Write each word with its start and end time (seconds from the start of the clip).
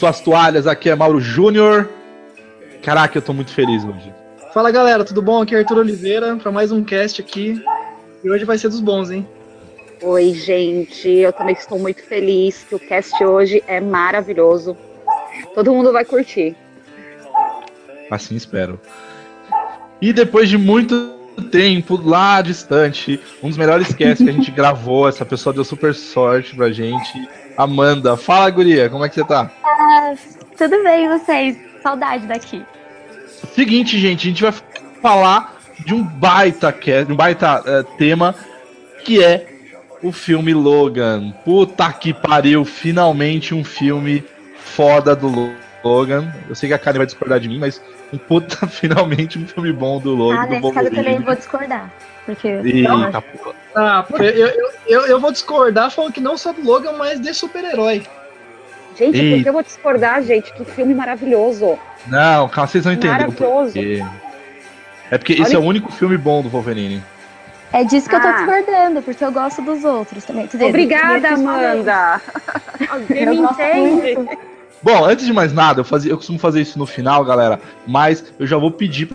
Suas 0.00 0.18
toalhas, 0.18 0.66
aqui 0.66 0.88
é 0.88 0.96
Mauro 0.96 1.20
Júnior. 1.20 1.86
Caraca, 2.82 3.18
eu 3.18 3.20
tô 3.20 3.34
muito 3.34 3.52
feliz 3.52 3.84
hoje. 3.84 4.10
Fala 4.54 4.70
galera, 4.70 5.04
tudo 5.04 5.20
bom? 5.20 5.42
Aqui 5.42 5.54
é 5.54 5.58
Arthur 5.58 5.76
Oliveira 5.76 6.36
para 6.36 6.50
mais 6.50 6.72
um 6.72 6.82
cast 6.82 7.20
aqui. 7.20 7.62
E 8.24 8.30
hoje 8.30 8.46
vai 8.46 8.56
ser 8.56 8.70
dos 8.70 8.80
bons, 8.80 9.10
hein? 9.10 9.28
Oi, 10.00 10.32
gente. 10.32 11.06
Eu 11.06 11.34
também 11.34 11.52
estou 11.52 11.78
muito 11.78 12.02
feliz 12.02 12.64
que 12.66 12.74
o 12.74 12.78
cast 12.78 13.22
hoje 13.22 13.62
é 13.66 13.78
maravilhoso. 13.78 14.74
Todo 15.54 15.70
mundo 15.70 15.92
vai 15.92 16.06
curtir. 16.06 16.56
Assim 18.10 18.36
espero. 18.36 18.80
E 20.00 20.14
depois 20.14 20.48
de 20.48 20.56
muito 20.56 21.14
tempo 21.52 22.00
lá 22.02 22.40
distante, 22.40 23.20
um 23.42 23.48
dos 23.48 23.58
melhores 23.58 23.88
casts 23.88 24.24
que 24.24 24.30
a 24.30 24.32
gente 24.32 24.48
gravou, 24.52 25.06
essa 25.06 25.26
pessoa 25.26 25.52
deu 25.52 25.62
super 25.62 25.94
sorte 25.94 26.56
pra 26.56 26.72
gente. 26.72 27.28
Amanda, 27.60 28.16
fala, 28.16 28.48
guria, 28.48 28.88
como 28.88 29.04
é 29.04 29.08
que 29.10 29.16
você 29.16 29.24
tá? 29.24 29.50
Ah, 29.62 30.14
tudo 30.56 30.82
bem, 30.82 31.06
vocês? 31.10 31.58
Saudade 31.82 32.26
daqui. 32.26 32.64
Seguinte, 33.54 33.98
gente, 33.98 34.20
a 34.20 34.30
gente 34.30 34.42
vai 34.42 34.54
falar 35.02 35.58
de 35.84 35.92
um 35.92 36.02
baita, 36.02 36.74
um 37.06 37.14
baita 37.14 37.60
uh, 37.60 37.84
tema 37.98 38.34
que 39.04 39.22
é 39.22 39.46
o 40.02 40.10
filme 40.10 40.54
Logan. 40.54 41.32
Puta 41.44 41.92
que 41.92 42.14
pariu, 42.14 42.64
finalmente 42.64 43.54
um 43.54 43.62
filme 43.62 44.24
foda 44.56 45.14
do 45.14 45.54
Logan. 45.84 46.32
Eu 46.48 46.54
sei 46.54 46.70
que 46.70 46.74
a 46.74 46.78
Karen 46.78 46.96
vai 46.96 47.06
discordar 47.06 47.40
de 47.40 47.48
mim, 47.48 47.58
mas 47.58 47.82
um 48.10 48.16
puta, 48.16 48.66
finalmente 48.68 49.38
um 49.38 49.46
filme 49.46 49.70
bom 49.70 50.00
do 50.00 50.14
Logan. 50.14 50.40
Ah, 50.40 50.46
do 50.46 50.52
nesse 50.52 50.72
caso 50.72 50.86
eu 50.88 50.94
também 50.94 51.20
vou 51.20 51.34
discordar. 51.34 51.92
Porque. 52.34 52.48
Eita, 52.48 53.22
porra. 53.22 53.54
Ah, 53.74 54.04
porque 54.06 54.24
eu, 54.24 54.46
eu, 54.48 54.70
eu, 54.86 55.00
eu 55.06 55.20
vou 55.20 55.30
discordar 55.30 55.90
falando 55.90 56.12
que 56.12 56.20
não 56.20 56.36
só 56.36 56.52
do 56.52 56.62
Logan, 56.64 56.92
mas 56.98 57.20
de 57.20 57.32
super-herói. 57.32 58.02
Gente, 58.96 59.18
Eita. 59.18 59.36
por 59.36 59.42
que 59.42 59.48
eu 59.48 59.52
vou 59.52 59.62
discordar, 59.62 60.22
gente? 60.22 60.52
Que 60.52 60.64
filme 60.64 60.94
maravilhoso. 60.94 61.78
Não, 62.06 62.48
calma, 62.48 62.66
vocês 62.68 62.84
vão 62.84 62.92
entender. 62.92 63.08
o 63.08 63.12
Maravilhoso. 63.18 63.72
porquê. 63.74 64.04
É 65.10 65.18
porque 65.18 65.32
esse 65.34 65.42
Olha- 65.42 65.56
é 65.56 65.58
o 65.58 65.62
único 65.62 65.90
filme 65.92 66.16
bom 66.16 66.42
do 66.42 66.48
Wolverine. 66.48 67.02
É 67.72 67.84
disso 67.84 68.08
que 68.08 68.14
eu 68.16 68.20
tô 68.20 68.26
Ah. 68.26 68.32
discordando, 68.32 69.00
porque 69.02 69.24
eu 69.24 69.30
gosto 69.30 69.62
dos 69.62 69.84
outros 69.84 70.24
também. 70.24 70.46
Dizer, 70.46 70.64
Obrigada. 70.64 71.28
Amanda. 71.34 72.20
Alguém 72.90 73.26
me 73.30 73.36
entende. 73.36 74.14
muito. 74.16 74.38
Bom, 74.82 75.04
antes 75.04 75.26
de 75.26 75.32
mais 75.32 75.52
nada, 75.52 75.80
eu, 75.80 75.84
fazia, 75.84 76.10
eu 76.10 76.16
costumo 76.16 76.38
fazer 76.38 76.60
isso 76.62 76.78
no 76.78 76.86
final, 76.86 77.24
galera, 77.24 77.60
mas 77.86 78.24
eu 78.38 78.46
já 78.46 78.56
vou 78.56 78.70
pedir 78.70 79.10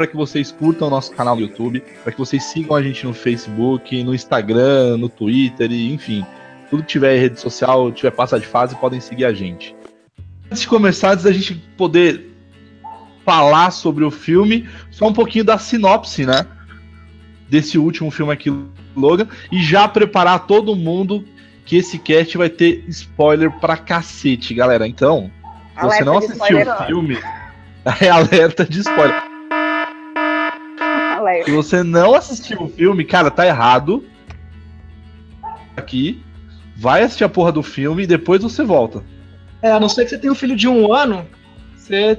para 0.00 0.06
que 0.06 0.16
vocês 0.16 0.50
curtam 0.50 0.88
o 0.88 0.90
nosso 0.90 1.12
canal 1.12 1.36
no 1.36 1.42
YouTube, 1.42 1.82
para 2.02 2.10
que 2.10 2.18
vocês 2.18 2.42
sigam 2.44 2.74
a 2.74 2.82
gente 2.82 3.04
no 3.04 3.12
Facebook, 3.12 4.02
no 4.02 4.14
Instagram, 4.14 4.96
no 4.96 5.10
Twitter, 5.10 5.70
e, 5.70 5.92
enfim, 5.92 6.24
tudo 6.70 6.82
que 6.82 6.88
tiver 6.88 7.18
rede 7.18 7.38
social, 7.38 7.92
tiver 7.92 8.10
passa 8.10 8.40
de 8.40 8.46
fase, 8.46 8.74
podem 8.76 8.98
seguir 8.98 9.26
a 9.26 9.34
gente. 9.34 9.76
Antes 10.46 10.62
de 10.62 10.68
começar, 10.68 11.10
antes 11.10 11.24
da 11.24 11.32
gente 11.32 11.54
poder 11.76 12.34
falar 13.26 13.72
sobre 13.72 14.02
o 14.02 14.10
filme, 14.10 14.66
só 14.90 15.06
um 15.06 15.12
pouquinho 15.12 15.44
da 15.44 15.58
sinopse, 15.58 16.24
né? 16.24 16.46
Desse 17.50 17.76
último 17.76 18.10
filme 18.10 18.32
aqui, 18.32 18.50
Logan, 18.96 19.28
e 19.52 19.62
já 19.62 19.86
preparar 19.86 20.46
todo 20.46 20.74
mundo 20.74 21.26
que 21.66 21.76
esse 21.76 21.98
cast 21.98 22.38
vai 22.38 22.48
ter 22.48 22.86
spoiler 22.88 23.52
pra 23.60 23.76
cacete, 23.76 24.54
galera. 24.54 24.88
Então, 24.88 25.30
se 25.78 25.84
você 25.84 26.04
não 26.04 26.16
assistiu 26.16 26.58
o 26.58 26.86
filme, 26.86 27.18
é 28.00 28.08
alerta 28.08 28.64
de 28.64 28.80
spoiler. 28.80 29.29
Se 31.44 31.50
você 31.50 31.82
não 31.82 32.14
assistiu 32.14 32.62
o 32.62 32.68
filme, 32.68 33.04
cara, 33.04 33.30
tá 33.30 33.46
errado. 33.46 34.04
Aqui, 35.76 36.22
vai 36.76 37.02
assistir 37.02 37.24
a 37.24 37.28
porra 37.28 37.52
do 37.52 37.62
filme 37.62 38.02
e 38.02 38.06
depois 38.06 38.42
você 38.42 38.62
volta. 38.62 39.02
É, 39.62 39.70
a 39.70 39.80
não 39.80 39.88
ser 39.88 40.04
que 40.04 40.10
você 40.10 40.18
tenha 40.18 40.32
um 40.32 40.36
filho 40.36 40.56
de 40.56 40.68
um 40.68 40.92
ano, 40.92 41.26
você. 41.76 42.18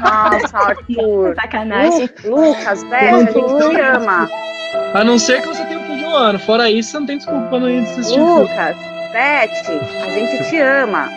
Nossa, 0.00 0.56
Arthur. 0.58 1.34
Sacanagem. 1.34 2.08
Lu- 2.24 2.48
Lucas, 2.48 2.82
velho, 2.84 3.16
a 3.16 3.20
gente 3.20 3.32
te 3.74 3.80
ama. 3.80 4.28
A 4.92 5.04
não 5.04 5.18
ser 5.18 5.40
que 5.40 5.48
você 5.48 5.64
tenha 5.64 5.78
um 5.78 5.82
filho 5.84 5.98
de 5.98 6.04
um 6.04 6.14
ano. 6.14 6.38
Fora 6.38 6.70
isso, 6.70 6.90
você 6.90 6.98
não 6.98 7.06
tem 7.06 7.16
desculpa 7.18 7.46
pra 7.48 7.60
não 7.60 7.70
ir 7.70 7.78
assistir. 7.84 8.18
Lucas, 8.18 8.76
Beth, 9.12 10.04
a 10.04 10.10
gente 10.10 10.50
te 10.50 10.56
ama. 10.60 11.08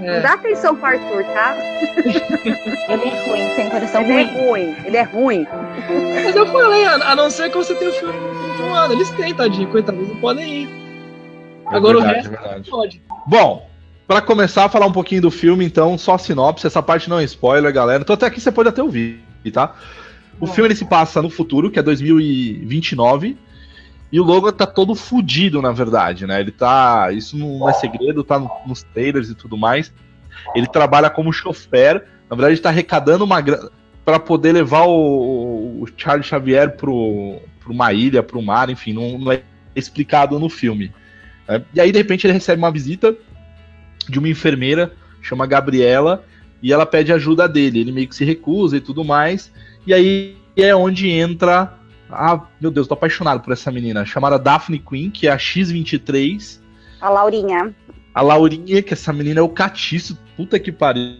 Não 0.00 0.08
É. 0.12 0.20
dá 0.20 0.34
atenção 0.34 0.76
pro 0.76 0.86
Arthur, 0.86 1.24
tá? 1.24 1.56
Ele 2.88 3.02
é 3.04 3.26
ruim, 3.26 3.56
tem 3.56 3.70
coração 3.70 4.02
Ele 4.02 4.12
é 4.12 4.22
ruim. 4.24 4.46
ruim, 4.46 4.76
ele 4.86 4.96
é 4.96 5.02
ruim. 5.02 5.46
Mas 6.24 6.36
eu 6.36 6.46
falei, 6.46 6.84
a, 6.84 6.94
a 7.12 7.16
não 7.16 7.30
ser 7.30 7.50
que 7.50 7.56
você 7.56 7.74
tenha 7.74 7.90
um 7.90 8.56
de 8.56 8.62
um 8.62 8.74
ano. 8.74 8.94
Eles 8.94 9.10
têm, 9.12 9.34
tadinho, 9.34 9.68
coitado, 9.68 9.98
eles 9.98 10.08
não 10.10 10.16
podem 10.16 10.62
ir. 10.62 10.68
Agora 11.66 11.98
o 11.98 12.00
resto 12.00 12.26
É 12.26 12.30
verdade. 12.30 12.70
pode. 12.70 13.02
Bom, 13.26 13.68
pra 14.06 14.20
começar 14.20 14.64
a 14.66 14.68
falar 14.68 14.86
um 14.86 14.92
pouquinho 14.92 15.22
do 15.22 15.30
filme, 15.30 15.64
então, 15.64 15.96
só 15.98 16.16
sinopse. 16.18 16.66
Essa 16.66 16.82
parte 16.82 17.08
não 17.10 17.18
é 17.18 17.24
spoiler, 17.24 17.72
galera. 17.72 18.02
Então, 18.02 18.14
até 18.14 18.26
aqui 18.26 18.40
você 18.40 18.52
pode 18.52 18.68
até 18.68 18.82
ouvir, 18.82 19.20
tá? 19.52 19.74
O 20.40 20.46
Bom. 20.46 20.52
filme 20.52 20.68
ele 20.68 20.76
se 20.76 20.84
passa 20.84 21.20
no 21.22 21.30
futuro, 21.30 21.70
que 21.70 21.78
é 21.78 21.82
2029. 21.82 23.36
E 24.16 24.20
o 24.20 24.24
Logan 24.24 24.50
tá 24.50 24.64
todo 24.66 24.94
fudido, 24.94 25.60
na 25.60 25.72
verdade, 25.72 26.26
né? 26.26 26.40
Ele 26.40 26.50
tá. 26.50 27.12
Isso 27.12 27.36
não 27.36 27.68
é 27.68 27.74
segredo, 27.74 28.24
tá 28.24 28.38
no- 28.38 28.50
nos 28.66 28.82
trailers 28.82 29.28
e 29.28 29.34
tudo 29.34 29.58
mais. 29.58 29.92
Ele 30.54 30.66
trabalha 30.66 31.10
como 31.10 31.30
chofer. 31.34 32.02
Na 32.30 32.34
verdade, 32.34 32.58
tá 32.58 32.70
arrecadando 32.70 33.24
uma 33.24 33.42
grana 33.42 33.70
pra 34.06 34.18
poder 34.18 34.52
levar 34.52 34.86
o, 34.86 35.82
o 35.82 35.86
Charles 35.98 36.24
Xavier 36.24 36.76
pro, 36.78 37.40
uma 37.68 37.92
ilha, 37.92 38.22
pro 38.22 38.40
mar, 38.40 38.70
enfim, 38.70 38.94
não, 38.94 39.18
não 39.18 39.32
é 39.32 39.42
explicado 39.74 40.38
no 40.38 40.48
filme. 40.48 40.90
né? 41.46 41.62
E 41.74 41.80
aí, 41.80 41.92
de 41.92 41.98
repente, 41.98 42.26
ele 42.26 42.32
recebe 42.32 42.58
uma 42.62 42.70
visita 42.70 43.14
de 44.08 44.18
uma 44.18 44.28
enfermeira, 44.30 44.92
chama 45.20 45.44
Gabriela, 45.46 46.24
e 46.62 46.72
ela 46.72 46.86
pede 46.86 47.12
ajuda 47.12 47.46
dele. 47.46 47.80
Ele 47.80 47.92
meio 47.92 48.08
que 48.08 48.14
se 48.16 48.24
recusa 48.24 48.78
e 48.78 48.80
tudo 48.80 49.04
mais. 49.04 49.52
E 49.86 49.92
aí 49.92 50.36
é 50.56 50.74
onde 50.74 51.10
entra. 51.10 51.74
Ah, 52.16 52.46
meu 52.60 52.70
Deus, 52.70 52.86
tô 52.86 52.94
apaixonado 52.94 53.40
por 53.40 53.52
essa 53.52 53.70
menina. 53.70 54.04
Chamada 54.04 54.38
Daphne 54.38 54.78
Queen, 54.78 55.10
que 55.10 55.28
é 55.28 55.30
a 55.30 55.36
X23. 55.36 56.60
A 57.00 57.08
Laurinha. 57.10 57.74
A 58.14 58.22
Laurinha, 58.22 58.82
que 58.82 58.94
essa 58.94 59.12
menina 59.12 59.40
é 59.40 59.42
o 59.42 59.48
catiço, 59.48 60.18
puta 60.36 60.58
que 60.58 60.72
pariu. 60.72 61.18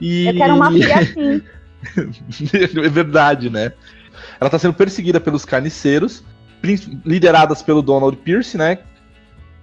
E... 0.00 0.26
Eu 0.28 0.34
quero 0.34 0.54
uma 0.54 0.70
filha 0.70 0.98
assim. 0.98 1.42
é 2.84 2.88
verdade, 2.88 3.50
né? 3.50 3.72
Ela 4.40 4.50
tá 4.50 4.58
sendo 4.58 4.74
perseguida 4.74 5.20
pelos 5.20 5.44
carniceiros, 5.44 6.22
lideradas 7.04 7.62
pelo 7.62 7.82
Donald 7.82 8.16
Pierce, 8.18 8.56
né? 8.56 8.78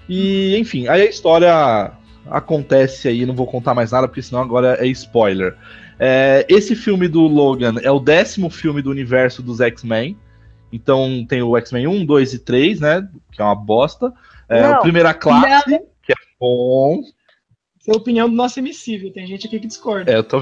E, 0.08 0.58
enfim, 0.58 0.88
aí 0.88 1.02
a 1.02 1.06
história 1.06 1.91
acontece 2.29 3.08
aí, 3.08 3.25
não 3.25 3.35
vou 3.35 3.47
contar 3.47 3.73
mais 3.73 3.91
nada, 3.91 4.08
porque 4.08 4.22
senão 4.22 4.41
agora 4.41 4.78
é 4.79 4.88
spoiler. 4.88 5.56
É, 6.00 6.46
esse 6.50 6.75
filme 6.75 7.08
do 7.08 7.22
Logan 7.22 7.75
é 7.81 7.91
o 7.91 8.00
décimo 8.00 8.50
filme 8.50 8.81
do 8.81 8.90
universo 8.90 9.41
dos 9.41 9.62
X-Men. 9.62 10.18
Então 10.72 11.26
tem 11.28 11.42
o 11.42 11.58
X-Men 11.58 11.88
1, 11.88 12.06
2 12.06 12.34
e 12.34 12.40
3, 12.40 12.80
né? 12.80 13.08
Que 13.32 13.42
é 13.42 13.46
uma 13.46 13.56
bosta. 13.56 14.14
É, 14.48 14.62
Não. 14.62 14.78
o 14.78 14.82
Primeira 14.82 15.14
Classe, 15.14 15.80
que 16.02 16.12
é 16.12 16.16
bom. 16.40 17.02
Essa 17.80 17.92
é 17.92 17.94
a 17.96 17.98
opinião 17.98 18.30
do 18.30 18.36
nosso 18.36 18.59
emissível. 18.59 19.12
Tem 19.12 19.26
gente 19.26 19.48
aqui 19.48 19.59
que 19.59 19.66
discorda. 19.68 20.12
É, 20.12 20.18
eu 20.18 20.24
tô, 20.24 20.40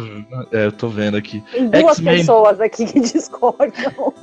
é, 0.52 0.66
eu 0.66 0.72
tô 0.74 0.90
vendo 0.90 1.16
aqui. 1.16 1.42
Tem 1.52 1.70
duas 1.70 2.00
pessoas 2.00 2.60
aqui 2.60 2.86
que 2.86 3.00
discordam. 3.00 4.14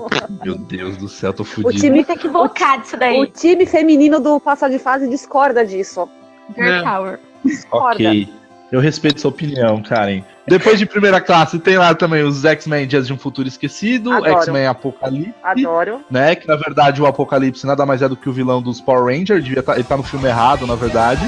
Meu 0.44 0.58
Deus 0.58 0.96
do 0.98 1.08
céu, 1.08 1.32
tô 1.32 1.42
O 1.42 1.46
fudido. 1.46 1.72
time, 1.80 1.96
Muito 1.96 2.10
equivocado 2.10 2.82
isso 2.82 2.96
daí. 2.96 3.18
o 3.18 3.26
time 3.26 3.64
feminino 3.64 4.20
do 4.20 4.38
Passa 4.38 4.68
de 4.68 4.78
Fase 4.78 5.08
discorda 5.08 5.64
disso. 5.64 6.06
Girl 6.54 6.68
É. 6.68 6.82
Power. 6.82 7.20
Discorda. 7.44 7.94
Ok. 7.94 8.28
Eu 8.70 8.80
respeito 8.80 9.20
sua 9.20 9.30
opinião, 9.30 9.80
Karen. 9.80 10.22
Depois 10.46 10.78
de 10.78 10.86
primeira 10.86 11.20
classe, 11.20 11.58
tem 11.58 11.78
lá 11.78 11.94
também 11.94 12.22
os 12.24 12.44
X-Men 12.44 12.86
Dias 12.86 13.06
de 13.06 13.12
um 13.12 13.18
Futuro 13.18 13.46
Esquecido. 13.46 14.12
X-Men 14.26 14.66
Apocalipse, 14.66 15.34
Adoro. 15.42 16.00
né? 16.10 16.34
Que 16.34 16.48
na 16.48 16.56
verdade 16.56 17.00
o 17.00 17.06
Apocalipse 17.06 17.64
nada 17.66 17.86
mais 17.86 18.02
é 18.02 18.08
do 18.08 18.16
que 18.16 18.28
o 18.28 18.32
vilão 18.32 18.60
dos 18.60 18.80
Power 18.80 19.04
Rangers. 19.16 19.44
Devia 19.44 19.62
tá, 19.62 19.74
ele 19.74 19.84
tá 19.84 19.96
no 19.96 20.02
filme 20.02 20.26
errado, 20.28 20.66
na 20.66 20.74
verdade. 20.74 21.22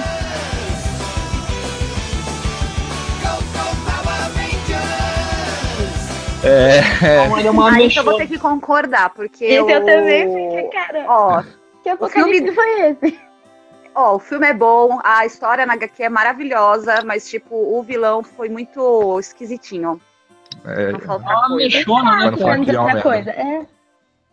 É, 6.45 6.79
ele 7.39 7.49
é 7.49 7.51
uma 7.51 7.73
Aí 7.75 7.91
eu 7.95 8.05
vou 8.05 8.17
ter 8.17 8.29
que 8.29 8.39
concordar, 8.39 9.11
porque. 9.11 9.45
Esse 9.45 9.57
eu 9.57 9.65
o- 9.83 9.85
também 9.85 10.29
fiquei, 10.29 10.63
cara. 10.71 11.05
Ó, 11.09 11.43
Que 11.83 11.89
apocalipse 11.91 12.53
foi 12.55 12.81
esse? 12.91 13.19
Ó, 13.99 14.15
o 14.15 14.19
filme 14.19 14.47
é 14.47 14.55
bom, 14.55 15.01
a 15.03 15.27
história 15.27 15.67
na 15.67 15.75
HQ 15.75 16.05
é 16.05 16.09
maravilhosa, 16.09 17.03
mas, 17.05 17.29
tipo, 17.29 17.55
o 17.57 17.83
vilão 17.83 18.23
foi 18.23 18.49
muito 18.49 19.19
esquisitinho. 19.19 20.01
é, 20.65 20.93
Não 20.93 21.01
falta 21.01 21.25
uma 21.25 21.49
coisa. 21.49 21.77
mexona, 21.77 22.17
né, 22.17 22.31
Mas 22.31 22.41
não 22.67 22.87
fala 22.87 22.99
é 22.99 23.03
coisa. 23.03 23.31
É. 23.31 23.67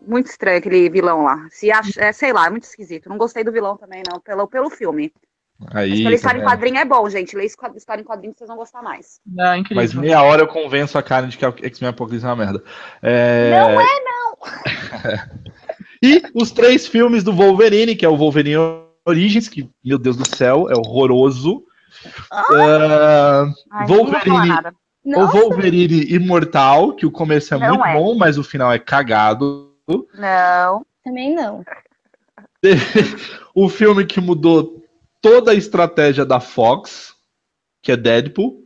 Muito 0.06 0.26
estranho 0.26 0.58
aquele 0.58 0.88
vilão 0.88 1.24
lá. 1.24 1.48
Se 1.50 1.70
acha, 1.72 2.00
é, 2.00 2.12
sei 2.12 2.32
lá, 2.32 2.46
é 2.46 2.50
muito 2.50 2.62
esquisito. 2.62 3.08
Não 3.08 3.18
gostei 3.18 3.42
do 3.42 3.50
vilão 3.50 3.76
também, 3.76 4.02
não, 4.08 4.20
pelo, 4.20 4.46
pelo 4.46 4.70
filme. 4.70 5.12
Mas 5.58 5.74
aí, 5.74 5.98
pela 5.98 6.10
tá 6.10 6.14
história 6.14 6.38
em 6.38 6.44
quadrinho 6.44 6.78
é 6.78 6.84
bom, 6.84 7.08
gente. 7.08 7.34
Lê 7.34 7.46
história 7.46 8.00
em 8.00 8.04
quadrinho 8.04 8.32
que 8.32 8.38
vocês 8.38 8.46
vão 8.46 8.58
gostar 8.58 8.82
mais. 8.82 9.20
É 9.38 9.56
incrível. 9.56 9.82
Mas 9.82 9.94
meia 9.94 10.22
hora 10.22 10.42
eu 10.42 10.46
convenço 10.46 10.96
a 10.96 11.02
Karen 11.02 11.28
de 11.28 11.38
que 11.38 11.44
a 11.44 11.48
X-Men 11.48 11.90
Apocalipse 11.90 12.24
é 12.24 12.28
uma 12.28 12.36
merda. 12.36 12.62
É... 13.02 13.50
Não 13.50 13.80
é, 13.80 14.04
não! 14.04 14.36
e 16.02 16.22
os 16.34 16.52
três 16.52 16.86
filmes 16.86 17.24
do 17.24 17.32
Wolverine, 17.32 17.96
que 17.96 18.04
é 18.04 18.08
o 18.08 18.16
Wolverine 18.16 18.85
Origins, 19.06 19.48
que, 19.48 19.70
meu 19.84 19.98
Deus 19.98 20.16
do 20.16 20.36
céu, 20.36 20.68
é 20.68 20.74
horroroso. 20.74 21.64
Ah, 22.42 23.52
falar 23.70 23.86
Wolverine, 23.86 24.50
o 25.04 25.26
Wolverine 25.26 26.12
Imortal, 26.12 26.94
que 26.94 27.06
o 27.06 27.10
começo 27.10 27.54
é 27.54 27.58
Não 27.58 27.68
muito 27.68 27.84
é. 27.86 27.94
bom, 27.94 28.14
mas 28.16 28.36
o 28.36 28.44
final 28.44 28.72
é 28.72 28.78
cagado. 28.78 29.72
Não. 30.14 30.84
também 31.04 31.34
não. 31.34 31.64
o 33.54 33.68
filme 33.68 34.04
que 34.04 34.20
mudou 34.20 34.84
toda 35.20 35.52
a 35.52 35.54
estratégia 35.54 36.24
da 36.24 36.40
Fox, 36.40 37.14
que 37.80 37.92
é 37.92 37.96
Deadpool. 37.96 38.64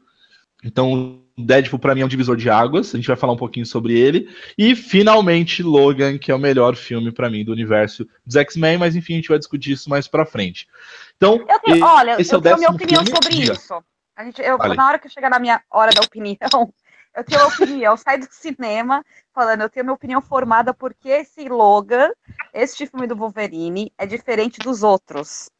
Então, 0.64 1.19
Deadpool 1.44 1.78
pra 1.78 1.94
mim 1.94 2.00
é 2.02 2.04
um 2.04 2.08
divisor 2.08 2.36
de 2.36 2.48
águas. 2.50 2.94
A 2.94 2.98
gente 2.98 3.06
vai 3.06 3.16
falar 3.16 3.32
um 3.32 3.36
pouquinho 3.38 3.66
sobre 3.66 3.98
ele. 3.98 4.28
E 4.56 4.74
finalmente 4.74 5.62
Logan, 5.62 6.18
que 6.18 6.30
é 6.30 6.34
o 6.34 6.38
melhor 6.38 6.76
filme 6.76 7.10
pra 7.12 7.28
mim 7.30 7.44
do 7.44 7.52
universo 7.52 8.06
dos 8.24 8.36
X-Men, 8.36 8.78
mas 8.78 8.94
enfim, 8.96 9.14
a 9.14 9.16
gente 9.16 9.28
vai 9.28 9.38
discutir 9.38 9.72
isso 9.72 9.88
mais 9.90 10.06
pra 10.08 10.24
frente. 10.26 10.68
Então, 11.16 11.44
Eu 11.48 11.58
tenho, 11.60 11.84
olha, 11.86 12.20
esse 12.20 12.32
é 12.32 12.36
eu 12.36 12.40
o 12.40 12.42
tenho 12.42 12.56
minha 12.58 12.70
décimo 12.70 12.76
opinião 12.76 13.02
filme? 13.04 13.16
sobre 13.16 13.34
Diga. 13.34 13.52
isso. 13.54 13.84
A 14.16 14.24
gente, 14.24 14.42
eu, 14.42 14.58
Fale. 14.58 14.76
na 14.76 14.86
hora 14.86 14.98
que 14.98 15.06
eu 15.06 15.10
chegar 15.10 15.30
na 15.30 15.38
minha 15.38 15.62
hora 15.70 15.92
da 15.92 16.02
opinião, 16.02 16.36
eu 17.16 17.24
tenho 17.24 17.40
uma 17.40 17.48
opinião. 17.48 17.92
Eu 17.92 17.96
saio 17.96 18.20
do 18.20 18.28
cinema 18.30 19.04
falando, 19.34 19.62
eu 19.62 19.70
tenho 19.70 19.84
minha 19.84 19.94
opinião 19.94 20.20
formada 20.20 20.74
porque 20.74 21.08
esse 21.08 21.48
Logan, 21.48 22.10
este 22.52 22.86
filme 22.86 23.06
do 23.06 23.16
Wolverine, 23.16 23.92
é 23.96 24.06
diferente 24.06 24.60
dos 24.60 24.82
outros. 24.82 25.50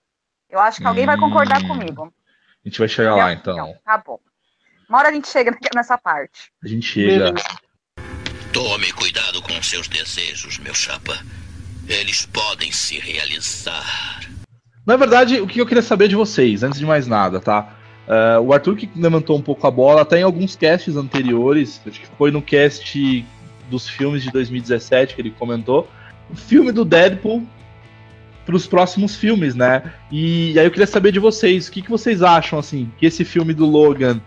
Eu 0.48 0.58
acho 0.58 0.80
que 0.80 0.86
alguém 0.86 1.06
vai 1.06 1.16
concordar 1.16 1.62
Hum, 1.62 1.68
comigo. 1.68 2.12
a 2.64 2.68
gente 2.68 2.78
vai 2.78 2.88
chegar 2.88 3.12
Minha 3.12 3.24
lá, 3.24 3.32
opinião. 3.32 3.68
então. 3.70 3.80
Tá 3.84 3.98
bom. 3.98 4.20
Uma 4.90 4.98
hora 4.98 5.08
a 5.10 5.12
gente 5.12 5.28
chega 5.28 5.56
nessa 5.72 5.96
parte. 5.96 6.50
A 6.64 6.66
gente 6.66 6.84
chega. 6.84 7.26
Beleza. 7.26 7.44
Tome 8.52 8.92
cuidado 8.92 9.40
com 9.40 9.62
seus 9.62 9.86
desejos, 9.86 10.58
meu 10.58 10.74
chapa. 10.74 11.16
Eles 11.86 12.26
podem 12.26 12.72
se 12.72 12.98
realizar. 12.98 14.20
Na 14.84 14.96
verdade, 14.96 15.40
o 15.40 15.46
que 15.46 15.60
eu 15.60 15.66
queria 15.66 15.82
saber 15.82 16.08
de 16.08 16.16
vocês, 16.16 16.64
antes 16.64 16.80
de 16.80 16.84
mais 16.84 17.06
nada, 17.06 17.38
tá? 17.38 17.76
Eh, 18.08 18.38
o 18.40 18.52
Arthur 18.52 18.74
que 18.74 18.90
levantou 18.96 19.38
um 19.38 19.42
pouco 19.42 19.64
a 19.64 19.70
bola, 19.70 20.02
até 20.02 20.18
em 20.18 20.24
alguns 20.24 20.56
casts 20.56 20.96
anteriores, 20.96 21.80
acho 21.86 22.00
que 22.00 22.08
foi 22.18 22.32
no 22.32 22.42
cast 22.42 23.24
dos 23.70 23.88
filmes 23.88 24.24
de 24.24 24.32
2017 24.32 25.14
que 25.14 25.20
ele 25.20 25.30
comentou, 25.30 25.88
o 26.28 26.34
filme 26.34 26.72
do 26.72 26.84
Deadpool 26.84 27.46
para 28.44 28.56
os 28.56 28.66
próximos 28.66 29.14
filmes, 29.14 29.54
né? 29.54 29.92
E, 30.10 30.58
aí 30.58 30.66
eu 30.66 30.70
queria 30.72 30.88
saber 30.88 31.12
de 31.12 31.20
vocês, 31.20 31.68
o 31.68 31.72
que, 31.72 31.82
que 31.82 31.90
vocês 31.90 32.20
acham, 32.22 32.58
assim, 32.58 32.90
que 32.98 33.06
esse 33.06 33.24
filme 33.24 33.54
do 33.54 33.64
Logan, 33.64 34.20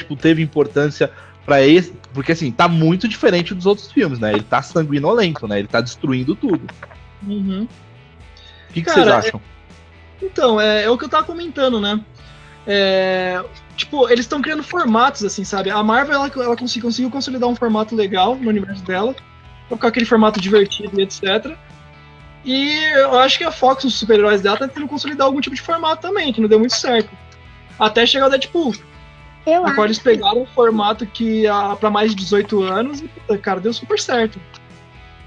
tipo, 0.00 0.16
teve 0.16 0.42
importância 0.42 1.10
para 1.44 1.62
esse... 1.62 1.92
Porque, 2.12 2.32
assim, 2.32 2.50
tá 2.50 2.66
muito 2.68 3.06
diferente 3.06 3.54
dos 3.54 3.66
outros 3.66 3.90
filmes, 3.90 4.18
né? 4.18 4.32
Ele 4.32 4.42
tá 4.42 4.60
sanguinolento, 4.62 5.46
né? 5.46 5.60
Ele 5.60 5.68
tá 5.68 5.80
destruindo 5.80 6.34
tudo. 6.34 6.66
Uhum. 7.26 7.68
O 8.68 8.72
que, 8.72 8.80
que 8.80 8.82
Cara, 8.82 9.02
vocês 9.02 9.08
acham? 9.08 9.40
Então, 10.22 10.60
é, 10.60 10.84
é 10.84 10.90
o 10.90 10.98
que 10.98 11.04
eu 11.04 11.08
tava 11.08 11.24
comentando, 11.24 11.80
né? 11.80 12.00
É, 12.66 13.42
tipo, 13.76 14.08
eles 14.08 14.20
estão 14.20 14.42
criando 14.42 14.62
formatos, 14.62 15.24
assim, 15.24 15.44
sabe? 15.44 15.70
A 15.70 15.82
Marvel, 15.82 16.14
ela, 16.14 16.30
ela 16.44 16.56
conseguiu, 16.56 16.88
conseguiu 16.88 17.10
consolidar 17.10 17.48
um 17.48 17.56
formato 17.56 17.96
legal 17.96 18.36
no 18.36 18.48
universo 18.48 18.84
dela, 18.84 19.14
colocar 19.68 19.88
aquele 19.88 20.06
formato 20.06 20.40
divertido 20.40 21.00
e 21.00 21.02
etc. 21.02 21.56
E 22.44 22.76
eu 22.94 23.18
acho 23.18 23.38
que 23.38 23.44
a 23.44 23.50
Fox, 23.50 23.84
os 23.84 23.94
super-heróis 23.94 24.40
dela, 24.40 24.56
tá 24.56 24.68
tentando 24.68 24.88
consolidar 24.88 25.26
algum 25.26 25.40
tipo 25.40 25.54
de 25.54 25.62
formato 25.62 26.02
também, 26.02 26.32
que 26.32 26.40
não 26.40 26.48
deu 26.48 26.58
muito 26.58 26.74
certo. 26.74 27.10
Até 27.78 28.04
chegar 28.04 28.26
o 28.26 28.30
Deadpool, 28.30 28.74
Eu 29.46 29.62
na 29.62 29.70
acho. 29.70 29.84
eles 29.84 29.98
pegaram 29.98 30.42
um 30.42 30.46
formato 30.46 31.06
que 31.06 31.46
a, 31.46 31.74
pra 31.76 31.90
mais 31.90 32.10
de 32.10 32.16
18 32.16 32.62
anos 32.62 33.02
e, 33.28 33.38
cara, 33.38 33.60
deu 33.60 33.72
super 33.72 33.98
certo. 33.98 34.38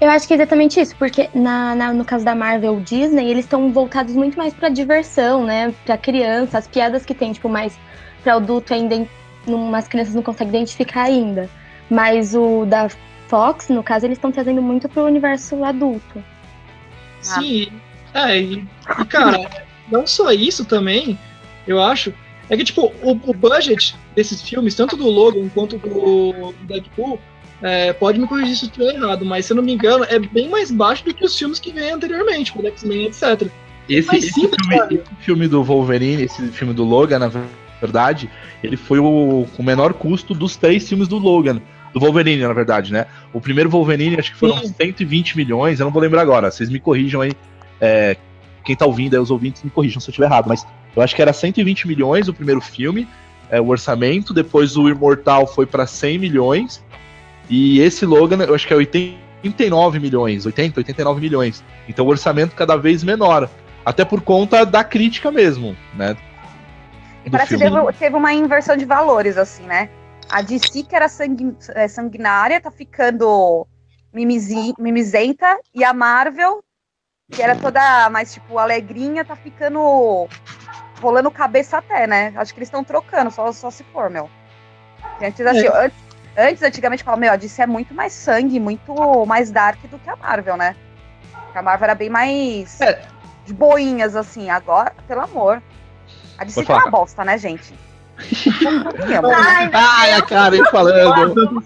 Eu 0.00 0.10
acho 0.10 0.26
que 0.26 0.34
é 0.34 0.36
exatamente 0.36 0.80
isso, 0.80 0.94
porque 0.96 1.30
na, 1.34 1.74
na- 1.74 1.92
no 1.92 2.04
caso 2.04 2.24
da 2.24 2.34
Marvel 2.34 2.80
Disney, 2.80 3.30
eles 3.30 3.44
estão 3.44 3.72
voltados 3.72 4.14
muito 4.14 4.36
mais 4.36 4.52
pra 4.52 4.68
diversão, 4.68 5.44
né? 5.44 5.72
Pra 5.84 5.96
criança, 5.96 6.58
as 6.58 6.66
piadas 6.66 7.04
que 7.04 7.14
tem, 7.14 7.32
tipo, 7.32 7.48
mais 7.48 7.78
pra 8.22 8.34
adulto 8.34 8.74
ainda, 8.74 9.06
umas 9.46 9.86
crianças 9.88 10.14
não 10.14 10.22
conseguem 10.22 10.54
identificar 10.60 11.04
ainda. 11.04 11.48
Mas 11.90 12.34
o 12.34 12.64
da 12.66 12.88
Fox, 13.28 13.68
no 13.68 13.82
caso, 13.82 14.06
eles 14.06 14.18
estão 14.18 14.32
trazendo 14.32 14.60
muito 14.60 14.88
pro 14.88 15.04
universo 15.04 15.62
adulto. 15.64 16.22
Sim, 17.20 17.68
é, 18.12 18.38
e, 18.38 18.66
cara, 19.08 19.48
não 19.90 20.06
só 20.06 20.30
isso 20.32 20.64
também, 20.64 21.18
eu 21.66 21.82
acho, 21.82 22.12
é 22.48 22.56
que, 22.56 22.64
tipo, 22.64 22.92
o, 23.02 23.12
o 23.12 23.34
budget 23.34 23.94
desses 24.14 24.42
filmes, 24.42 24.74
tanto 24.74 24.96
do 24.96 25.08
Logan 25.08 25.48
quanto 25.48 25.78
do 25.78 26.54
Deadpool, 26.62 27.18
é, 27.62 27.92
pode 27.92 28.18
me 28.18 28.26
corrigir 28.26 28.56
se 28.56 28.64
eu 28.64 28.68
estiver 28.68 28.94
errado, 28.94 29.24
mas 29.24 29.46
se 29.46 29.52
eu 29.52 29.56
não 29.56 29.62
me 29.62 29.72
engano, 29.72 30.04
é 30.04 30.18
bem 30.18 30.48
mais 30.48 30.70
baixo 30.70 31.04
do 31.04 31.14
que 31.14 31.24
os 31.24 31.38
filmes 31.38 31.58
que 31.58 31.72
vêm 31.72 31.92
anteriormente, 31.92 32.52
como 32.52 32.66
X-Men, 32.68 33.06
etc. 33.06 33.48
Esse, 33.88 34.08
Mas 34.08 34.24
esse 34.24 34.32
sim, 34.32 34.48
filme, 34.48 34.94
esse 34.94 35.24
filme 35.24 35.48
do 35.48 35.62
Wolverine, 35.62 36.22
esse 36.22 36.48
filme 36.48 36.72
do 36.72 36.84
Logan, 36.84 37.18
na 37.18 37.30
verdade, 37.80 38.30
ele 38.62 38.76
foi 38.76 38.98
o, 38.98 39.46
o 39.58 39.62
menor 39.62 39.92
custo 39.92 40.34
dos 40.34 40.56
três 40.56 40.88
filmes 40.88 41.06
do 41.06 41.18
Logan. 41.18 41.60
Do 41.92 42.00
Wolverine, 42.00 42.42
na 42.42 42.52
verdade, 42.52 42.92
né? 42.92 43.06
O 43.32 43.40
primeiro 43.40 43.70
Wolverine, 43.70 44.18
acho 44.18 44.32
que 44.32 44.38
foram 44.38 44.58
Sim. 44.58 44.74
120 44.76 45.36
milhões, 45.36 45.78
eu 45.78 45.84
não 45.84 45.92
vou 45.92 46.02
lembrar 46.02 46.22
agora. 46.22 46.50
Vocês 46.50 46.68
me 46.68 46.80
corrijam 46.80 47.20
aí. 47.20 47.32
é, 47.80 48.16
quem 48.64 48.74
tá 48.74 48.86
ouvindo 48.86 49.14
aí, 49.14 49.20
os 49.20 49.30
ouvintes, 49.30 49.62
me 49.62 49.70
corrijam 49.70 50.00
se 50.00 50.08
eu 50.08 50.12
estiver 50.12 50.26
errado, 50.26 50.48
mas 50.48 50.66
eu 50.96 51.02
acho 51.02 51.14
que 51.14 51.22
era 51.22 51.32
120 51.32 51.86
milhões 51.86 52.28
o 52.28 52.34
primeiro 52.34 52.60
filme, 52.60 53.06
é, 53.50 53.60
o 53.60 53.68
orçamento. 53.68 54.32
Depois 54.32 54.76
o 54.76 54.88
Imortal 54.88 55.46
foi 55.46 55.66
para 55.66 55.86
100 55.86 56.18
milhões. 56.18 56.82
E 57.48 57.80
esse 57.80 58.06
Logan, 58.06 58.42
eu 58.42 58.54
acho 58.54 58.66
que 58.66 58.72
é 58.72 58.76
89 58.76 59.98
milhões, 59.98 60.46
80, 60.46 60.80
89 60.80 61.20
milhões. 61.20 61.62
Então 61.88 62.06
o 62.06 62.08
orçamento 62.08 62.54
cada 62.54 62.76
vez 62.76 63.04
menor. 63.04 63.50
Até 63.84 64.02
por 64.02 64.22
conta 64.22 64.64
da 64.64 64.82
crítica 64.82 65.30
mesmo, 65.30 65.76
né? 65.94 66.16
Do 67.26 67.32
Parece 67.32 67.54
que 67.54 67.58
filme. 67.58 67.80
teve, 67.86 67.98
teve 67.98 68.16
uma 68.16 68.32
inversão 68.32 68.76
de 68.78 68.86
valores, 68.86 69.36
assim, 69.36 69.64
né? 69.64 69.90
A 70.30 70.40
DC, 70.40 70.84
que 70.84 70.96
era 70.96 71.06
sanguin- 71.06 71.56
é, 71.74 71.86
sanguinária, 71.86 72.58
tá 72.60 72.70
ficando 72.70 73.66
mimizenta, 74.10 75.58
e 75.74 75.84
a 75.84 75.92
Marvel, 75.92 76.63
que 77.30 77.42
era 77.42 77.56
toda 77.56 78.08
mais, 78.10 78.32
tipo, 78.34 78.58
alegrinha, 78.58 79.24
tá 79.24 79.34
ficando 79.34 80.28
rolando 81.00 81.30
cabeça 81.30 81.78
até, 81.78 82.06
né? 82.06 82.32
Acho 82.36 82.52
que 82.52 82.58
eles 82.60 82.68
estão 82.68 82.84
trocando, 82.84 83.30
só, 83.30 83.50
só 83.52 83.70
se 83.70 83.82
for, 83.84 84.10
meu. 84.10 84.28
Porque 85.00 85.26
Antes, 85.26 85.46
assim, 85.46 85.66
antes, 85.68 85.98
antes, 86.36 86.62
antigamente, 86.62 87.02
falava, 87.04 87.20
meu, 87.20 87.32
a 87.32 87.36
DC 87.36 87.62
é 87.62 87.66
muito 87.66 87.94
mais 87.94 88.12
sangue, 88.12 88.60
muito 88.60 88.94
mais 89.26 89.50
dark 89.50 89.78
do 89.86 89.98
que 89.98 90.08
a 90.10 90.16
Marvel, 90.16 90.56
né? 90.56 90.76
Porque 91.44 91.58
a 91.58 91.62
Marvel 91.62 91.84
era 91.84 91.94
bem 91.94 92.10
mais 92.10 92.80
É. 92.80 93.02
de 93.44 93.52
boinhas, 93.54 94.14
assim. 94.16 94.50
Agora, 94.50 94.92
pelo 95.06 95.22
amor. 95.22 95.62
A 96.38 96.44
DC 96.44 96.56
Pode 96.56 96.66
tá 96.66 96.74
uma 96.74 96.80
falar. 96.80 96.90
bosta, 96.90 97.24
né, 97.24 97.38
gente? 97.38 97.74
Ai, 99.34 99.70
Ai, 99.72 100.12
a 100.12 100.22
Karen 100.22 100.64
falando. 100.70 101.64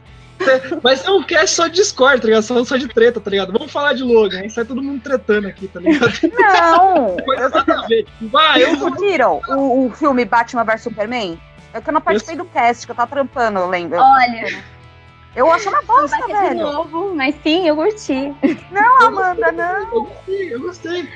Vai 0.83 0.97
ser 0.97 1.11
um 1.11 1.23
cast 1.23 1.57
só 1.57 1.67
de 1.67 1.75
Discord, 1.75 2.21
tá 2.21 2.27
ligado? 2.27 2.43
Só, 2.43 2.65
só 2.65 2.77
de 2.77 2.89
treta, 2.89 3.21
tá 3.21 3.31
ligado? 3.31 3.53
Vamos 3.53 3.71
falar 3.73 3.93
de 3.95 4.03
Logan, 4.03 4.41
aí 4.41 4.51
sai 4.51 4.65
todo 4.65 4.83
mundo 4.83 5.01
tretando 5.03 5.49
aqui, 5.49 5.69
tá 5.69 5.81
ligado? 5.81 6.13
Não! 6.39 7.17
Coisa 7.25 7.49
nada 7.49 7.81
a 7.81 7.87
ver. 7.87 8.05
Tipo, 8.05 8.29
vai, 8.29 8.63
eu 8.63 8.67
Vocês 8.69 8.79
vou. 8.79 8.91
não 8.91 8.97
viram 8.99 9.41
o, 9.49 9.87
o 9.87 9.91
filme 9.91 10.25
Batman 10.25 10.65
vs 10.65 10.83
Superman? 10.83 11.41
É 11.73 11.81
que 11.81 11.89
eu 11.91 11.95
não 11.95 12.01
participei 12.01 12.37
do 12.37 12.45
cast, 12.47 12.87
que 12.87 12.93
eu 12.93 12.97
tava 12.97 13.11
trampando, 13.11 13.59
eu 13.59 13.69
lembro. 13.69 13.99
olha, 14.01 14.63
Eu 15.37 15.51
acho 15.53 15.69
uma 15.69 15.79
não 15.81 15.87
bosta, 15.87 16.17
vai 16.17 16.27
ter 16.27 16.33
de 16.35 16.41
velho. 16.49 16.61
novo, 16.73 17.15
mas 17.15 17.35
sim, 17.43 17.69
eu 17.69 17.77
curti. 17.77 18.35
Não, 18.71 19.07
Amanda, 19.07 19.53
não. 19.53 19.83
Eu 19.93 20.03
gostei, 20.05 20.55
eu 20.55 20.61
gostei. 20.61 21.09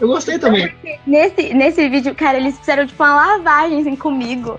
Eu 0.00 0.08
gostei 0.08 0.38
também. 0.38 0.74
Nesse, 1.06 1.54
nesse 1.54 1.88
vídeo, 1.88 2.12
cara, 2.14 2.36
eles 2.36 2.58
fizeram 2.58 2.84
tipo 2.86 3.00
uma 3.02 3.14
lavagem 3.14 3.80
assim, 3.80 3.94
comigo. 3.94 4.58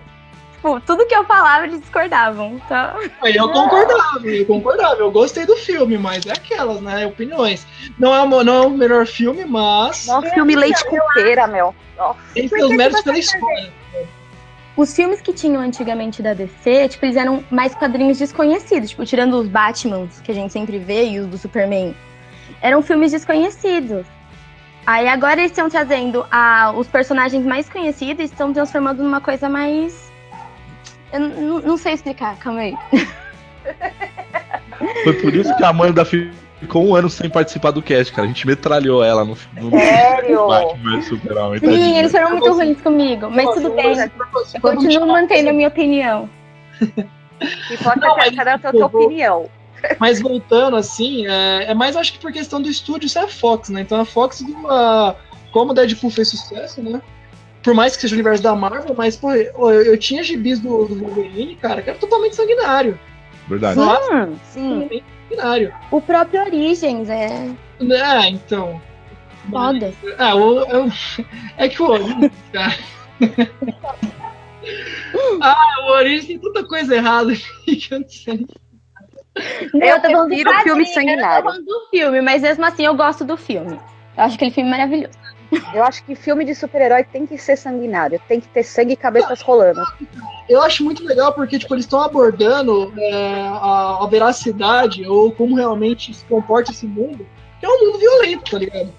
Tipo, 0.63 0.79
tudo 0.79 1.05
que 1.05 1.13
eu 1.13 1.25
falava, 1.25 1.65
eles 1.65 1.81
discordavam. 1.81 2.53
Então, 2.53 2.93
Aí 3.21 3.35
eu 3.35 3.49
concordava, 3.51 4.25
eu 4.25 4.45
concordava. 4.45 4.95
Eu 5.01 5.11
gostei 5.11 5.45
do 5.45 5.57
filme, 5.57 5.97
mas 5.97 6.25
é 6.25 6.31
aquelas, 6.31 6.79
né? 6.79 7.05
Opiniões. 7.05 7.67
Não 7.99 8.15
é 8.15 8.25
não 8.25 8.53
é 8.53 8.65
o 8.65 8.69
melhor 8.69 9.05
filme, 9.05 9.43
mas 9.43 10.07
Nossa, 10.07 10.29
filme 10.29 10.55
leite 10.55 10.81
com 10.85 10.97
pera, 11.15 11.47
meu. 11.47 11.75
Nossa. 11.97 12.17
tem 12.33 12.47
seus 12.47 12.69
méritos 12.69 13.01
pela 13.01 13.19
história. 13.19 13.73
os 14.77 14.95
filmes 14.95 15.19
que 15.19 15.33
tinham 15.33 15.61
antigamente 15.61 16.23
da 16.23 16.33
DC, 16.33 16.87
tipo, 16.87 17.05
eles 17.05 17.17
eram 17.17 17.43
mais 17.51 17.75
quadrinhos 17.75 18.17
desconhecidos. 18.17 18.91
Tipo, 18.91 19.05
tirando 19.05 19.33
os 19.33 19.49
Batmans, 19.49 20.21
que 20.21 20.31
a 20.31 20.35
gente 20.35 20.53
sempre 20.53 20.79
vê, 20.79 21.09
e 21.09 21.19
os 21.19 21.27
do 21.27 21.37
Superman. 21.37 21.93
Eram 22.61 22.81
filmes 22.81 23.11
desconhecidos. 23.11 24.05
Aí 24.85 25.09
agora 25.09 25.41
eles 25.41 25.51
estão 25.51 25.69
trazendo 25.69 26.25
a, 26.31 26.71
os 26.73 26.87
personagens 26.87 27.45
mais 27.45 27.67
conhecidos 27.67 28.21
e 28.21 28.25
estão 28.31 28.53
transformando 28.53 29.03
numa 29.03 29.19
coisa 29.19 29.49
mais. 29.49 30.12
Eu 31.13 31.61
não 31.61 31.77
sei 31.77 31.93
explicar, 31.93 32.35
calma 32.37 32.61
aí. 32.61 32.75
Foi 35.03 35.13
por 35.13 35.33
isso 35.33 35.55
que 35.55 35.63
a 35.63 35.69
Amanda 35.69 36.03
ficou 36.03 36.85
um 36.85 36.95
ano 36.95 37.09
sem 37.09 37.29
participar 37.29 37.71
do 37.71 37.81
cast, 37.81 38.11
cara. 38.11 38.25
A 38.25 38.27
gente 38.27 38.45
metralhou 38.47 39.03
ela 39.03 39.23
no, 39.23 39.37
no 39.55 39.69
Sério? 39.71 40.39
Superman. 41.03 41.59
Sim, 41.59 41.65
tadinha. 41.65 41.99
eles 41.99 42.11
foram 42.11 42.31
muito 42.31 42.51
ruins 42.51 42.81
comigo, 42.81 43.29
mas 43.29 43.49
tudo 43.53 43.69
bem. 43.71 43.95
Eu 44.53 44.61
continuo 44.61 45.07
mantendo 45.07 45.49
a 45.49 45.53
minha 45.53 45.67
opinião. 45.67 46.29
Ter 46.79 47.77
cada 48.35 48.53
a 48.55 48.71
tua, 48.71 48.85
opinião. 48.87 49.49
Mas 49.99 50.21
voltando, 50.21 50.77
assim, 50.77 51.27
é, 51.27 51.71
é 51.71 51.73
mais 51.73 51.95
acho 51.95 52.13
que 52.13 52.19
por 52.19 52.31
questão 52.31 52.61
do 52.61 52.69
estúdio, 52.69 53.05
isso 53.05 53.19
é 53.19 53.23
a 53.23 53.27
Fox, 53.27 53.69
né? 53.69 53.81
Então 53.81 53.99
a 53.99 54.05
Fox, 54.05 54.43
a- 54.67 55.15
como 55.51 55.71
o 55.71 55.73
Deadpool 55.73 56.09
fez 56.09 56.29
sucesso, 56.29 56.81
né? 56.81 57.01
Por 57.63 57.73
mais 57.73 57.95
que 57.95 58.01
seja 58.01 58.13
o 58.13 58.17
universo 58.17 58.43
da 58.43 58.55
Marvel, 58.55 58.93
mas, 58.95 59.15
pô, 59.15 59.31
eu, 59.33 59.71
eu 59.81 59.97
tinha 59.97 60.21
gibis 60.23 60.59
do, 60.59 60.85
do 60.85 60.95
Wolverine, 60.95 61.55
cara, 61.55 61.81
que 61.81 61.89
era 61.89 61.97
totalmente 61.99 62.35
sanguinário. 62.35 62.99
Verdade. 63.47 63.77
Nossa, 63.79 64.29
Sim, 64.45 64.89
sanguinário. 65.29 65.73
O 65.91 66.01
próprio 66.01 66.41
Origins 66.41 67.09
é 67.09 67.47
É, 67.79 68.29
então. 68.29 68.81
foda. 69.49 69.93
Ah, 70.17 70.35
o, 70.35 70.59
eu, 70.65 70.91
é 71.57 71.67
que 71.69 71.81
o 71.81 71.89
Origins, 71.89 72.31
cara. 72.53 72.77
ah, 75.41 75.81
o 75.85 75.91
Origins 75.93 76.27
tem 76.27 76.39
tanta 76.39 76.63
coisa 76.65 76.95
errada 76.95 77.33
que 77.65 77.87
eu 77.91 77.99
não 77.99 78.09
sei. 78.09 78.45
Não, 79.73 79.87
Eu 79.87 80.01
tô 80.01 80.11
falando 80.11 80.29
do 80.29 80.35
prefiro 80.35 80.51
o 80.51 80.61
filme 80.63 80.63
quadrinho, 80.63 80.81
Eu 80.81 80.93
sanguinário. 80.93 81.43
tô 81.43 81.49
falando 81.49 81.65
do 81.65 81.87
filme, 81.89 82.21
mas 82.21 82.41
mesmo 82.41 82.65
assim 82.65 82.85
eu 82.85 82.95
gosto 82.95 83.25
do 83.25 83.35
filme. 83.35 83.79
Eu 84.15 84.23
acho 84.23 84.35
aquele 84.35 84.51
filme 84.51 84.69
maravilhoso. 84.69 85.17
Eu 85.73 85.83
acho 85.83 86.03
que 86.03 86.15
filme 86.15 86.45
de 86.45 86.55
super-herói 86.55 87.03
tem 87.03 87.25
que 87.25 87.37
ser 87.37 87.57
sanguinário. 87.57 88.21
Tem 88.27 88.39
que 88.39 88.47
ter 88.47 88.63
sangue 88.63 88.93
e 88.93 88.97
cabeças 88.97 89.41
rolando. 89.41 89.81
Eu 90.49 90.61
acho 90.61 90.83
muito 90.83 91.03
legal 91.05 91.33
porque, 91.33 91.59
tipo, 91.59 91.73
eles 91.73 91.85
estão 91.85 92.01
abordando 92.01 92.93
é, 92.97 93.41
a, 93.47 93.99
a 94.03 94.07
veracidade 94.07 95.07
ou 95.07 95.31
como 95.31 95.55
realmente 95.55 96.13
se 96.13 96.25
comporta 96.25 96.71
esse 96.71 96.85
mundo, 96.85 97.25
que 97.59 97.65
é 97.65 97.69
um 97.69 97.85
mundo 97.85 97.99
violento, 97.99 98.51
tá 98.51 98.57
ligado? 98.57 98.93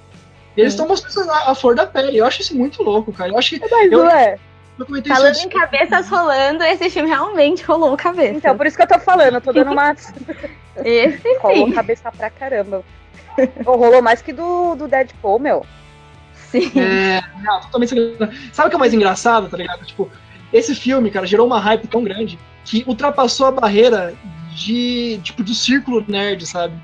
E 0.57 0.61
eles 0.61 0.73
estão 0.73 0.87
mostrando 0.87 1.31
a, 1.31 1.51
a 1.51 1.55
flor 1.55 1.75
da 1.75 1.87
pele. 1.87 2.19
Eu 2.19 2.27
acho 2.27 2.41
isso 2.43 2.57
muito 2.57 2.83
louco, 2.83 3.13
cara. 3.13 3.31
Eu 3.31 3.39
acho 3.39 3.59
que. 3.59 3.71
Mas 3.71 3.93
Eu- 3.93 4.07
é. 4.09 4.39
Comentei 4.77 5.13
Falando 5.15 5.35
isso 5.35 5.47
em 5.47 5.49
cabeças 5.49 6.09
rolando, 6.09 6.65
esse 6.65 6.91
filme 6.91 7.09
realmente 7.09 7.63
rolou 7.63 7.97
cabeça. 7.97 8.33
Então, 8.33 8.57
por 8.57 8.67
isso 8.67 8.77
que 8.77 8.83
eu 8.83 8.89
tô 8.89 8.99
falando, 8.99 9.35
eu 9.35 9.41
tô 9.41 9.53
dando 9.53 9.71
uma. 9.71 9.95
Esse 10.85 11.39
Rolou 11.39 11.69
sim. 11.69 11.73
cabeça 11.73 12.11
pra 12.11 12.29
caramba. 12.29 12.83
Rolou 13.65 14.03
mais 14.03 14.21
que 14.21 14.33
do, 14.33 14.75
do 14.75 14.89
Deadpool, 14.89 15.39
meu. 15.39 15.65
Sim. 16.61 16.81
É, 16.81 17.23
não, 17.43 17.61
totalmente. 17.61 17.95
Sabe 18.53 18.69
o 18.69 18.71
que 18.71 18.77
é 18.77 18.79
mais 18.79 18.95
engraçado, 18.95 19.49
tá 19.49 19.57
ligado? 19.57 19.85
Tipo, 19.85 20.11
esse 20.53 20.75
filme, 20.75 21.11
cara, 21.11 21.27
gerou 21.27 21.47
uma 21.47 21.59
hype 21.59 21.87
tão 21.89 22.05
grande 22.05 22.39
que 22.65 22.85
ultrapassou 22.87 23.47
a 23.47 23.53
barreira 23.53 24.15
de, 24.55 25.21
tipo, 25.23 25.43
do 25.43 25.55
círculo 25.55 26.05
nerd, 26.07 26.47
sabe? 26.47 26.75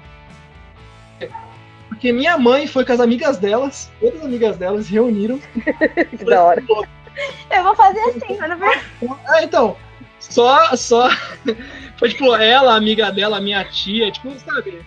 Porque 1.88 2.12
minha 2.12 2.38
mãe 2.38 2.66
foi 2.66 2.84
com 2.84 2.92
as 2.92 3.00
amigas 3.00 3.38
delas, 3.38 3.90
todas 4.00 4.20
as 4.20 4.26
amigas 4.26 4.56
delas 4.56 4.86
se 4.86 4.92
reuniram. 4.92 5.38
Que 6.18 6.24
da 6.24 6.42
hora. 6.42 6.62
Eu 7.50 7.62
vou 7.62 7.74
fazer 7.74 8.00
assim, 8.00 8.36
ver. 8.36 8.80
Ah, 9.26 9.42
então, 9.42 9.76
só, 10.18 10.74
só, 10.76 11.08
foi 11.98 12.08
tipo, 12.08 12.34
ela, 12.36 12.72
a 12.72 12.76
amiga 12.76 13.10
dela, 13.10 13.38
a 13.38 13.40
minha 13.40 13.64
tia, 13.64 14.10
tipo, 14.10 14.32
sabe? 14.38 14.84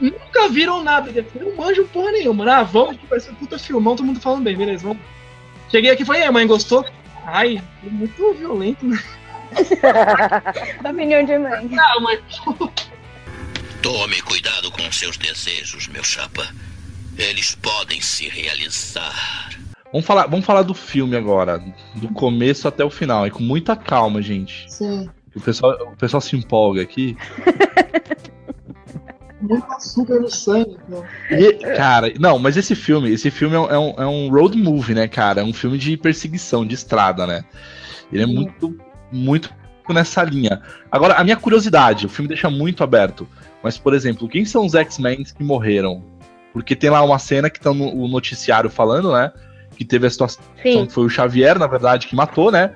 Nunca 0.00 0.48
viram 0.48 0.84
nada, 0.84 1.10
não 1.34 1.56
manjam 1.56 1.86
porra 1.86 2.12
nenhuma, 2.12 2.44
né? 2.44 2.52
Ah, 2.52 2.62
vamos, 2.62 2.96
tipo, 2.96 3.06
vai 3.06 3.18
ser 3.18 3.30
um 3.30 3.34
puta 3.34 3.58
filmão, 3.58 3.96
todo 3.96 4.06
mundo 4.06 4.20
falando 4.20 4.44
bem, 4.44 4.56
beleza, 4.56 4.86
vamos. 4.86 5.02
Cheguei 5.70 5.90
aqui 5.90 6.02
e 6.02 6.06
falei, 6.06 6.22
e 6.22 6.24
aí, 6.24 6.30
mãe, 6.30 6.46
gostou? 6.46 6.84
Ai, 7.24 7.62
muito 7.82 8.34
violento, 8.34 8.86
né? 8.86 9.02
Opinião 10.88 11.24
de 11.24 11.38
mãe. 11.38 11.68
Não, 11.68 12.00
mas 12.00 12.20
Tome 13.82 14.20
cuidado 14.22 14.70
com 14.70 14.90
seus 14.92 15.16
desejos, 15.16 15.88
meu 15.88 16.04
chapa. 16.04 16.46
Eles 17.16 17.54
podem 17.54 18.00
se 18.00 18.28
realizar. 18.28 19.50
Vamos 19.92 20.06
falar, 20.06 20.26
vamos 20.26 20.44
falar 20.44 20.62
do 20.62 20.74
filme 20.74 21.16
agora, 21.16 21.62
do 21.94 22.08
começo 22.08 22.68
até 22.68 22.84
o 22.84 22.90
final, 22.90 23.26
e 23.26 23.30
com 23.30 23.42
muita 23.42 23.74
calma, 23.74 24.20
gente. 24.20 24.66
sim, 24.70 25.08
O 25.34 25.40
pessoal, 25.40 25.72
o 25.92 25.96
pessoal 25.96 26.20
se 26.20 26.36
empolga 26.36 26.82
aqui. 26.82 27.16
muito 29.48 29.72
açúcar 29.72 30.20
no 30.20 30.28
sangue. 30.30 30.76
E, 31.30 31.52
cara, 31.76 32.12
não, 32.18 32.38
mas 32.38 32.56
esse 32.56 32.74
filme, 32.74 33.10
esse 33.12 33.30
filme 33.30 33.54
é 33.56 33.58
um, 33.58 33.70
é 33.70 33.78
um- 33.78 33.94
é 33.98 34.06
um 34.06 34.28
road 34.30 34.56
movie, 34.58 34.94
né, 34.94 35.08
cara? 35.08 35.40
É 35.40 35.44
um 35.44 35.52
filme 35.52 35.78
de 35.78 35.96
perseguição, 35.96 36.66
de 36.66 36.74
estrada, 36.74 37.26
né? 37.26 37.44
Ele 38.12 38.22
é 38.22 38.26
muito, 38.26 38.76
muito 39.12 39.52
nessa 39.88 40.22
linha. 40.22 40.60
Agora, 40.90 41.14
a 41.14 41.24
minha 41.24 41.36
curiosidade, 41.36 42.06
o 42.06 42.08
filme 42.08 42.28
deixa 42.28 42.50
muito 42.50 42.82
aberto. 42.82 43.26
Mas, 43.62 43.78
por 43.78 43.94
exemplo, 43.94 44.28
quem 44.28 44.44
são 44.44 44.64
os 44.66 44.74
X-Men 44.74 45.24
que 45.24 45.42
morreram? 45.42 46.02
Porque 46.52 46.74
tem 46.74 46.90
lá 46.90 47.02
uma 47.02 47.18
cena 47.18 47.50
que 47.50 47.60
tá 47.60 47.72
no 47.72 47.92
o 47.94 48.08
noticiário 48.08 48.70
falando, 48.70 49.12
né? 49.12 49.32
Que 49.76 49.84
teve 49.84 50.06
a 50.06 50.10
situação 50.10 50.42
Sim. 50.62 50.86
que 50.86 50.92
foi 50.92 51.04
o 51.04 51.08
Xavier, 51.08 51.58
na 51.58 51.66
verdade, 51.66 52.06
que 52.06 52.16
matou, 52.16 52.50
né? 52.50 52.74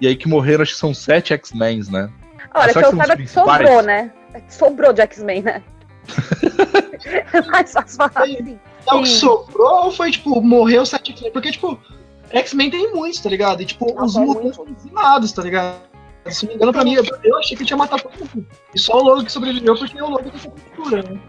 E 0.00 0.06
aí 0.06 0.14
que 0.14 0.28
morreram, 0.28 0.62
acho 0.62 0.72
que 0.74 0.78
são 0.78 0.94
sete 0.94 1.32
X-Men, 1.32 1.82
né? 1.90 2.08
Olha, 2.54 2.72
Será 2.72 2.88
que 2.90 2.94
eu 2.94 2.98
que 2.98 2.98
são 2.98 2.98
os 3.00 3.06
saiba 3.06 3.16
que 3.16 3.28
sobrou, 3.28 3.82
né? 3.82 4.10
É 4.34 4.40
que 4.40 4.54
Sobrou 4.54 4.92
de 4.92 5.00
X-Men, 5.02 5.42
né? 5.42 5.62
É 7.32 7.42
mais 7.42 7.72
fácil 7.72 7.96
falar 7.96 8.12
assim. 8.24 8.58
É 8.90 8.94
o 8.94 9.02
que 9.02 9.08
sobrou 9.08 9.84
ou 9.86 9.92
foi, 9.92 10.10
tipo, 10.10 10.40
morreu 10.40 10.84
sete 10.86 11.12
X-Men? 11.12 11.32
Porque, 11.32 11.50
tipo, 11.52 11.78
X-Men 12.30 12.70
tem 12.70 12.92
muitos, 12.92 13.20
tá 13.20 13.28
ligado? 13.28 13.62
E, 13.62 13.66
tipo, 13.66 13.92
Nossa, 13.94 14.04
os 14.04 14.16
é 14.16 14.20
mutantes 14.20 14.76
dizimados, 14.76 15.32
tá 15.32 15.42
ligado? 15.42 15.76
Se 16.26 16.44
não 16.44 16.50
me 16.50 16.56
engano, 16.56 16.72
pra 16.72 16.84
mim, 16.84 16.94
eu, 16.94 17.04
eu 17.24 17.38
achei 17.38 17.56
que 17.56 17.64
tinha 17.64 17.76
matado 17.76 18.02
todo 18.02 18.18
mundo. 18.18 18.46
E 18.74 18.78
só 18.78 18.98
o 18.98 19.02
Logan 19.02 19.24
que 19.24 19.32
sobreviveu 19.32 19.74
porque 19.76 20.02
o 20.02 20.08
Logan 20.10 20.24
tem 20.24 20.32
essa 20.34 20.50
cultura, 20.50 21.02
né? 21.02 21.20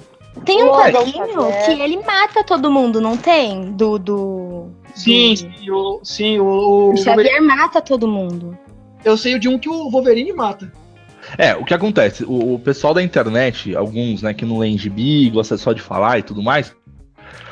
Tem 0.46 0.64
um 0.64 0.70
quadrinho 0.70 1.26
que 1.66 1.72
ele 1.72 1.98
mata 1.98 2.44
todo 2.44 2.72
mundo, 2.72 3.02
não 3.02 3.18
tem? 3.18 3.72
Do. 3.72 3.98
do... 3.98 4.68
Sim, 4.96 5.34
do- 5.34 5.38
sim, 5.38 5.72
o, 5.72 6.00
sim, 6.04 6.40
o, 6.40 6.46
o 6.46 6.94
O 6.94 6.98
Xavier 6.98 7.42
mata 7.42 7.82
todo 7.82 8.08
mundo. 8.08 8.58
Eu 9.04 9.18
sei 9.18 9.40
de 9.40 9.48
um 9.48 9.58
que 9.58 9.70
o 9.70 9.90
Wolverine 9.90 10.34
mata. 10.34 10.72
É, 11.38 11.56
o 11.56 11.64
que 11.64 11.74
acontece? 11.74 12.24
O, 12.24 12.56
o 12.56 12.60
pessoal 12.60 12.94
da 12.94 13.04
internet, 13.04 13.76
alguns, 13.76 14.22
né, 14.22 14.34
que 14.34 14.46
não 14.46 14.60
leem 14.60 14.78
gibi, 14.78 15.30
gosta 15.30 15.58
só 15.58 15.74
de 15.74 15.82
falar 15.82 16.20
e 16.20 16.24
tudo 16.24 16.42
mais, 16.42 16.76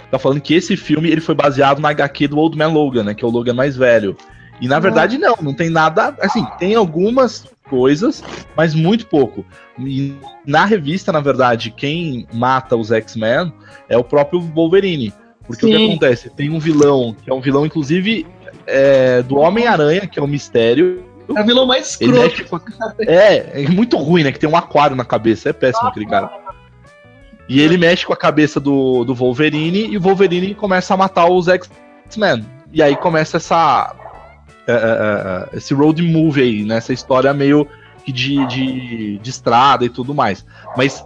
tá 0.10 0.18
falando 0.18 0.42
que 0.42 0.54
esse 0.54 0.76
filme 0.76 1.10
ele 1.10 1.22
foi 1.22 1.36
baseado 1.36 1.80
na 1.80 1.90
HQ 1.90 2.28
do 2.28 2.38
Old 2.38 2.58
Man 2.58 2.68
Logan, 2.68 3.04
né, 3.04 3.14
que 3.14 3.24
é 3.24 3.28
o 3.28 3.32
Logan 3.32 3.54
mais 3.54 3.76
velho. 3.76 4.16
E 4.60 4.68
na 4.68 4.80
verdade 4.80 5.18
não, 5.18 5.36
não 5.42 5.54
tem 5.54 5.70
nada, 5.70 6.16
assim, 6.20 6.44
tem 6.58 6.74
algumas 6.74 7.46
coisas, 7.70 8.24
mas 8.56 8.74
muito 8.74 9.06
pouco. 9.06 9.46
E 9.80 10.14
na 10.46 10.66
revista, 10.66 11.12
na 11.12 11.20
verdade, 11.20 11.70
quem 11.70 12.26
mata 12.34 12.76
os 12.76 12.92
X-Men 12.92 13.54
é 13.88 13.98
o 13.98 14.04
próprio 14.04 14.40
Wolverine. 14.40 15.14
Porque 15.46 15.66
o 15.66 15.70
que 15.70 15.78
Sim. 15.78 15.86
acontece? 15.86 16.30
Tem 16.30 16.50
um 16.50 16.60
vilão, 16.60 17.16
que 17.24 17.30
é 17.30 17.34
um 17.34 17.40
vilão, 17.40 17.66
inclusive, 17.66 18.26
é, 18.66 19.22
do 19.22 19.38
Homem-Aranha, 19.38 20.08
que 20.08 20.20
é 20.20 20.22
o 20.22 20.28
Mistério, 20.28 21.04
É 21.36 21.42
o 21.42 21.46
vilão 21.46 21.66
mais 21.66 22.00
ele 22.00 22.18
escroto. 22.18 22.62
É, 23.02 23.64
é 23.64 23.70
muito 23.70 23.98
ruim, 23.98 24.24
né? 24.24 24.32
Que 24.32 24.40
tem 24.40 24.50
um 24.50 24.56
aquário 24.56 24.96
na 24.96 25.06
cabeça. 25.06 25.50
É 25.50 25.54
péssimo 25.54 25.88
aquele 25.88 26.06
cara. 26.06 26.30
E 27.50 27.62
ele 27.62 27.78
mexe 27.78 28.06
com 28.06 28.14
a 28.14 28.18
cabeça 28.18 28.60
do, 28.60 29.04
do 29.06 29.16
Wolverine 29.16 29.88
e 29.88 29.98
o 29.98 30.02
Wolverine 30.02 30.54
começa 30.54 30.94
a 30.94 30.98
matar 30.98 31.28
os 31.30 31.48
X-Men. 31.48 32.46
E 32.74 32.84
aí 32.84 32.96
começa 32.96 33.38
essa. 33.38 33.96
é, 34.68 34.74
é, 34.74 34.76
é, 34.76 35.58
esse 35.58 35.74
road 35.74 36.02
movie 36.02 36.42
aí, 36.42 36.64
né? 36.64 36.78
Essa 36.78 36.94
história 36.94 37.34
meio 37.34 37.68
que 38.04 38.12
de, 38.12 38.46
de, 38.48 39.18
de 39.18 39.30
estrada 39.30 39.86
e 39.86 39.90
tudo 39.90 40.14
mais. 40.14 40.46
Mas, 40.76 41.06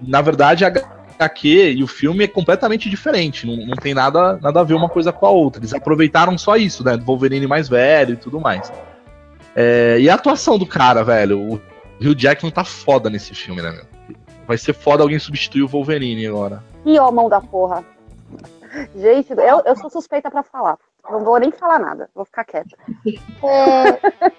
na 0.00 0.20
verdade, 0.20 0.64
a 0.64 0.68
HQ 0.68 1.74
e 1.76 1.82
o 1.82 1.86
filme 1.88 2.24
é 2.24 2.28
completamente 2.28 2.88
diferente. 2.88 3.46
Não, 3.46 3.56
não 3.66 3.76
tem 3.76 3.94
nada, 3.94 4.38
nada 4.40 4.60
a 4.60 4.64
ver 4.64 4.74
uma 4.74 4.88
coisa 4.88 5.12
com 5.12 5.26
a 5.26 5.30
outra. 5.30 5.60
Eles 5.60 5.74
aproveitaram 5.74 6.36
só 6.38 6.56
isso, 6.56 6.84
né? 6.84 6.96
Do 6.96 7.04
Wolverine 7.04 7.46
mais 7.46 7.68
velho 7.68 8.14
e 8.14 8.16
tudo 8.16 8.40
mais. 8.40 8.72
É, 9.54 9.98
e 10.00 10.08
a 10.08 10.14
atuação 10.14 10.58
do 10.58 10.66
cara, 10.66 11.02
velho? 11.02 11.40
O 11.40 11.54
Hugh 12.00 12.14
Jackman 12.16 12.52
tá 12.52 12.64
foda 12.64 13.08
nesse 13.08 13.34
filme, 13.34 13.62
né, 13.62 13.70
meu? 13.70 13.84
Vai 14.46 14.58
ser 14.58 14.74
foda 14.74 15.02
alguém 15.02 15.18
substituir 15.18 15.62
o 15.62 15.68
Wolverine 15.68 16.26
agora. 16.26 16.62
E 16.84 16.98
ó, 16.98 17.10
mão 17.10 17.28
da 17.28 17.40
porra. 17.40 17.84
Gente, 18.96 19.32
eu, 19.32 19.62
eu 19.64 19.76
sou 19.76 19.88
suspeita 19.88 20.30
pra 20.30 20.42
falar. 20.42 20.76
Não 21.10 21.22
vou 21.22 21.38
nem 21.38 21.50
falar 21.50 21.78
nada, 21.78 22.08
vou 22.14 22.24
ficar 22.24 22.44
quieta. 22.44 22.76
É, 23.42 24.34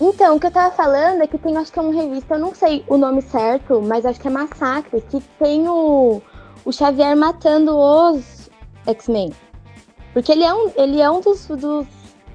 Então, 0.00 0.36
o 0.36 0.40
que 0.40 0.46
eu 0.46 0.50
tava 0.50 0.74
falando 0.74 1.22
é 1.22 1.26
que 1.26 1.38
tem, 1.38 1.56
acho 1.56 1.72
que 1.72 1.78
é 1.78 1.82
uma 1.82 1.94
revista, 1.94 2.34
eu 2.34 2.38
não 2.38 2.54
sei 2.54 2.84
o 2.86 2.98
nome 2.98 3.22
certo, 3.22 3.80
mas 3.80 4.04
acho 4.04 4.20
que 4.20 4.28
é 4.28 4.30
Massacre, 4.30 5.00
que 5.00 5.20
tem 5.38 5.66
o, 5.68 6.20
o 6.64 6.72
Xavier 6.72 7.16
matando 7.16 7.74
os 7.76 8.50
X-Men. 8.86 9.32
Porque 10.12 10.32
ele 10.32 10.44
é 10.44 10.52
um, 10.52 10.70
ele 10.76 11.00
é 11.00 11.10
um 11.10 11.20
dos, 11.20 11.46
dos 11.46 11.86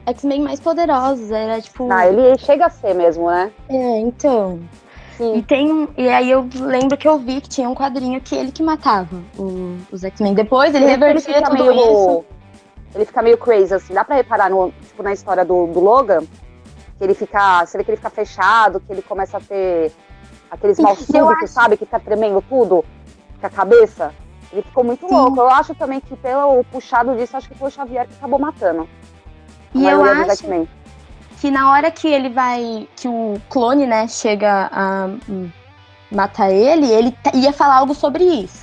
X-Men 0.06 0.42
mais 0.42 0.60
poderosos. 0.60 1.32
Era 1.32 1.62
tipo. 1.62 1.92
Ah, 1.92 2.08
ele 2.08 2.38
chega 2.38 2.66
a 2.66 2.70
ser 2.70 2.94
mesmo, 2.96 3.30
né? 3.30 3.52
É, 3.70 4.00
então. 4.00 4.60
E 5.20 5.24
Sim. 5.24 5.42
tem 5.44 5.72
um. 5.72 5.88
E 5.98 6.10
aí 6.10 6.32
eu 6.32 6.48
lembro 6.56 6.98
que 6.98 7.08
eu 7.08 7.20
vi 7.20 7.42
que 7.42 7.50
tinha 7.50 7.70
um 7.70 7.76
quadrinho 7.76 8.20
que 8.22 8.36
ele 8.36 8.52
que 8.52 8.64
matava 8.64 9.22
o- 9.38 9.78
os 9.92 10.04
X-Men. 10.04 10.34
Depois 10.34 10.74
ele 10.74 10.86
ele 10.86 10.92
revertia 10.92 11.36
fica 11.36 11.50
tudo 11.50 11.66
meio. 11.66 11.74
isso. 11.94 12.26
Ele 12.96 13.06
fica 13.06 13.22
meio 13.22 13.38
crazy, 13.38 13.74
assim. 13.74 13.94
Dá 13.94 14.04
pra 14.04 14.16
reparar 14.16 14.50
no, 14.50 14.72
tipo, 14.72 15.02
na 15.04 15.14
história 15.14 15.46
do, 15.46 15.68
do 15.68 15.80
Logan, 15.80 16.22
que 16.98 17.04
ele 17.04 17.14
fica. 17.14 17.66
Você 17.66 17.78
vê 17.78 17.84
que 17.84 17.92
ele 17.92 17.98
fica 17.98 18.10
fechado, 18.10 18.80
que 18.80 18.92
ele 18.92 19.02
começa 19.02 19.38
a 19.38 19.42
ter 19.42 19.92
aqueles 20.50 20.80
mal 20.80 20.96
súbitos, 20.96 21.52
sabe? 21.52 21.78
Que 21.78 21.86
fica 21.86 22.00
tremendo 22.00 22.44
tudo 22.50 22.84
com 23.40 23.48
a 23.48 23.50
cabeça. 23.50 24.14
Ele 24.52 24.64
ficou 24.64 24.84
muito 24.84 25.08
Sim. 25.08 25.14
louco. 25.16 25.40
Eu 25.40 25.50
acho 25.50 25.74
também 25.76 26.02
que 26.02 26.16
pelo 26.18 26.64
puxado 26.66 27.16
disso, 27.16 27.38
acho 27.38 27.48
que 27.48 27.56
foi 27.58 27.70
o 27.70 27.72
Xavier 27.72 28.08
que 28.08 28.14
acabou 28.16 28.38
matando. 28.40 28.90
E 29.74 29.86
eu 29.86 30.04
acho 30.04 30.44
que 31.40 31.50
na 31.50 31.72
hora 31.72 31.90
que 31.90 32.08
ele 32.08 32.30
vai. 32.30 32.88
que 32.96 33.08
o 33.08 33.40
clone, 33.50 33.86
né, 33.88 34.08
chega 34.08 34.70
a 34.72 35.10
matar 36.12 36.52
ele, 36.52 36.86
ele 36.92 37.16
ia 37.36 37.54
falar 37.54 37.78
algo 37.78 37.94
sobre 37.96 38.24
isso. 38.24 38.62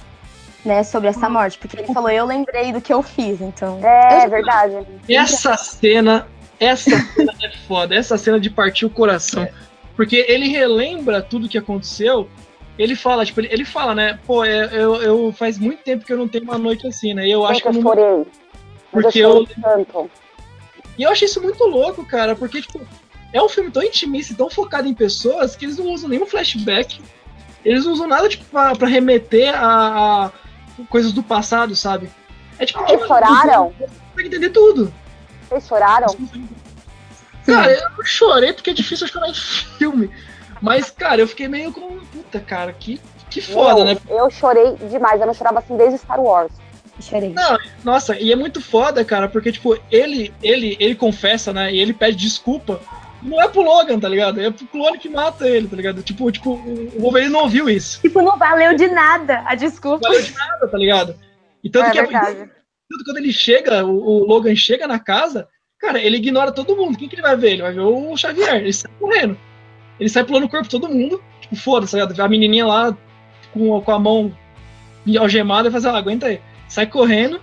né, 0.65 0.83
sobre 0.83 1.09
essa 1.09 1.31
morte, 1.31 1.57
porque 1.59 1.79
ele 1.79 1.95
falou, 1.95 2.11
eu 2.11 2.27
lembrei 2.27 2.73
do 2.73 2.81
que 2.81 2.93
eu 2.93 3.03
fiz, 3.03 3.41
então. 3.41 3.81
É, 3.83 4.25
é 4.25 4.29
verdade. 4.29 4.77
Essa 5.09 5.57
cena, 5.57 6.27
essa 6.61 6.91
cena 6.91 7.33
é 7.43 7.50
foda, 7.67 7.95
essa 7.95 8.19
cena 8.19 8.38
de 8.38 8.50
partir 8.50 8.85
o 8.85 8.91
coração. 8.91 9.45
É. 9.45 9.53
Porque 9.97 10.27
ele 10.29 10.49
relembra 10.49 11.23
tudo 11.23 11.49
que 11.49 11.57
aconteceu. 11.57 12.29
Ele 12.79 12.95
fala, 12.95 13.25
tipo, 13.25 13.41
ele, 13.41 13.49
ele 13.50 13.65
fala, 13.65 13.95
né? 13.95 14.19
Pô, 14.27 14.45
é, 14.45 14.69
eu, 14.73 14.97
eu 15.03 15.33
faz 15.33 15.59
muito 15.59 15.83
tempo 15.83 16.05
que 16.05 16.12
eu 16.12 16.19
não 16.19 16.29
tenho 16.29 16.45
uma 16.45 16.59
noite 16.59 16.87
assim, 16.87 17.15
né? 17.15 17.27
E 17.27 17.33
eu 17.33 17.47
acho 17.47 17.62
que 17.62 17.69
eu 17.69 17.73
não 17.73 17.83
chorei. 17.83 18.27
Porque 18.93 19.19
eu 19.21 19.31
eu- 19.38 19.47
tanto. 19.62 20.11
E 20.99 21.05
eu 21.05 21.11
achei 21.11 21.26
isso 21.26 21.40
muito 21.40 21.64
louco, 21.64 22.05
cara, 22.05 22.35
porque, 22.35 22.61
tipo, 22.61 22.81
é 23.33 23.40
um 23.40 23.49
filme 23.49 23.71
tão 23.71 23.83
intimista 23.83 24.33
e 24.33 24.37
tão 24.37 24.50
focado 24.50 24.88
em 24.88 24.95
pessoas 24.95 25.55
que 25.55 25.64
eles 25.64 25.78
não 25.78 25.87
usam 25.87 26.09
nenhum 26.09 26.26
flashback. 26.26 27.00
Eles 27.64 27.85
não 27.85 27.93
usam 27.93 28.09
nada, 28.09 28.28
tipo, 28.28 28.45
pra, 28.47 28.75
pra 28.75 28.88
remeter 28.88 29.55
a, 29.55 30.26
a 30.26 30.31
coisas 30.88 31.12
do 31.12 31.23
passado, 31.23 31.76
sabe? 31.76 32.11
É 32.59 32.67
tipo. 32.67 32.81
Vocês 32.81 33.07
choraram? 33.07 33.73
Você 33.78 33.87
consegue 33.87 34.28
entender 34.28 34.50
tudo. 34.50 34.93
Vocês 35.49 35.67
choraram? 35.67 36.17
Cara, 37.47 37.73
eu 37.73 37.90
não 37.90 38.05
chorei 38.05 38.52
porque 38.52 38.71
é 38.71 38.75
difícil 38.75 39.07
eu 39.07 39.12
chorar 39.12 39.28
em 39.28 39.35
filme. 39.35 40.11
Mas, 40.61 40.90
cara, 40.90 41.21
eu 41.21 41.28
fiquei 41.28 41.49
meio 41.49 41.73
com. 41.73 41.99
Puta, 42.07 42.40
cara, 42.40 42.73
que, 42.73 43.00
que 43.31 43.40
foda, 43.40 43.85
Meu, 43.85 43.85
né? 43.85 43.99
Eu 44.09 44.31
chorei 44.31 44.75
demais. 44.90 45.21
Eu 45.21 45.26
não 45.26 45.35
chorava 45.35 45.61
assim 45.61 45.76
desde 45.76 45.99
Star 45.99 46.21
Wars. 46.21 46.52
Chorei. 47.00 47.33
Não, 47.33 47.59
nossa, 47.85 48.19
e 48.19 48.33
é 48.33 48.37
muito 48.37 48.61
foda, 48.61 49.05
cara, 49.05 49.28
porque, 49.28 49.52
tipo, 49.52 49.78
ele, 49.90 50.33
ele, 50.43 50.76
ele 50.81 50.95
confessa, 50.95 51.52
né? 51.52 51.73
E 51.73 51.78
ele 51.81 51.93
pede 51.93 52.17
desculpa. 52.17 52.81
Não 53.23 53.43
é 53.43 53.49
pro 53.49 53.62
Logan, 53.62 53.99
tá 53.99 54.09
ligado? 54.09 54.40
É 54.40 54.50
pro 54.50 54.67
clone 54.67 54.99
que 54.99 55.09
mata 55.09 55.49
ele, 55.49 55.67
tá 55.67 55.76
ligado? 55.76 56.02
Tipo, 56.02 56.31
tipo, 56.31 56.52
o 56.52 57.00
Wolverine 57.00 57.33
não 57.33 57.40
ouviu 57.43 57.69
isso. 57.69 58.00
Tipo, 58.00 58.23
não 58.23 58.38
valeu 58.38 58.76
de 58.76 58.87
nada 58.88 59.43
a 59.45 59.55
desculpa. 59.55 60.07
Não 60.09 60.12
valeu 60.14 60.25
de 60.25 60.35
nada, 60.35 60.69
tá 60.69 60.78
ligado? 60.78 61.17
E 61.62 61.69
tanto 61.69 61.87
É 61.87 61.90
que 61.90 62.00
verdade. 62.02 62.37
tanto 62.37 63.05
quando 63.05 63.17
ele 63.19 63.33
chega, 63.33 63.85
o, 63.85 64.23
o 64.23 64.26
Logan 64.26 64.55
chega 64.55 64.87
na 64.87 65.00
casa, 65.00 65.49
cara, 65.81 66.00
ele 66.00 66.19
ignora 66.19 66.52
todo 66.52 66.76
mundo. 66.76 66.97
Quem 66.97 67.09
que 67.09 67.17
ele 67.17 67.23
vai 67.23 67.37
ver? 67.37 67.52
Ele 67.55 67.62
vai 67.62 67.73
ver 67.73 67.81
o 67.81 68.17
Xavier, 68.17 68.57
ele 68.57 68.73
sai 68.73 68.90
correndo. 69.00 69.37
Ele 69.99 70.09
sai 70.09 70.23
pulando 70.25 70.45
o 70.45 70.49
corpo 70.49 70.64
de 70.64 70.71
todo 70.71 70.88
mundo. 70.88 71.21
Tipo, 71.40 71.57
foda-se, 71.57 71.93
tá 71.99 72.05
ligado? 72.05 72.21
A 72.21 72.28
menininha 72.28 72.67
lá 72.67 72.97
com, 73.52 73.81
com 73.81 73.93
a 73.93 73.99
mão 73.99 74.33
algemada 75.19 75.69
e 75.69 75.73
faz, 75.73 75.85
ah, 75.87 75.97
aguenta 75.97 76.26
aí. 76.26 76.40
Sai 76.69 76.87
correndo, 76.87 77.41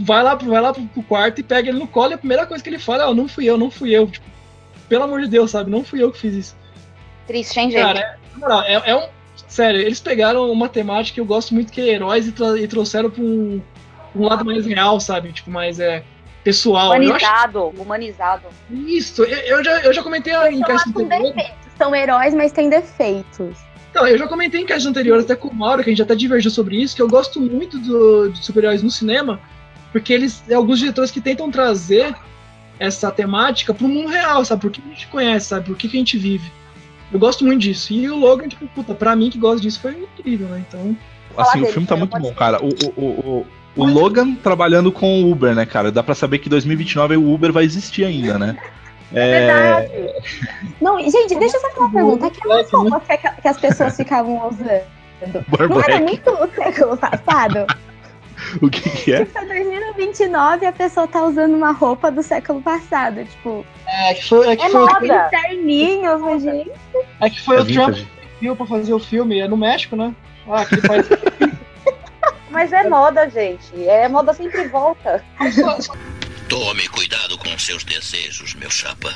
vai 0.00 0.22
lá, 0.22 0.34
vai 0.34 0.60
lá 0.60 0.72
pro, 0.72 1.02
quarto 1.02 1.40
e 1.40 1.42
pega 1.42 1.70
ele 1.70 1.78
no 1.78 1.86
colo 1.88 2.12
e 2.12 2.14
a 2.14 2.18
primeira 2.18 2.46
coisa 2.46 2.62
que 2.62 2.68
ele 2.68 2.78
fala 2.78 3.04
é, 3.04 3.06
ó, 3.06 3.14
não 3.14 3.26
fui 3.26 3.46
eu, 3.46 3.56
não 3.56 3.70
fui 3.70 3.90
eu. 3.90 4.06
Tipo, 4.06 4.26
pelo 4.88 5.04
amor 5.04 5.22
de 5.22 5.28
Deus, 5.28 5.50
sabe? 5.50 5.70
Não 5.70 5.82
fui 5.82 6.02
eu 6.02 6.12
que 6.12 6.18
fiz 6.18 6.34
isso. 6.34 6.56
Triste, 7.26 7.58
hein, 7.58 7.70
gente? 7.70 7.82
Cara, 7.82 8.18
é, 8.66 8.74
é, 8.74 8.90
é 8.90 8.96
um. 8.96 9.08
Sério, 9.48 9.80
eles 9.80 10.00
pegaram 10.00 10.50
uma 10.50 10.68
temática 10.68 11.14
que 11.14 11.20
eu 11.20 11.24
gosto 11.24 11.54
muito 11.54 11.72
que 11.72 11.80
é 11.80 11.94
heróis 11.94 12.26
e, 12.26 12.32
tra- 12.32 12.58
e 12.58 12.66
trouxeram 12.66 13.10
pra 13.10 13.22
um, 13.22 13.60
um 14.14 14.24
lado 14.24 14.44
mais 14.44 14.66
real, 14.66 14.98
sabe? 15.00 15.32
Tipo, 15.32 15.50
mais 15.50 15.78
é, 15.78 16.02
pessoal. 16.42 16.94
Eu 16.94 17.14
acho 17.14 17.24
humanizado, 17.26 17.74
humanizado. 17.78 18.48
isso. 18.70 19.24
Eu, 19.24 19.58
eu 19.58 19.64
já, 19.64 19.80
eu 19.80 19.92
já 19.92 20.02
comentei 20.02 20.32
anteriores. 20.32 20.84
defeitos. 20.92 21.56
São 21.76 21.94
heróis, 21.94 22.34
mas 22.34 22.52
têm 22.52 22.68
defeitos. 22.68 23.58
Não, 23.96 24.06
eu 24.06 24.18
já 24.18 24.28
comentei 24.28 24.60
em 24.60 24.66
castes 24.66 24.84
anteriores 24.84 25.24
até 25.24 25.34
com 25.34 25.48
o 25.48 25.54
Mauro, 25.54 25.82
que 25.82 25.88
a 25.88 25.92
gente 25.92 26.02
até 26.02 26.14
divergiu 26.14 26.50
sobre 26.50 26.76
isso, 26.76 26.94
que 26.94 27.00
eu 27.00 27.08
gosto 27.08 27.40
muito 27.40 27.78
do, 27.78 28.28
de 28.28 28.44
super-heróis 28.44 28.82
no 28.82 28.90
cinema, 28.90 29.40
porque 29.90 30.12
eles. 30.12 30.44
É 30.50 30.54
alguns 30.54 30.78
diretores 30.78 31.10
que 31.10 31.18
tentam 31.18 31.50
trazer 31.50 32.14
essa 32.78 33.10
temática 33.10 33.72
pro 33.72 33.88
mundo 33.88 34.08
real, 34.08 34.44
sabe? 34.44 34.60
Por 34.60 34.70
que 34.70 34.82
a 34.84 34.88
gente 34.90 35.06
conhece, 35.06 35.46
sabe? 35.46 35.64
Por 35.64 35.76
que, 35.78 35.88
que 35.88 35.96
a 35.96 36.00
gente 36.00 36.18
vive. 36.18 36.52
Eu 37.10 37.18
gosto 37.18 37.42
muito 37.42 37.62
disso. 37.62 37.94
E 37.94 38.06
o 38.10 38.16
Logan, 38.16 38.48
tipo, 38.48 38.66
puta, 38.66 38.94
pra 38.94 39.16
mim 39.16 39.30
que 39.30 39.38
gosta 39.38 39.62
disso 39.62 39.80
foi 39.80 39.92
incrível, 39.92 40.48
né? 40.48 40.62
Então. 40.68 40.94
Assim, 41.34 41.62
o 41.62 41.66
filme 41.66 41.88
tá 41.88 41.96
muito 41.96 42.18
bom, 42.18 42.34
cara. 42.34 42.62
O, 42.62 42.68
o, 42.68 43.00
o, 43.00 43.46
o, 43.76 43.82
o 43.82 43.86
Logan 43.86 44.34
trabalhando 44.34 44.92
com 44.92 45.22
o 45.22 45.30
Uber, 45.30 45.54
né, 45.54 45.64
cara? 45.64 45.90
Dá 45.90 46.02
pra 46.02 46.14
saber 46.14 46.38
que 46.38 46.50
2029 46.50 47.16
o 47.16 47.32
Uber 47.32 47.50
vai 47.50 47.64
existir 47.64 48.04
ainda, 48.04 48.38
né? 48.38 48.58
É, 49.12 49.20
É, 49.20 49.38
verdade. 49.40 50.14
Não, 50.80 50.98
gente, 51.00 51.36
deixa 51.36 51.56
eu 51.56 51.60
só 51.60 51.68
fazer 51.68 51.80
uma 51.80 51.92
pergunta. 51.92 52.26
Aquelas 52.26 52.70
Black, 52.70 52.84
né? 52.84 52.90
roupas 52.90 53.20
que, 53.20 53.42
que 53.42 53.48
as 53.48 53.60
pessoas 53.60 53.96
ficavam 53.96 54.48
usando. 54.48 54.96
Não 55.70 55.80
era 55.80 56.00
muito 56.00 56.30
o 56.30 56.46
século 56.54 56.96
passado? 56.96 57.66
o 58.60 58.68
que, 58.68 58.90
que 58.90 59.12
é? 59.14 59.24
Tipo, 59.24 59.46
2029 59.46 60.66
a 60.66 60.72
pessoa 60.72 61.08
tá 61.08 61.22
usando 61.24 61.54
uma 61.54 61.72
roupa 61.72 62.10
do 62.10 62.22
século 62.22 62.60
passado. 62.60 63.24
Tipo, 63.24 63.64
É 63.86 64.14
que 64.14 64.28
foi, 64.28 64.48
é 64.48 64.56
que 64.56 64.64
É 64.64 64.70
foi, 64.70 64.80
moda. 64.80 64.92
aqueles 64.96 65.30
terninhos, 65.30 66.20
né, 66.22 66.38
gente? 66.38 66.72
é 67.20 67.30
que 67.30 67.40
foi 67.40 67.56
É 67.56 67.60
o 67.60 67.66
Trump 67.66 67.96
viu 68.40 68.54
pra 68.54 68.66
fazer 68.66 68.92
o 68.92 68.98
filme. 68.98 69.40
É 69.40 69.48
no 69.48 69.56
México, 69.56 69.96
né? 69.96 70.14
Ah, 70.48 70.60
aquele 70.60 70.82
país. 70.82 71.06
Mas 72.50 72.72
é 72.72 72.88
moda, 72.88 73.28
gente. 73.28 73.86
É 73.86 74.08
moda 74.08 74.32
sempre 74.32 74.68
volta. 74.68 75.22
Tome 76.48 76.88
cuidado 76.88 77.36
com 77.38 77.58
seus 77.58 77.82
desejos, 77.84 78.54
meu 78.54 78.70
chapa. 78.70 79.14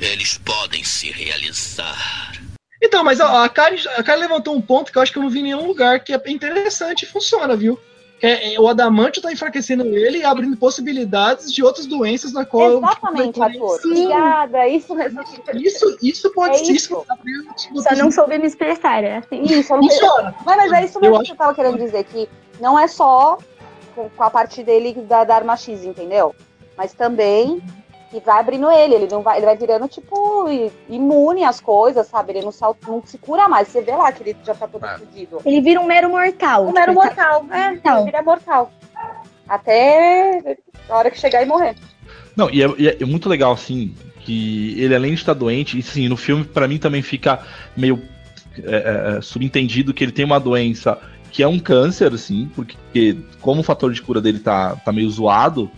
Eles 0.00 0.38
podem 0.38 0.84
se 0.84 1.10
realizar. 1.10 2.32
Então, 2.80 3.04
mas 3.04 3.20
ó, 3.20 3.44
a 3.44 3.48
Karen, 3.48 3.76
a 3.96 4.02
Karen 4.02 4.20
levantou 4.20 4.54
um 4.56 4.60
ponto 4.60 4.90
que 4.90 4.98
eu 4.98 5.02
acho 5.02 5.12
que 5.12 5.18
eu 5.18 5.22
não 5.22 5.30
vi 5.30 5.40
em 5.40 5.44
nenhum 5.44 5.66
lugar 5.66 6.00
que 6.02 6.12
é 6.12 6.20
interessante 6.26 7.02
e 7.02 7.06
funciona, 7.06 7.56
viu? 7.56 7.78
É, 8.20 8.54
é, 8.54 8.60
o 8.60 8.68
adamantio 8.68 9.20
tá 9.20 9.32
enfraquecendo 9.32 9.84
ele 9.96 10.18
e 10.18 10.24
abrindo 10.24 10.56
possibilidades 10.56 11.52
de 11.52 11.62
outras 11.64 11.86
doenças 11.86 12.32
na 12.32 12.44
qual. 12.44 12.78
Exatamente, 12.78 13.32
tipo, 13.32 13.42
Arthur. 13.42 13.80
Sim. 13.80 13.88
Obrigada. 14.06 14.68
Isso. 14.68 14.94
Isso, 15.54 15.98
isso 16.00 16.32
pode 16.32 16.54
É 16.54 16.64
ser. 16.64 16.72
isso. 16.72 17.04
Só 17.82 17.96
não 17.96 18.12
soube 18.12 18.38
me 18.38 18.46
expressar, 18.46 19.02
é 19.02 19.16
assim. 19.16 19.42
Isso, 19.42 19.72
eu 19.72 19.78
não 19.82 19.88
sei. 19.88 19.98
funciona. 19.98 20.34
Mas, 20.46 20.56
mas 20.56 20.72
é 20.72 20.84
isso 20.84 20.98
Eu 20.98 21.00
mesmo 21.02 21.16
acho- 21.16 21.24
que 21.24 21.32
eu 21.32 21.36
tava 21.36 21.54
querendo 21.54 21.78
dizer, 21.78 22.04
que 22.04 22.28
não 22.60 22.78
é 22.78 22.86
só 22.86 23.38
com, 23.96 24.08
com 24.08 24.22
a 24.22 24.30
parte 24.30 24.62
dele 24.62 24.94
da, 24.94 25.24
da 25.24 25.34
arma 25.34 25.56
X, 25.56 25.82
entendeu? 25.84 26.32
Mas 26.82 26.92
também 26.94 27.62
que 28.10 28.18
vai 28.18 28.40
abrindo 28.40 28.68
ele, 28.68 28.94
ele 28.96 29.08
não 29.08 29.22
vai, 29.22 29.36
ele 29.38 29.46
vai 29.46 29.56
virando, 29.56 29.86
tipo, 29.86 30.44
imune 30.88 31.44
às 31.44 31.60
coisas, 31.60 32.08
sabe? 32.08 32.32
Ele 32.32 32.42
não, 32.44 32.50
sal- 32.50 32.76
não 32.86 33.00
se 33.06 33.16
cura 33.18 33.48
mais. 33.48 33.68
Você 33.68 33.80
vê 33.82 33.92
lá 33.92 34.10
que 34.10 34.24
ele 34.24 34.36
já 34.44 34.52
tá 34.52 34.66
todo 34.66 34.84
É. 34.84 34.98
fudido. 34.98 35.38
Ele 35.46 35.60
vira 35.60 35.80
um 35.80 35.86
mero 35.86 36.10
mortal. 36.10 36.66
Um 36.66 36.72
mero 36.72 36.90
Tipo, 36.92 37.04
mortal. 37.04 37.46
É, 37.52 37.70
Mortal. 37.70 37.96
ele 37.98 38.04
vira 38.06 38.22
mortal. 38.22 38.72
Até 39.48 40.58
a 40.90 40.96
hora 40.96 41.08
que 41.08 41.20
chegar 41.20 41.40
e 41.40 41.46
morrer. 41.46 41.76
Não, 42.36 42.50
e 42.50 42.64
é, 42.64 42.66
e 42.78 42.88
é 42.88 43.04
muito 43.06 43.28
legal, 43.28 43.52
assim, 43.52 43.94
que 44.24 44.74
ele 44.80 44.94
além 44.96 45.14
de 45.14 45.20
estar 45.20 45.34
doente, 45.34 45.78
e 45.78 45.82
sim, 45.82 46.08
no 46.08 46.16
filme 46.16 46.42
pra 46.44 46.66
mim 46.66 46.78
também 46.78 47.00
fica 47.00 47.40
meio 47.76 48.02
é, 48.64 49.16
é, 49.18 49.20
subentendido 49.22 49.94
que 49.94 50.02
ele 50.02 50.12
tem 50.12 50.24
uma 50.24 50.40
doença 50.40 50.98
que 51.30 51.42
é 51.42 51.48
um 51.48 51.58
câncer, 51.58 52.12
assim, 52.12 52.50
porque 52.54 53.16
como 53.40 53.60
o 53.60 53.64
fator 53.64 53.90
de 53.92 54.02
cura 54.02 54.20
dele 54.20 54.38
tá, 54.40 54.76
tá 54.84 54.92
meio 54.92 55.08
zoado, 55.08 55.70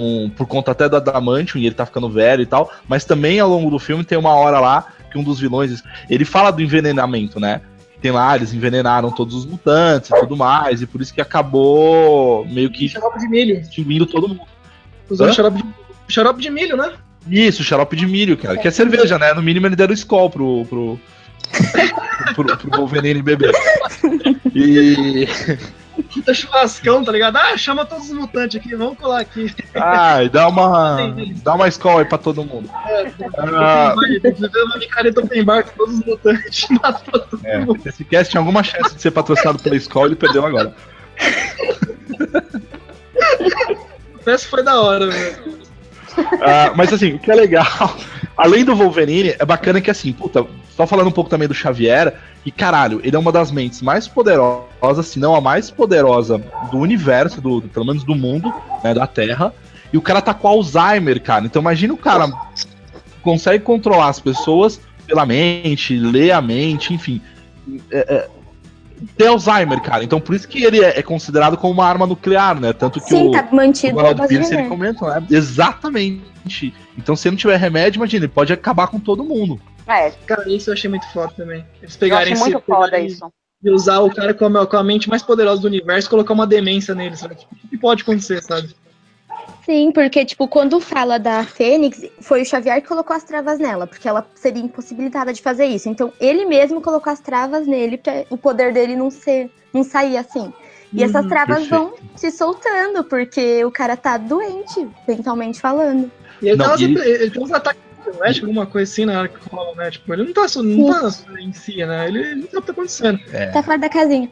um, 0.00 0.30
por 0.30 0.46
conta 0.46 0.72
até 0.72 0.88
do 0.88 0.96
adamantium, 0.96 1.60
e 1.60 1.66
ele 1.66 1.74
tá 1.74 1.84
ficando 1.84 2.08
velho 2.08 2.42
e 2.42 2.46
tal, 2.46 2.72
mas 2.88 3.04
também 3.04 3.38
ao 3.38 3.48
longo 3.48 3.70
do 3.70 3.78
filme 3.78 4.02
tem 4.02 4.16
uma 4.16 4.32
hora 4.32 4.58
lá 4.58 4.86
que 5.10 5.18
um 5.18 5.22
dos 5.22 5.40
vilões, 5.40 5.82
ele 6.08 6.24
fala 6.24 6.50
do 6.50 6.62
envenenamento, 6.62 7.38
né? 7.38 7.60
Tem 8.00 8.10
lá, 8.10 8.34
eles 8.34 8.54
envenenaram 8.54 9.10
todos 9.10 9.34
os 9.34 9.44
mutantes 9.44 10.10
e 10.10 10.20
tudo 10.20 10.36
mais, 10.36 10.80
e 10.80 10.86
por 10.86 11.02
isso 11.02 11.12
que 11.12 11.20
acabou 11.20 12.46
meio 12.46 12.70
que 12.70 12.88
Xarope 12.88 13.18
de 13.18 13.28
milho. 13.28 13.56
extinguindo 13.56 14.06
todo 14.06 14.28
mundo. 14.28 14.40
Usando 15.10 15.34
xarope 15.34 15.62
de, 15.62 15.74
xarope 16.08 16.40
de 16.40 16.50
milho, 16.50 16.76
né? 16.76 16.92
Isso, 17.28 17.62
xarope 17.62 17.96
de 17.96 18.06
milho, 18.06 18.36
cara. 18.36 18.56
Que 18.56 18.68
é 18.68 18.70
cerveja, 18.70 19.18
né? 19.18 19.34
No 19.34 19.42
mínimo 19.42 19.66
ele 19.66 19.76
deram 19.76 19.92
Skol 19.92 20.30
pro. 20.30 20.64
pro. 20.70 20.98
pro, 22.34 22.56
pro 22.56 22.78
Wolverine 22.78 23.20
beber. 23.20 23.52
E. 24.54 25.28
Puta 26.12 26.32
churrascão, 26.32 27.04
tá 27.04 27.12
ligado? 27.12 27.36
Ah, 27.36 27.56
chama 27.56 27.84
todos 27.84 28.10
os 28.10 28.16
mutantes 28.16 28.60
aqui, 28.60 28.74
vamos 28.74 28.98
colar 28.98 29.20
aqui. 29.20 29.54
Ai, 29.74 30.28
dá 30.28 30.48
uma. 30.48 31.14
Dá 31.42 31.54
uma 31.54 31.68
Skol 31.68 31.98
aí 31.98 32.04
pra 32.04 32.18
todo 32.18 32.44
mundo. 32.44 32.70
Ah, 32.72 33.94
Tem 34.22 34.32
que 34.32 34.40
viver 34.40 34.62
uma 34.64 34.78
micareta 34.78 35.20
open 35.20 35.44
bar 35.44 35.64
com 35.64 35.70
todos 35.76 35.98
os 35.98 36.04
mutantes. 36.04 36.68
Mata 36.82 37.00
todo 37.10 37.40
é, 37.44 37.58
mundo. 37.58 37.80
esse 37.84 38.04
cast 38.04 38.30
tinha 38.30 38.40
alguma 38.40 38.62
chance 38.62 38.94
de 38.94 39.02
ser 39.02 39.10
patrocinado 39.10 39.58
pela 39.62 39.76
Skol 39.76 40.04
e 40.04 40.08
ele 40.08 40.16
perdeu 40.16 40.44
agora. 40.46 40.74
Essa 44.26 44.48
foi 44.48 44.62
da 44.62 44.80
hora, 44.80 45.06
velho. 45.08 45.60
Ah, 46.42 46.72
mas 46.74 46.92
assim, 46.92 47.14
o 47.14 47.18
que 47.18 47.30
é 47.30 47.34
legal, 47.34 47.66
além 48.36 48.64
do 48.64 48.74
Wolverine, 48.74 49.34
é 49.38 49.44
bacana 49.44 49.80
que 49.80 49.90
assim, 49.90 50.12
puta, 50.12 50.46
só 50.76 50.86
falando 50.86 51.08
um 51.08 51.12
pouco 51.12 51.30
também 51.30 51.48
do 51.48 51.54
Xavier, 51.54 52.14
e 52.44 52.50
caralho, 52.50 53.00
ele 53.04 53.14
é 53.14 53.18
uma 53.18 53.30
das 53.32 53.50
mentes 53.52 53.82
mais 53.82 54.08
poderosas, 54.08 55.06
se 55.06 55.18
não 55.18 55.34
a 55.34 55.40
mais 55.40 55.70
poderosa 55.70 56.42
do 56.70 56.78
universo, 56.78 57.40
do, 57.40 57.60
do- 57.60 57.68
pelo 57.68 57.84
menos 57.86 58.02
do 58.02 58.14
mundo, 58.14 58.52
né, 58.82 58.94
da 58.94 59.06
Terra. 59.06 59.52
E 59.92 59.98
o 59.98 60.02
cara 60.02 60.22
tá 60.22 60.32
com 60.32 60.48
Alzheimer, 60.48 61.20
cara. 61.22 61.44
Então 61.44 61.60
imagina 61.60 61.92
o 61.92 61.98
cara 61.98 62.30
consegue 63.22 63.62
controlar 63.62 64.08
as 64.08 64.20
pessoas 64.20 64.80
pela 65.06 65.26
mente, 65.26 65.96
ler 65.98 66.30
a 66.30 66.40
mente, 66.40 66.94
enfim. 66.94 67.20
É, 67.90 67.98
é, 67.98 68.28
tem 69.16 69.28
Alzheimer, 69.28 69.80
cara. 69.80 70.02
Então 70.04 70.20
por 70.20 70.34
isso 70.34 70.48
que 70.48 70.64
ele 70.64 70.82
é, 70.82 70.98
é 70.98 71.02
considerado 71.02 71.56
como 71.56 71.72
uma 71.74 71.86
arma 71.86 72.06
nuclear, 72.06 72.58
né? 72.58 72.72
Tanto 72.72 73.00
que 73.00 73.08
Sim, 73.08 73.28
o, 73.28 73.30
tá 73.32 73.46
o 73.50 73.54
mantido 73.54 73.96
Ronald 73.96 74.16
pra 74.16 74.28
Pierce 74.28 74.54
ele 74.54 74.68
comenta, 74.68 75.20
né? 75.20 75.26
Exatamente. 75.30 76.72
Então, 76.96 77.14
se 77.16 77.28
não 77.30 77.36
tiver 77.36 77.56
remédio, 77.56 77.98
imagina, 77.98 78.24
ele 78.24 78.32
pode 78.32 78.52
acabar 78.52 78.86
com 78.88 78.98
todo 78.98 79.24
mundo. 79.24 79.60
É, 79.90 80.10
Cara, 80.26 80.48
isso 80.48 80.70
eu 80.70 80.74
achei 80.74 80.88
muito 80.88 81.06
foda 81.08 81.32
também. 81.36 81.64
Eles 81.82 81.94
eu 81.94 82.00
pegarem 82.00 82.32
acho 82.32 82.40
muito 82.42 82.56
esse- 82.58 82.66
foda 82.66 82.86
pegarem- 82.86 83.06
isso. 83.06 83.32
de 83.62 83.70
usar 83.70 83.98
o 84.00 84.10
cara 84.10 84.32
com 84.32 84.46
a, 84.46 84.66
com 84.66 84.76
a 84.76 84.84
mente 84.84 85.08
mais 85.08 85.22
poderosa 85.22 85.60
do 85.60 85.66
universo 85.66 86.06
e 86.08 86.10
colocar 86.10 86.32
uma 86.32 86.46
demência 86.46 86.94
nele, 86.94 87.16
sabe? 87.16 87.36
O 87.64 87.68
que 87.68 87.76
pode 87.76 88.02
acontecer, 88.02 88.40
sabe? 88.42 88.74
Sim, 89.66 89.92
porque, 89.92 90.24
tipo, 90.24 90.48
quando 90.48 90.80
fala 90.80 91.18
da 91.18 91.44
Fênix, 91.44 92.00
foi 92.22 92.42
o 92.42 92.46
Xavier 92.46 92.80
que 92.80 92.88
colocou 92.88 93.14
as 93.14 93.22
travas 93.22 93.58
nela, 93.58 93.86
porque 93.86 94.08
ela 94.08 94.26
seria 94.34 94.62
impossibilitada 94.62 95.32
de 95.32 95.42
fazer 95.42 95.66
isso. 95.66 95.88
Então, 95.88 96.12
ele 96.18 96.46
mesmo 96.46 96.80
colocou 96.80 97.12
as 97.12 97.20
travas 97.20 97.66
nele 97.66 97.98
pra 97.98 98.24
o 98.30 98.38
poder 98.38 98.72
dele 98.72 98.96
não 98.96 99.10
ser, 99.10 99.50
não 99.74 99.82
sair 99.84 100.16
assim. 100.16 100.52
E 100.92 101.02
essas 101.04 101.22
Uhum, 101.24 101.28
travas 101.28 101.66
perfeito. 101.66 101.84
vão 101.84 101.94
se 102.16 102.30
soltando, 102.30 103.04
porque 103.04 103.64
o 103.64 103.70
cara 103.70 103.96
tá 103.96 104.16
doente, 104.16 104.88
mentalmente 105.06 105.60
falando. 105.60 106.10
E 106.40 106.48
ele, 106.48 106.56
Não, 106.56 106.64
tava 106.64 106.80
e 106.80 106.84
ele- 106.84 106.94
sempre- 106.98 107.10
ele 107.10 107.30
tem 107.30 107.42
uns 107.42 107.52
ataques 107.52 107.80
elétricos, 108.16 108.48
alguma 108.48 108.66
coisa 108.66 108.90
assim 108.92 109.04
na 109.04 109.18
hora 109.18 109.28
que 109.28 109.48
rola, 109.48 109.74
né? 109.76 109.90
Tipo, 109.90 110.12
ele 110.12 110.24
não 110.24 110.32
tá, 110.32 110.48
só- 110.48 110.62
não 110.62 110.86
tá 110.90 111.10
em 111.40 111.52
si, 111.52 111.76
né? 111.84 112.08
Ele, 112.08 112.18
ele 112.18 112.34
não 112.36 112.42
sabe 112.42 112.56
o 112.56 112.60
que 112.60 112.66
tá 112.66 112.72
acontecendo. 112.72 113.20
Tá 113.52 113.62
fora 113.62 113.78
da 113.78 113.88
casinha. 113.88 114.30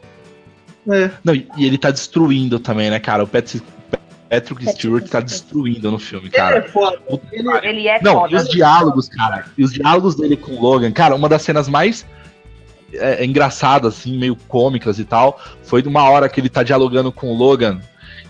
É. 0.89 1.11
Não, 1.23 1.35
e 1.35 1.47
ele 1.57 1.77
tá 1.77 1.91
destruindo 1.91 2.59
também, 2.59 2.89
né, 2.89 2.99
cara? 2.99 3.23
O 3.23 3.27
Patrick, 3.27 3.65
Patrick 4.29 4.71
Stewart 4.71 5.07
tá 5.07 5.19
destruindo 5.19 5.91
no 5.91 5.99
filme, 5.99 6.27
Ele 6.27 6.35
é 6.35 6.39
cara. 6.39 6.63
foda. 6.69 6.99
Ele. 7.31 7.49
Ele 7.63 7.87
é 7.87 8.01
Não, 8.01 8.13
foda. 8.21 8.33
e 8.33 8.35
os 8.37 8.47
diálogos, 8.49 9.09
cara. 9.09 9.45
E 9.57 9.63
os 9.63 9.73
diálogos 9.73 10.15
dele 10.15 10.37
com 10.37 10.51
o 10.53 10.61
Logan, 10.61 10.91
cara, 10.91 11.15
uma 11.15 11.27
das 11.29 11.41
cenas 11.41 11.67
mais 11.67 12.05
é, 12.93 13.23
engraçadas, 13.25 13.97
assim, 13.99 14.17
meio 14.17 14.35
cômicas 14.47 14.97
e 14.99 15.05
tal, 15.05 15.39
foi 15.63 15.81
de 15.81 15.87
uma 15.87 16.03
hora 16.09 16.27
que 16.29 16.39
ele 16.39 16.49
tá 16.49 16.63
dialogando 16.63 17.11
com 17.11 17.27
o 17.31 17.35
Logan. 17.35 17.79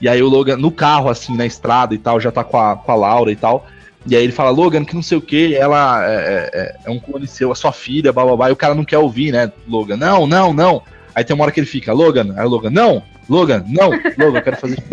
E 0.02 0.08
aí 0.10 0.22
o 0.22 0.28
Logan, 0.30 0.58
no 0.58 0.72
carro, 0.72 1.10
assim, 1.10 1.36
na 1.36 1.46
estrada 1.46 1.94
e 1.94 1.98
tal, 1.98 2.20
já 2.20 2.32
tá 2.32 2.44
com 2.44 2.58
a, 2.58 2.76
com 2.76 2.92
a 2.92 2.96
Laura 2.96 3.32
e 3.32 3.36
tal. 3.36 3.68
E 4.08 4.16
aí 4.16 4.24
ele 4.24 4.32
fala, 4.32 4.50
Logan, 4.50 4.86
que 4.86 4.96
não 4.96 5.02
sei 5.04 5.18
o 5.18 5.22
que, 5.22 5.56
ela 5.56 6.04
é, 6.10 6.50
é- 6.54 6.76
é 6.86 6.90
um 6.90 7.00
clone 7.00 7.28
seu, 7.28 7.52
a 7.52 7.56
sua 7.56 7.72
filha, 7.72 8.14
blá 8.14 8.24
blá 8.26 8.36
blá, 8.36 8.50
e 8.50 8.54
o 8.54 8.56
cara 8.56 8.74
não 8.74 8.86
quer 8.86 8.98
ouvir, 8.98 9.32
né, 9.32 9.52
Logan? 9.68 9.98
Não, 9.98 10.26
não, 10.26 10.54
não. 10.54 10.82
Aí 11.14 11.24
tem 11.24 11.36
uma 11.36 11.44
hora 11.44 11.52
que 11.52 11.60
ele 11.60 11.68
fica, 11.68 11.92
Logan, 11.92 12.34
aí 12.38 12.46
o 12.46 12.50
Logan, 12.50 12.70
não, 12.70 13.04
Logan, 13.30 13.64
não, 13.68 13.90
Logan, 14.18 14.40
eu 14.40 14.42
quero 14.44 14.58
fazer 14.58 14.78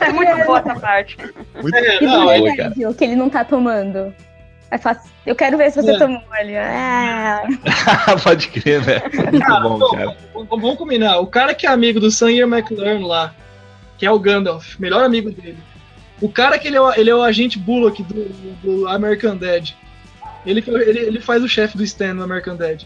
É 0.00 0.12
muito 0.12 0.44
boa 0.46 0.58
essa 0.58 0.74
parte. 0.80 1.16
muito 1.62 1.76
É, 1.76 2.00
não, 2.00 2.26
do 2.40 2.56
cara. 2.56 2.94
que 2.94 3.04
ele 3.04 3.16
não 3.16 3.28
tá 3.30 3.44
tomando. 3.44 4.12
Aí 4.70 4.78
fala, 4.78 4.98
eu 5.24 5.36
quero 5.36 5.56
ver 5.56 5.70
se 5.70 5.80
você 5.80 5.92
É. 5.92 5.98
tomou 5.98 6.20
ali. 6.32 6.56
Ah, 6.56 7.42
Pode 8.22 8.48
crer, 8.48 8.84
né? 8.84 9.00
Muito 9.30 9.38
Cara, 9.46 9.60
bom, 9.60 9.78
cara. 9.90 10.06
v- 10.08 10.46
Vamos 10.50 10.76
combinar. 10.76 11.18
O 11.20 11.26
cara 11.28 11.54
que 11.54 11.66
é 11.66 11.70
amigo 11.70 12.00
do 12.00 12.10
Sam 12.10 12.30
McLaren 12.32 13.06
lá, 13.06 13.32
que 13.98 14.04
é 14.04 14.10
o 14.10 14.18
Gandalf, 14.18 14.76
melhor 14.80 15.04
amigo 15.04 15.30
dele. 15.30 15.58
O 16.20 16.28
cara 16.28 16.58
que 16.58 16.68
ele 16.68 16.76
é 16.76 16.80
o, 16.80 16.92
ele 16.94 17.10
é 17.10 17.14
o 17.14 17.22
agente 17.22 17.58
Bullock 17.58 18.02
do, 18.02 18.24
do 18.62 18.88
American 18.88 19.36
Dad. 19.36 19.70
Ele, 20.44 20.64
ele, 20.66 20.98
ele 20.98 21.20
faz 21.20 21.42
o 21.42 21.48
chefe 21.48 21.76
do 21.76 21.84
Stan 21.84 22.14
no 22.14 22.22
American 22.22 22.56
Dad. 22.56 22.84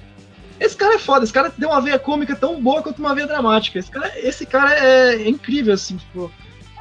Esse 0.59 0.77
cara 0.77 0.95
é 0.95 0.99
foda, 0.99 1.25
esse 1.25 1.33
cara 1.33 1.51
tem 1.51 1.67
uma 1.67 1.81
veia 1.81 1.99
cômica 1.99 2.37
tão 2.37 2.61
boa 2.61 2.83
quanto 2.83 2.99
uma 2.99 3.15
veia 3.15 3.27
dramática. 3.27 3.79
Esse 3.79 3.91
cara, 3.91 4.13
esse 4.19 4.45
cara 4.45 4.75
é, 4.75 5.29
incrível, 5.29 5.73
assim, 5.73 5.97
tipo. 5.97 6.31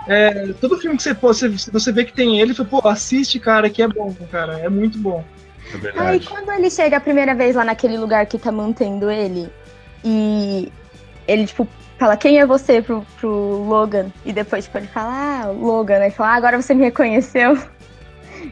é, 0.08 0.54
todo 0.60 0.78
filme 0.78 0.98
que 0.98 1.04
você, 1.04 1.14
você, 1.14 1.48
você 1.48 1.92
vê 1.92 2.04
que 2.04 2.14
tem 2.14 2.42
ele, 2.42 2.54
você, 2.54 2.66
pô, 2.66 2.86
assiste, 2.88 3.40
cara, 3.40 3.70
que 3.70 3.82
é 3.82 3.88
bom, 3.88 4.14
cara. 4.30 4.60
É 4.60 4.68
muito 4.68 4.98
bom. 4.98 5.24
É 5.96 6.00
Aí 6.00 6.20
quando 6.20 6.52
ele 6.52 6.70
chega 6.70 6.98
a 6.98 7.02
primeira 7.02 7.36
vez 7.36 7.56
lá 7.56 7.64
naquele 7.64 7.98
lugar 7.98 8.26
que 8.26 8.40
tá 8.40 8.52
mantendo 8.52 9.10
ele, 9.10 9.50
e 10.04 10.72
ele, 11.28 11.46
tipo, 11.46 11.68
fala, 12.00 12.18
quem 12.18 12.40
é 12.40 12.46
você 12.46 12.82
pro, 12.82 13.06
pro 13.20 13.30
Logan? 13.30 14.08
E 14.26 14.32
depois, 14.34 14.66
tipo, 14.66 14.78
ele 14.78 14.88
fala, 14.88 15.12
ah, 15.44 15.48
Logan, 15.52 16.00
aí 16.00 16.12
fala, 16.12 16.32
ah, 16.32 16.36
agora 16.36 16.62
você 16.62 16.74
me 16.74 16.84
reconheceu. 16.84 17.58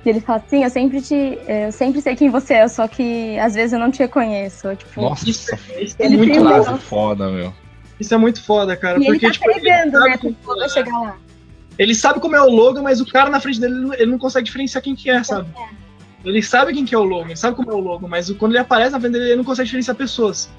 E 0.05 0.09
ele 0.09 0.19
fala, 0.19 0.43
sim, 0.49 0.65
eu 0.65 0.69
sempre 0.69 1.01
te. 1.01 1.39
Eu 1.47 1.71
sempre 1.71 2.01
sei 2.01 2.13
quem 2.13 2.29
você 2.29 2.55
é, 2.55 2.67
só 2.67 2.89
que 2.89 3.39
às 3.39 3.53
vezes 3.55 3.71
eu 3.71 3.79
não 3.79 3.89
te 3.89 3.99
reconheço. 3.99 4.75
Tipo, 4.75 5.01
Nossa, 5.01 5.29
Isso, 5.29 5.49
isso 5.79 5.95
é 5.99 6.05
Ele 6.05 6.17
muito 6.17 6.39
um 6.41 6.77
foda, 6.77 7.29
meu. 7.31 7.53
Isso 7.97 8.13
é 8.13 8.17
muito 8.17 8.43
foda, 8.43 8.75
cara. 8.75 8.99
e 8.99 9.03
ele 9.07 9.11
porque, 9.13 9.25
tá 9.27 9.31
tipo, 9.31 9.49
ele 9.49 9.61
pegando, 9.61 9.91
sabe 9.93 10.09
né, 10.09 10.17
como- 10.17 10.33
pro 10.35 10.53
Logan 10.53 10.67
chegar 10.69 10.99
lá. 10.99 11.17
ele 11.79 11.95
sabe 11.95 12.19
como 12.19 12.35
é 12.35 12.41
o 12.41 12.49
Logan, 12.49 12.81
mas 12.81 12.99
o 12.99 13.05
cara 13.05 13.29
na 13.29 13.39
frente 13.39 13.61
dele 13.61 13.75
ele 13.97 14.11
não- 14.11 14.17
consegue 14.19 14.45
diferenciar 14.45 14.83
quem 14.83 14.93
que 14.93 15.09
é, 15.09 15.23
sabe? 15.23 15.47
Ele 16.25 16.43
sabe 16.43 16.73
quem 16.73 16.83
que 16.83 16.93
é 16.93 16.97
o 16.97 17.03
Logan, 17.03 17.27
ele 17.27 17.37
sabe 17.37 17.55
como 17.55 17.71
é 17.71 17.73
o 17.73 17.79
Logan, 17.79 18.07
mas 18.09 18.29
quando 18.31 18.51
ele 18.51 18.59
aparece 18.59 18.91
na 18.91 18.99
frente 18.99 19.13
dele, 19.13 19.25
ele 19.27 19.35
não 19.37 19.45
consegue 19.45 19.67
diferenciar 19.67 19.95
pessoas. 19.95 20.49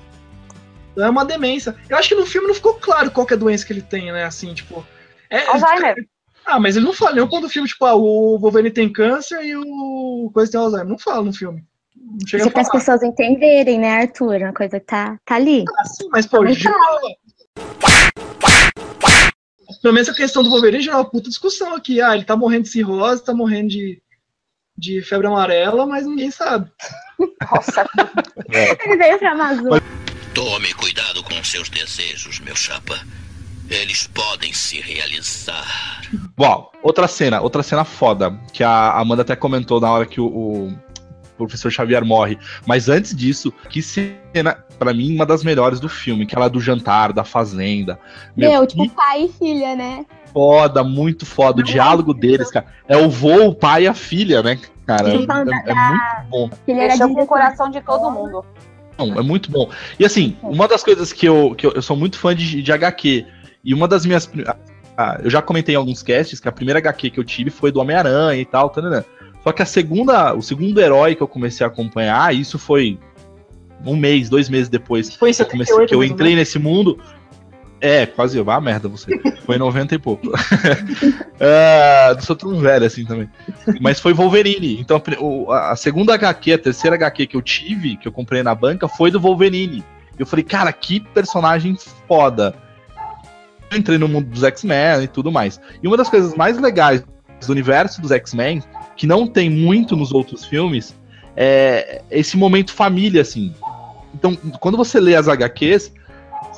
É 0.98 1.08
uma 1.08 1.24
demência. 1.24 1.74
Eu 1.88 1.96
acho 1.96 2.08
que 2.08 2.14
no 2.14 2.26
filme 2.26 2.48
não 2.48 2.54
ficou 2.54 2.74
claro 2.74 3.10
qual 3.10 3.26
que 3.26 3.32
é 3.34 3.36
a 3.36 3.40
doença 3.40 3.64
que 3.66 3.72
ele 3.72 3.82
tem, 3.82 4.10
né? 4.12 4.24
Assim, 4.24 4.52
tipo. 4.54 4.84
É, 5.30 5.46
Alzheimer. 5.46 5.94
Ah, 6.44 6.58
mas 6.58 6.76
ele 6.76 6.86
não 6.86 6.92
fala. 6.94 7.14
Nem 7.14 7.26
quando 7.28 7.44
o 7.44 7.48
filme, 7.48 7.68
tipo, 7.68 7.84
ah, 7.84 7.94
o 7.94 8.38
Wolverine 8.38 8.70
tem 8.70 8.90
câncer 8.92 9.44
e 9.44 9.54
o 9.56 10.30
Coisa 10.32 10.50
tem 10.52 10.60
Alzheimer. 10.60 10.88
Não 10.88 10.98
fala 10.98 11.22
no 11.24 11.32
filme. 11.32 11.62
Não 11.96 12.26
chega 12.26 12.42
Isso 12.42 12.48
é 12.48 12.52
para 12.52 12.62
as 12.62 12.70
pessoas 12.70 13.02
entenderem, 13.02 13.78
né, 13.78 14.00
Arthur? 14.02 14.36
Uma 14.42 14.52
coisa 14.54 14.80
que 14.80 14.86
tá, 14.86 15.18
tá 15.24 15.34
ali. 15.34 15.64
Ah, 15.78 15.84
sim, 15.84 16.08
mas, 16.10 16.26
pô, 16.26 16.46
já- 16.46 16.72
Pelo 19.82 19.94
menos 19.94 20.08
a 20.08 20.14
questão 20.14 20.42
do 20.42 20.50
Wolverine 20.50 20.82
já 20.82 20.92
é 20.92 20.94
uma 20.96 21.04
puta 21.08 21.28
discussão 21.28 21.74
aqui. 21.74 22.00
Ah, 22.00 22.14
ele 22.14 22.24
tá 22.24 22.34
morrendo 22.36 22.62
de 22.64 22.70
cirrose, 22.70 23.22
tá 23.24 23.34
morrendo 23.34 23.68
de, 23.68 24.02
de 24.76 25.02
febre 25.02 25.26
amarela, 25.26 25.86
mas 25.86 26.06
ninguém 26.06 26.30
sabe. 26.30 26.70
Nossa, 27.52 27.86
Ele 28.84 28.96
veio 28.96 29.18
pra 29.18 29.32
Amazônia. 29.32 29.82
Tome 30.38 30.72
cuidado 30.72 31.20
com 31.24 31.42
seus 31.42 31.68
desejos, 31.68 32.38
meu 32.38 32.54
chapa. 32.54 32.96
Eles 33.68 34.06
podem 34.06 34.52
se 34.52 34.80
realizar. 34.80 36.00
Bom, 36.36 36.70
outra 36.80 37.08
cena, 37.08 37.40
outra 37.40 37.60
cena 37.60 37.84
foda, 37.84 38.38
que 38.52 38.62
a 38.62 38.92
Amanda 38.92 39.22
até 39.22 39.34
comentou 39.34 39.80
na 39.80 39.90
hora 39.90 40.06
que 40.06 40.20
o, 40.20 40.26
o 40.26 40.78
professor 41.36 41.72
Xavier 41.72 42.04
morre. 42.04 42.38
Mas 42.64 42.88
antes 42.88 43.16
disso, 43.16 43.52
que 43.68 43.82
cena, 43.82 44.64
pra 44.78 44.94
mim, 44.94 45.12
uma 45.12 45.26
das 45.26 45.42
melhores 45.42 45.80
do 45.80 45.88
filme, 45.88 46.24
que 46.24 46.36
ela 46.36 46.46
é 46.46 46.48
do 46.48 46.60
jantar, 46.60 47.12
da 47.12 47.24
fazenda. 47.24 47.98
Meu, 48.36 48.64
que 48.64 48.76
tipo, 48.76 48.94
pai 48.94 49.24
e 49.24 49.32
filha, 49.32 49.74
né? 49.74 50.06
foda, 50.32 50.84
muito 50.84 51.26
foda. 51.26 51.62
O 51.62 51.64
diálogo 51.64 52.14
deles, 52.14 52.48
cara. 52.48 52.66
É 52.86 52.96
o 52.96 53.10
vô, 53.10 53.46
o 53.46 53.54
pai 53.56 53.84
e 53.84 53.88
a 53.88 53.94
filha, 53.94 54.40
né, 54.40 54.56
cara? 54.86 55.08
É, 55.08 55.14
é- 55.14 55.16
é 55.16 55.74
muito 55.74 56.28
bom. 56.28 56.50
Ele 56.68 56.78
era 56.78 56.92
mexeu 56.92 57.12
com 57.12 57.22
o 57.22 57.26
coração 57.26 57.68
de 57.68 57.80
todo 57.80 58.08
mundo. 58.08 58.44
É 58.98 59.22
muito 59.22 59.50
bom. 59.50 59.70
E 59.98 60.04
assim, 60.04 60.36
uma 60.42 60.66
das 60.66 60.82
coisas 60.82 61.12
que 61.12 61.26
eu, 61.26 61.54
que 61.56 61.66
eu, 61.66 61.72
eu 61.72 61.82
sou 61.82 61.96
muito 61.96 62.18
fã 62.18 62.34
de, 62.34 62.62
de 62.62 62.72
HQ, 62.72 63.24
e 63.64 63.74
uma 63.74 63.86
das 63.86 64.04
minhas. 64.04 64.30
ah, 64.96 65.20
eu 65.22 65.30
já 65.30 65.40
comentei 65.42 65.74
em 65.74 65.78
alguns 65.78 66.02
casts 66.02 66.40
que 66.40 66.48
a 66.48 66.52
primeira 66.52 66.78
HQ 66.78 67.10
que 67.10 67.20
eu 67.20 67.24
tive 67.24 67.50
foi 67.50 67.70
do 67.70 67.80
Homem-Aranha 67.80 68.40
e 68.40 68.44
tal, 68.44 68.70
tanana. 68.70 69.04
Só 69.42 69.52
que 69.52 69.62
a 69.62 69.66
segunda, 69.66 70.34
o 70.34 70.42
segundo 70.42 70.80
herói 70.80 71.14
que 71.14 71.22
eu 71.22 71.28
comecei 71.28 71.64
a 71.64 71.68
acompanhar, 71.68 72.34
isso 72.34 72.58
foi 72.58 72.98
um 73.84 73.96
mês, 73.96 74.28
dois 74.28 74.48
meses 74.48 74.68
depois 74.68 75.14
Foi 75.14 75.32
que 75.32 75.42
eu, 75.42 75.46
comecei, 75.46 75.74
78 75.74 75.88
que 75.88 75.94
eu 75.94 76.04
entrei 76.04 76.34
nesse 76.34 76.58
mundo. 76.58 76.98
É, 77.80 78.06
quase, 78.06 78.40
vá 78.40 78.60
merda 78.60 78.88
você. 78.88 79.18
Foi 79.44 79.56
em 79.56 79.58
90 79.58 79.94
e 79.94 79.98
pouco. 79.98 80.28
Ah, 81.40 82.16
sou 82.20 82.34
tão 82.34 82.58
velho 82.58 82.84
assim 82.84 83.04
também. 83.04 83.30
Mas 83.80 84.00
foi 84.00 84.12
Wolverine. 84.12 84.80
Então 84.80 85.00
a, 85.50 85.70
a 85.70 85.76
segunda 85.76 86.12
HQ, 86.14 86.52
a 86.52 86.58
terceira 86.58 86.96
HQ 86.96 87.28
que 87.28 87.36
eu 87.36 87.42
tive, 87.42 87.96
que 87.96 88.08
eu 88.08 88.12
comprei 88.12 88.42
na 88.42 88.52
banca, 88.56 88.88
foi 88.88 89.08
do 89.08 89.20
Wolverine. 89.20 89.84
Eu 90.18 90.26
falei, 90.26 90.44
cara, 90.44 90.72
que 90.72 90.98
personagem 90.98 91.76
foda. 92.08 92.56
Eu 93.70 93.78
entrei 93.78 93.98
no 93.98 94.08
mundo 94.08 94.30
dos 94.30 94.42
X-Men 94.42 95.04
e 95.04 95.06
tudo 95.06 95.30
mais. 95.30 95.60
E 95.80 95.86
uma 95.86 95.96
das 95.96 96.10
coisas 96.10 96.34
mais 96.34 96.58
legais 96.58 97.04
do 97.46 97.52
universo 97.52 98.00
dos 98.00 98.10
X-Men, 98.10 98.62
que 98.96 99.06
não 99.06 99.24
tem 99.24 99.48
muito 99.48 99.94
nos 99.94 100.12
outros 100.12 100.44
filmes, 100.44 100.92
é 101.36 102.02
esse 102.10 102.36
momento 102.36 102.72
família, 102.72 103.22
assim. 103.22 103.54
Então, 104.12 104.34
quando 104.58 104.76
você 104.76 104.98
lê 104.98 105.14
as 105.14 105.28
HQs, 105.28 105.92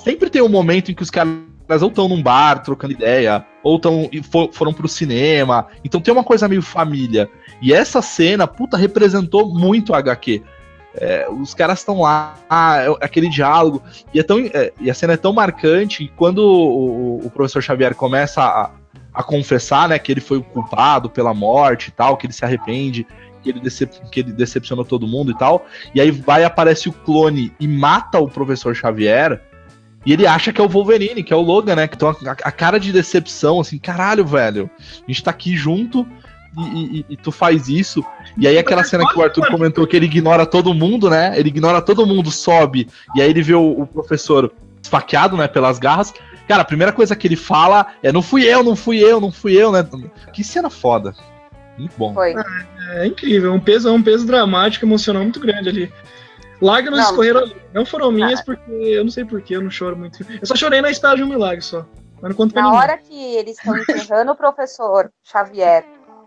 sempre 0.04 0.28
tem 0.30 0.42
um 0.42 0.48
momento 0.48 0.90
em 0.90 0.94
que 0.94 1.02
os 1.02 1.10
caras 1.10 1.38
ou 1.82 1.88
estão 1.88 2.08
num 2.08 2.20
bar 2.20 2.62
trocando 2.64 2.92
ideia, 2.92 3.46
ou 3.62 3.78
tão, 3.78 4.10
for- 4.30 4.50
foram 4.52 4.72
pro 4.72 4.88
cinema. 4.88 5.68
Então 5.84 6.00
tem 6.00 6.12
uma 6.12 6.24
coisa 6.24 6.48
meio 6.48 6.62
família. 6.62 7.28
E 7.62 7.72
essa 7.72 8.02
cena, 8.02 8.46
puta, 8.46 8.76
representou 8.76 9.54
muito 9.54 9.94
a 9.94 9.98
HQ. 9.98 10.42
É, 10.96 11.28
os 11.30 11.54
caras 11.54 11.78
estão 11.78 12.00
lá, 12.00 12.34
ah, 12.48 12.78
é 12.78 13.04
aquele 13.04 13.28
diálogo. 13.28 13.80
E, 14.12 14.18
é 14.18 14.22
tão, 14.24 14.40
é, 14.40 14.72
e 14.80 14.90
a 14.90 14.94
cena 14.94 15.12
é 15.12 15.16
tão 15.16 15.32
marcante. 15.32 16.02
E 16.04 16.08
quando 16.08 16.38
o, 16.38 17.18
o- 17.20 17.26
o 17.26 17.30
professor 17.30 17.62
Xavier 17.62 17.94
começa 17.94 18.42
a, 18.42 18.70
a 19.14 19.22
confessar 19.22 19.88
né, 19.88 19.98
que 20.00 20.10
ele 20.10 20.20
foi 20.20 20.38
o 20.38 20.42
culpado 20.42 21.08
pela 21.08 21.32
morte 21.32 21.88
e 21.88 21.92
tal, 21.92 22.16
que 22.16 22.26
ele 22.26 22.32
se 22.32 22.44
arrepende, 22.44 23.06
que 23.44 23.50
ele, 23.50 23.60
decep- 23.60 24.10
que 24.10 24.20
ele 24.20 24.32
decepcionou 24.32 24.84
todo 24.84 25.06
mundo 25.06 25.30
e 25.30 25.38
tal. 25.38 25.64
E 25.94 26.00
aí 26.00 26.10
vai, 26.10 26.42
aparece 26.42 26.88
o 26.88 26.92
clone 26.92 27.52
e 27.60 27.68
mata 27.68 28.18
o 28.18 28.26
professor 28.28 28.74
Xavier. 28.74 29.40
E 30.04 30.12
ele 30.12 30.26
acha 30.26 30.52
que 30.52 30.60
é 30.60 30.64
o 30.64 30.68
Wolverine, 30.68 31.22
que 31.22 31.32
é 31.32 31.36
o 31.36 31.40
Logan, 31.42 31.76
né? 31.76 31.88
Então 31.92 32.08
a, 32.08 32.14
a 32.30 32.52
cara 32.52 32.78
de 32.78 32.92
decepção, 32.92 33.60
assim, 33.60 33.78
caralho, 33.78 34.24
velho. 34.24 34.70
A 34.78 35.04
gente 35.10 35.22
tá 35.22 35.30
aqui 35.30 35.54
junto 35.56 36.06
e, 36.56 37.00
e- 37.00 37.06
e 37.10 37.16
tu 37.16 37.30
faz 37.30 37.68
isso. 37.68 38.04
E 38.38 38.46
aí 38.48 38.56
aquela 38.58 38.82
cena 38.82 39.06
que 39.06 39.18
o 39.18 39.22
Arthur 39.22 39.50
comentou 39.50 39.86
que 39.86 39.94
ele 39.96 40.06
ignora 40.06 40.46
todo 40.46 40.72
mundo, 40.74 41.10
né? 41.10 41.38
Ele 41.38 41.48
ignora 41.50 41.82
todo 41.82 42.06
mundo, 42.06 42.30
sobe. 42.30 42.88
E 43.14 43.20
aí 43.20 43.28
ele 43.28 43.42
vê 43.42 43.54
o, 43.54 43.82
o 43.82 43.86
professor 43.86 44.50
esfaqueado, 44.82 45.36
né? 45.36 45.46
Pelas 45.46 45.78
garras. 45.78 46.14
Cara, 46.48 46.62
a 46.62 46.64
primeira 46.64 46.92
coisa 46.92 47.14
que 47.14 47.26
ele 47.28 47.36
fala 47.36 47.86
é: 48.02 48.10
não 48.10 48.22
fui 48.22 48.44
eu, 48.44 48.64
não 48.64 48.74
fui 48.74 48.98
eu, 48.98 49.20
não 49.20 49.30
fui 49.30 49.52
eu, 49.52 49.70
né? 49.70 49.86
Que 50.32 50.42
cena 50.42 50.70
foda. 50.70 51.14
Muito 51.78 51.94
bom. 51.96 52.12
Foi. 52.14 52.34
É 52.94 53.06
incrível, 53.06 53.52
um 53.54 53.60
peso, 53.60 53.92
um 53.92 54.02
peso 54.02 54.26
dramático, 54.26 54.84
emocional 54.84 55.22
muito 55.22 55.38
grande 55.38 55.68
ali. 55.68 55.92
Lágrimas 56.60 57.00
Não. 57.00 57.10
escorreram 57.10 57.40
ali. 57.40 57.56
Não 57.72 57.86
foram 57.86 58.12
minhas, 58.12 58.40
porque 58.42 58.70
eu 58.70 59.02
não 59.04 59.10
sei 59.10 59.24
porquê, 59.24 59.56
eu 59.56 59.62
não 59.62 59.70
choro 59.70 59.96
muito. 59.96 60.18
Eu 60.40 60.46
só 60.46 60.54
chorei 60.54 60.80
na 60.80 60.90
espera 60.90 61.16
de 61.16 61.22
um 61.22 61.26
milagre 61.28 61.62
só. 61.62 61.84
Mas 62.20 62.30
não 62.30 62.36
conto 62.36 62.52
pra 62.52 62.62
Na 62.62 62.68
ninguém. 62.68 62.82
hora 62.82 62.98
que 62.98 63.34
eles 63.36 63.56
estão 63.56 63.76
enterrando 63.78 64.32
o 64.32 64.36
professor 64.36 65.10
Xavier, 65.24 65.84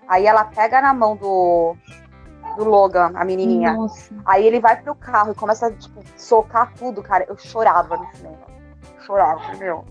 aí 0.08 0.26
ela 0.26 0.44
pega 0.46 0.82
na 0.82 0.92
mão 0.94 1.16
do, 1.16 1.76
do 2.58 2.64
Logan, 2.64 3.12
a 3.14 3.24
menininha. 3.24 3.74
Nossa. 3.74 4.12
Aí 4.26 4.46
ele 4.48 4.60
vai 4.60 4.82
pro 4.82 4.96
carro 4.96 5.34
e 5.34 5.36
começa 5.36 5.68
a, 5.68 5.72
tipo, 5.72 6.02
socar 6.18 6.74
tudo, 6.74 7.04
cara. 7.04 7.26
Eu 7.30 7.38
chorava 7.38 7.96
no 7.96 8.08
cinema. 8.16 8.38
Chorava, 9.06 9.56
meu. 9.58 9.86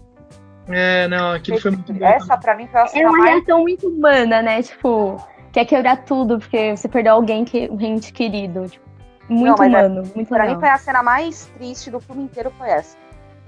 É, 0.69 1.07
não, 1.09 1.33
aquilo 1.33 1.61
foi 1.61 1.71
muito 1.73 1.93
bom. 1.93 2.05
Essa, 2.05 2.37
pra 2.37 2.57
mim, 2.57 2.67
foi 2.67 2.81
a 2.81 2.85
É 2.85 2.89
cena 2.89 3.09
uma 3.09 3.19
mais. 3.19 3.31
reação 3.37 3.61
muito 3.61 3.89
humana, 3.89 4.43
né? 4.43 4.63
Tipo, 4.63 5.17
quer 5.53 5.65
quebrar 5.67 5.99
tudo 6.05 6.39
porque 6.39 6.77
você 6.77 6.89
perdeu 6.89 7.15
alguém 7.15 7.45
que 7.45 7.69
um 7.71 7.81
ente 7.81 8.13
querido. 8.13 8.69
Tipo, 8.69 8.85
muito 9.33 9.59
Não, 9.59 9.65
é- 9.65 9.69
humano, 9.69 10.03
muito 10.15 10.29
Pra 10.29 10.41
mim, 10.43 10.47
legal. 10.49 10.61
foi 10.61 10.69
a 10.69 10.79
cena 10.79 11.03
mais 11.03 11.47
triste 11.57 11.91
do 11.91 12.01
filme 12.01 12.23
inteiro, 12.25 12.53
foi 12.59 12.69
essa. 12.69 12.97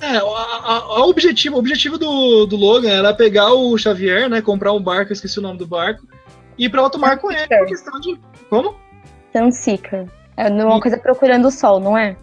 É, 0.01 0.23
o, 0.23 0.35
a- 0.35 0.59
a- 0.65 1.05
o 1.07 1.11
objetivo, 1.11 1.57
o 1.57 1.59
objetivo 1.61 1.97
do, 1.97 2.47
do 2.47 2.57
Logan 2.57 2.91
era 2.91 3.15
pegar 3.15 3.53
o 3.53 3.77
Xavier, 3.79 4.29
né? 4.29 4.43
Comprar 4.43 4.73
um 4.73 4.83
barco, 4.83 5.13
eu 5.13 5.15
esqueci 5.15 5.39
o 5.39 5.43
nome 5.43 5.59
do 5.59 5.67
barco, 5.67 6.07
e 6.59 6.65
ir 6.65 6.69
pra 6.69 6.81
alto 6.83 6.99
mar 6.99 7.19
com 7.19 7.31
ele. 7.31 7.47
Por 7.47 7.67
questão 7.67 8.01
de. 8.01 8.19
Como? 8.51 8.75
Sunseeker. 9.37 10.07
É 10.37 10.49
uma 10.49 10.81
coisa 10.81 10.99
procurando 10.99 11.47
o 11.47 11.51
sol, 11.51 11.79
não 11.79 11.97
é? 11.97 12.17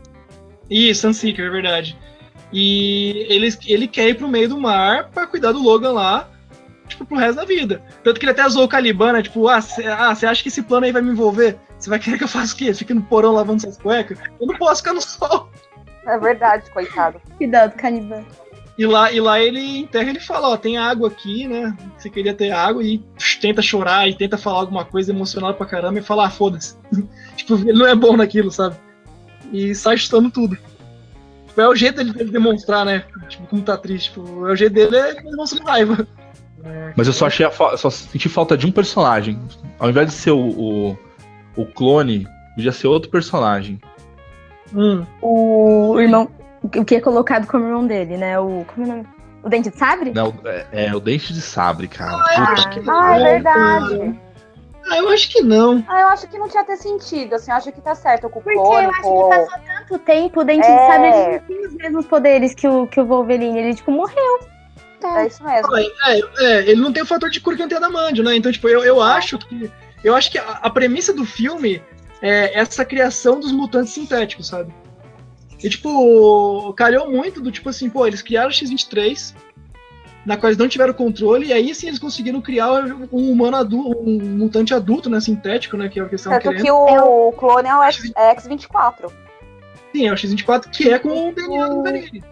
Isso, 0.70 1.02
Sunseeker, 1.02 1.46
é 1.46 1.50
verdade. 1.50 1.98
E 2.52 3.26
ele, 3.30 3.48
ele 3.66 3.88
quer 3.88 4.10
ir 4.10 4.16
pro 4.16 4.28
meio 4.28 4.50
do 4.50 4.60
mar 4.60 5.10
pra 5.14 5.26
cuidar 5.26 5.54
do 5.54 5.64
Logan 5.64 5.92
lá, 5.94 6.30
tipo, 6.88 7.06
pro 7.06 7.18
resto 7.18 7.36
da 7.38 7.46
vida. 7.46 7.82
Tanto 8.04 8.20
que 8.20 8.26
ele 8.26 8.32
até 8.34 8.48
zoou 8.50 8.66
o 8.66 8.70
Caliban, 8.70 9.14
né? 9.14 9.22
Tipo, 9.22 9.48
ah, 9.48 9.62
você 9.62 9.86
ah, 9.88 10.10
acha 10.10 10.44
que 10.44 10.50
esse 10.50 10.62
plano 10.62 10.86
aí 10.86 10.92
vai 10.92 11.02
me 11.02 11.12
envolver? 11.12 11.58
Você 11.82 11.90
vai 11.90 12.00
querer 12.00 12.18
que 12.18 12.24
eu 12.24 12.28
faça 12.28 12.54
o 12.54 12.58
quê? 12.58 12.74
Fique 12.74 12.94
no 12.94 13.02
porão 13.02 13.32
lavando 13.34 13.62
suas 13.62 13.78
cuecas? 13.78 14.20
Eu 14.40 14.46
não 14.46 14.56
posso 14.56 14.82
ficar 14.84 14.94
no 14.94 15.02
sol. 15.02 15.50
É 16.06 16.18
verdade, 16.20 16.70
coitado. 16.72 17.20
Cuidado, 17.38 17.76
Caliban. 17.76 18.24
E 18.78 18.86
lá, 18.86 19.12
e 19.12 19.20
lá 19.20 19.40
ele 19.40 19.80
enterra 19.80 20.10
ele 20.10 20.20
fala, 20.20 20.50
ó, 20.50 20.58
tem 20.58 20.78
água 20.78 21.08
aqui, 21.08 21.48
né? 21.48 21.76
Você 21.98 22.10
queria 22.10 22.34
ter 22.34 22.52
água 22.52 22.84
e 22.84 23.00
psh, 23.18 23.38
tenta 23.40 23.62
chorar 23.62 24.08
e 24.08 24.14
tenta 24.16 24.38
falar 24.38 24.60
alguma 24.60 24.86
coisa 24.86 25.12
emocionada 25.12 25.56
pra 25.56 25.66
caramba 25.66 26.00
e 26.00 26.04
fala, 26.04 26.28
ah, 26.28 26.30
foda-se. 26.30 26.78
tipo, 27.36 27.56
ele 27.56 27.74
não 27.78 27.88
é 27.88 27.96
bom 27.96 28.16
naquilo, 28.16 28.52
sabe? 28.52 28.76
E 29.52 29.74
sai 29.76 29.98
chutando 29.98 30.30
tudo. 30.32 30.58
Tipo, 31.48 31.62
é 31.62 31.68
o 31.68 31.76
jeito 31.76 31.98
dele, 31.98 32.14
dele 32.14 32.32
demonstrar, 32.32 32.86
né? 32.86 33.04
Tipo, 33.28 33.46
como 33.48 33.62
tá 33.62 33.76
triste. 33.76 34.10
Tipo, 34.10 34.48
é 34.48 34.52
o 34.52 34.56
jeito 34.56 34.74
dele 34.74 34.96
é 34.96 35.16
demonstrar 35.16 35.68
raiva. 35.68 36.08
Mas 36.96 37.08
eu 37.08 37.14
só 37.14 37.26
achei 37.26 37.46
a 37.46 37.52
fa- 37.52 37.76
só 37.76 37.90
senti 37.90 38.30
falta 38.30 38.56
de 38.56 38.66
um 38.68 38.72
personagem. 38.72 39.40
Ao 39.80 39.90
invés 39.90 40.08
de 40.08 40.14
ser 40.14 40.32
o, 40.32 40.40
o, 40.40 40.98
o 41.56 41.66
clone, 41.66 42.28
podia 42.56 42.72
ser 42.72 42.88
outro 42.88 43.10
personagem. 43.10 43.80
Hum. 44.74 45.06
O 45.22 46.00
irmão. 46.00 46.30
O 46.64 46.86
que 46.86 46.96
é 46.96 47.02
colocado 47.02 47.48
como 47.48 47.66
irmão 47.66 47.86
dele, 47.88 48.18
né? 48.18 48.40
O. 48.40 48.66
Como 48.74 48.86
é 48.86 48.90
o 48.90 48.94
nome? 48.98 49.08
O 49.44 49.50
Dente 49.50 49.72
de 49.72 49.78
Sabre? 49.78 50.12
Né? 50.12 50.22
O- 50.24 50.34
é, 50.48 50.68
é, 50.72 50.96
o 50.96 51.00
Dente 51.00 51.34
de 51.34 51.42
Sabre, 51.42 51.88
cara. 51.88 52.16
Ah, 52.16 52.54
Puta 52.56 52.70
que 52.70 52.90
Ah, 52.90 53.18
é 53.18 53.20
É, 53.20 53.24
verdade. 53.34 54.20
Ah, 54.90 54.98
eu 54.98 55.10
acho 55.10 55.30
que 55.30 55.42
não. 55.42 55.84
Ah, 55.88 56.02
eu 56.02 56.08
acho 56.10 56.28
que 56.28 56.38
não 56.38 56.48
tinha 56.48 56.64
ter 56.64 56.78
sentido, 56.78 57.36
assim, 57.36 57.52
eu 57.52 57.58
acho 57.58 57.72
que 57.72 57.82
tá 57.82 57.94
certo 57.96 58.30
com 58.30 58.40
o 58.40 58.42
Porque 58.42 58.58
eu 58.58 58.64
clone, 58.64 58.86
acho 58.88 58.96
que 59.02 59.30
passou 59.30 59.60
tanto 59.88 60.00
tempo, 60.00 60.42
o 60.42 60.44
Dente 60.44 60.66
É. 60.68 60.72
de 60.72 60.88
Sabre 60.88 61.08
ele 61.08 61.32
não 61.40 61.40
tem 61.48 61.68
os 61.68 61.74
mesmos 61.76 62.06
poderes 62.06 62.54
que 62.54 62.68
o, 62.68 62.88
que 62.88 63.00
o 63.00 63.06
Wolverine. 63.06 63.60
Ele, 63.60 63.74
tipo, 63.76 63.92
morreu. 63.92 64.40
É 65.04 65.26
isso 65.26 65.44
mesmo. 65.44 65.76
É, 65.76 66.20
é, 66.40 66.70
ele 66.70 66.80
não 66.80 66.94
tem 66.94 67.02
o 67.02 67.08
fator 67.08 67.30
de 67.32 67.40
cura 67.42 67.58
que 67.58 67.68
tem 67.68 67.78
adamandio, 67.78 68.24
né? 68.24 68.36
Então, 68.36 68.52
tipo, 68.52 68.70
eu, 68.70 68.84
eu 68.84 69.02
acho 69.02 69.38
que. 69.40 69.72
Eu 70.04 70.16
acho 70.16 70.32
que 70.32 70.38
a, 70.38 70.44
a 70.62 70.70
premissa 70.70 71.14
do 71.14 71.26
filme 71.26 71.82
é 72.22 72.60
essa 72.60 72.84
criação 72.86 73.40
dos 73.40 73.52
mutantes 73.52 73.94
sintéticos, 73.94 74.48
sabe? 74.48 74.74
E, 75.64 75.70
tipo, 75.70 76.74
calhou 76.74 77.10
muito 77.12 77.40
do 77.40 77.52
tipo 77.52 77.70
assim, 77.70 77.90
pô, 77.90 78.08
eles 78.08 78.22
criaram 78.22 78.50
o 78.50 78.54
X-23, 78.54 79.36
na 80.26 80.36
qual 80.38 80.50
eles 80.50 80.58
não 80.58 80.68
tiveram 80.68 80.94
controle, 80.94 81.48
e 81.48 81.54
aí 81.54 81.74
sim 81.76 81.88
eles 81.88 82.00
conseguiram 82.00 82.42
criar 82.42 82.72
um 83.12 83.32
humano 83.32 83.58
adulto, 83.58 84.00
um 84.02 84.20
mutante 84.38 84.74
adulto, 84.74 85.10
né? 85.10 85.20
Sintético, 85.20 85.78
né? 85.78 85.88
Que 85.88 86.00
é 86.00 86.04
o 86.04 86.08
que 86.08 86.14
eles 86.14 86.22
estavam 86.22 86.40
Tanto 86.40 86.50
querendo. 86.52 86.64
que 86.66 86.72
o 86.72 87.32
clone 87.34 87.68
é 87.70 87.76
o 87.76 87.84
X- 87.84 88.12
é 88.16 88.30
X-24. 88.32 89.12
Sim, 89.94 90.08
é 90.08 90.14
o 90.14 90.18
X-24, 90.18 90.70
que 90.70 90.90
é 90.90 90.98
com 90.98 91.30
o 91.30 91.34
DNA 91.34 91.68
do 91.68 91.76
Wolverine. 91.76 92.24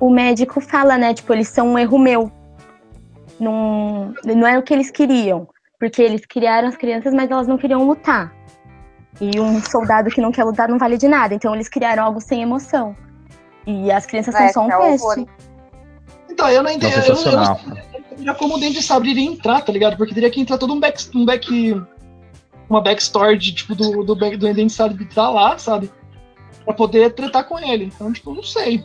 O 0.00 0.08
médico 0.10 0.60
fala, 0.60 0.96
né? 0.96 1.12
Tipo, 1.12 1.32
eles 1.34 1.48
são 1.48 1.72
um 1.72 1.78
erro 1.78 1.98
meu. 1.98 2.30
Não, 3.40 4.14
não 4.24 4.46
é 4.46 4.58
o 4.58 4.62
que 4.62 4.72
eles 4.72 4.90
queriam. 4.90 5.48
Porque 5.78 6.02
eles 6.02 6.26
criaram 6.26 6.68
as 6.68 6.76
crianças, 6.76 7.14
mas 7.14 7.30
elas 7.30 7.46
não 7.46 7.56
queriam 7.56 7.86
lutar. 7.86 8.34
E 9.20 9.38
um 9.40 9.60
soldado 9.60 10.10
que 10.10 10.20
não 10.20 10.32
quer 10.32 10.44
lutar 10.44 10.68
não 10.68 10.78
vale 10.78 10.96
de 10.96 11.08
nada. 11.08 11.34
Então 11.34 11.54
eles 11.54 11.68
criaram 11.68 12.04
algo 12.04 12.20
sem 12.20 12.42
emoção. 12.42 12.96
E 13.66 13.90
as 13.90 14.06
crianças 14.06 14.34
É, 14.34 14.48
são 14.48 14.68
só 14.68 14.78
um 14.78 14.82
é 14.82 14.90
teste. 14.90 15.26
Então, 16.30 16.48
eu 16.48 16.62
não 16.62 16.70
entendi. 16.70 16.94
Eu, 17.08 17.14
eu, 17.14 17.32
eu, 17.32 18.24
já 18.24 18.34
como 18.34 18.56
o 18.56 18.58
Dente 18.58 18.74
de 18.74 18.82
Sabre 18.82 19.10
iria 19.10 19.28
entrar, 19.28 19.60
tá 19.60 19.72
ligado? 19.72 19.96
Porque 19.96 20.14
teria 20.14 20.30
que 20.30 20.40
entrar 20.40 20.58
todo 20.58 20.72
um 20.72 20.80
back. 20.80 21.08
Um 21.14 21.24
back 21.24 21.74
uma 22.68 22.82
backstory 22.82 23.38
de, 23.38 23.54
tipo, 23.54 23.74
do, 23.74 24.04
do, 24.04 24.14
do 24.14 24.36
Dente 24.38 24.66
de 24.66 24.72
Sabre 24.72 25.04
tá 25.06 25.30
lá, 25.30 25.56
sabe? 25.58 25.90
Pra 26.64 26.74
poder 26.74 27.14
tratar 27.14 27.44
com 27.44 27.58
ele. 27.58 27.84
Então, 27.84 28.12
tipo, 28.12 28.34
não 28.34 28.42
sei. 28.42 28.84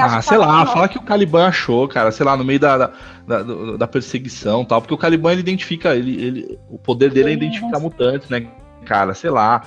Ah, 0.00 0.22
sei 0.22 0.38
lá, 0.38 0.64
fala 0.66 0.88
que 0.88 0.98
o 0.98 1.02
Caliban 1.02 1.46
achou, 1.46 1.86
cara, 1.88 2.10
sei 2.10 2.24
lá, 2.24 2.36
no 2.36 2.44
meio 2.44 2.58
da, 2.60 2.76
da, 2.76 2.92
da, 3.26 3.76
da 3.78 3.86
perseguição 3.86 4.62
e 4.62 4.66
tal, 4.66 4.80
porque 4.80 4.94
o 4.94 4.98
Caliban 4.98 5.32
ele 5.32 5.40
identifica, 5.40 5.94
ele, 5.94 6.22
ele, 6.22 6.58
o 6.70 6.78
poder 6.78 7.10
dele 7.10 7.30
é 7.30 7.32
identificar 7.32 7.78
mutantes, 7.78 8.28
né, 8.28 8.46
cara, 8.84 9.14
sei 9.14 9.30
lá. 9.30 9.62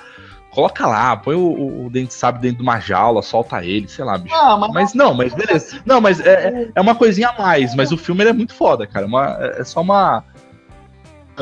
Coloca 0.52 0.88
lá, 0.88 1.18
põe 1.18 1.36
o, 1.36 1.86
o, 1.86 1.90
dente 1.90 2.14
sabe 2.14 2.40
dentro 2.40 2.60
de 2.60 2.64
uma 2.64 2.80
jaula, 2.80 3.22
solta 3.22 3.62
ele, 3.66 3.90
sei 3.90 4.06
lá, 4.06 4.18
bicho. 4.18 4.34
Ah, 4.34 4.56
mas, 4.58 4.72
Mas 4.72 4.94
não, 4.94 5.14
mas 5.14 5.34
beleza. 5.34 5.82
Não, 5.86 6.00
mas 6.00 6.22
é, 6.22 6.48
é- 6.48 6.72
é 6.74 6.82
uma 6.82 6.96
coisinha 6.96 7.28
a 7.28 7.38
mais, 7.42 7.76
mas 7.76 7.92
o 7.92 7.98
filme 7.98 8.24
ele 8.24 8.30
é 8.30 8.34
muito 8.34 8.54
foda, 8.54 8.88
cara. 8.88 9.06
Uma, 9.06 9.38
é 9.38 9.60
é 9.60 9.64
só 9.66 9.82
uma. 9.82 10.24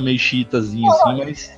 Meio 0.01 0.19
chitazinha, 0.19 0.89
assim, 0.89 1.17
mas. 1.17 1.51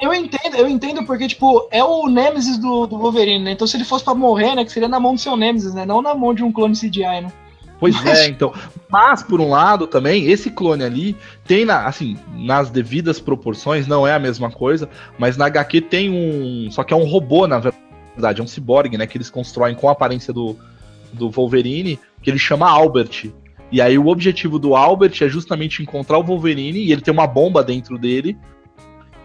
eu 0.00 0.12
entendo, 0.12 0.56
eu 0.56 0.68
entendo 0.68 1.04
porque, 1.04 1.28
tipo, 1.28 1.68
é 1.70 1.82
o 1.82 2.08
Nemesis 2.08 2.58
do, 2.58 2.86
do 2.86 2.98
Wolverine, 2.98 3.44
né? 3.44 3.52
Então, 3.52 3.66
se 3.66 3.76
ele 3.76 3.84
fosse 3.84 4.04
pra 4.04 4.14
morrer, 4.14 4.54
né? 4.54 4.64
Que 4.64 4.72
seria 4.72 4.88
na 4.88 5.00
mão 5.00 5.14
do 5.14 5.20
seu 5.20 5.36
Nemesis, 5.36 5.74
né? 5.74 5.84
Não 5.86 6.02
na 6.02 6.14
mão 6.14 6.34
de 6.34 6.42
um 6.42 6.52
clone 6.52 6.74
CGI, 6.74 7.22
né? 7.22 7.32
Pois 7.80 7.94
Mas- 8.02 8.18
é, 8.18 8.28
então. 8.28 8.52
Mas, 8.90 9.22
por 9.22 9.40
um 9.40 9.50
lado, 9.50 9.86
também, 9.86 10.30
esse 10.30 10.50
clone 10.50 10.82
ali 10.82 11.16
tem, 11.44 11.64
na, 11.64 11.86
assim, 11.86 12.16
nas 12.34 12.70
devidas 12.70 13.20
proporções, 13.20 13.86
não 13.86 14.06
é 14.06 14.14
a 14.14 14.18
mesma 14.18 14.50
coisa, 14.50 14.88
mas 15.18 15.36
na 15.36 15.46
HQ 15.46 15.82
tem 15.82 16.10
um. 16.10 16.70
Só 16.70 16.82
que 16.82 16.92
é 16.92 16.96
um 16.96 17.04
robô, 17.04 17.46
na 17.46 17.58
verdade, 17.58 18.40
é 18.40 18.44
um 18.44 18.46
ciborgue, 18.46 18.96
né? 18.96 19.06
Que 19.06 19.18
eles 19.18 19.30
constroem 19.30 19.74
com 19.74 19.88
a 19.88 19.92
aparência 19.92 20.32
do, 20.32 20.56
do 21.12 21.30
Wolverine, 21.30 21.98
que 22.22 22.30
ele 22.30 22.38
chama 22.38 22.68
Albert. 22.68 23.30
E 23.70 23.80
aí 23.80 23.98
o 23.98 24.06
objetivo 24.06 24.58
do 24.58 24.74
Albert 24.74 25.14
é 25.20 25.28
justamente 25.28 25.82
encontrar 25.82 26.18
o 26.18 26.24
Wolverine 26.24 26.78
e 26.78 26.92
ele 26.92 27.02
tem 27.02 27.12
uma 27.12 27.26
bomba 27.26 27.62
dentro 27.62 27.98
dele. 27.98 28.36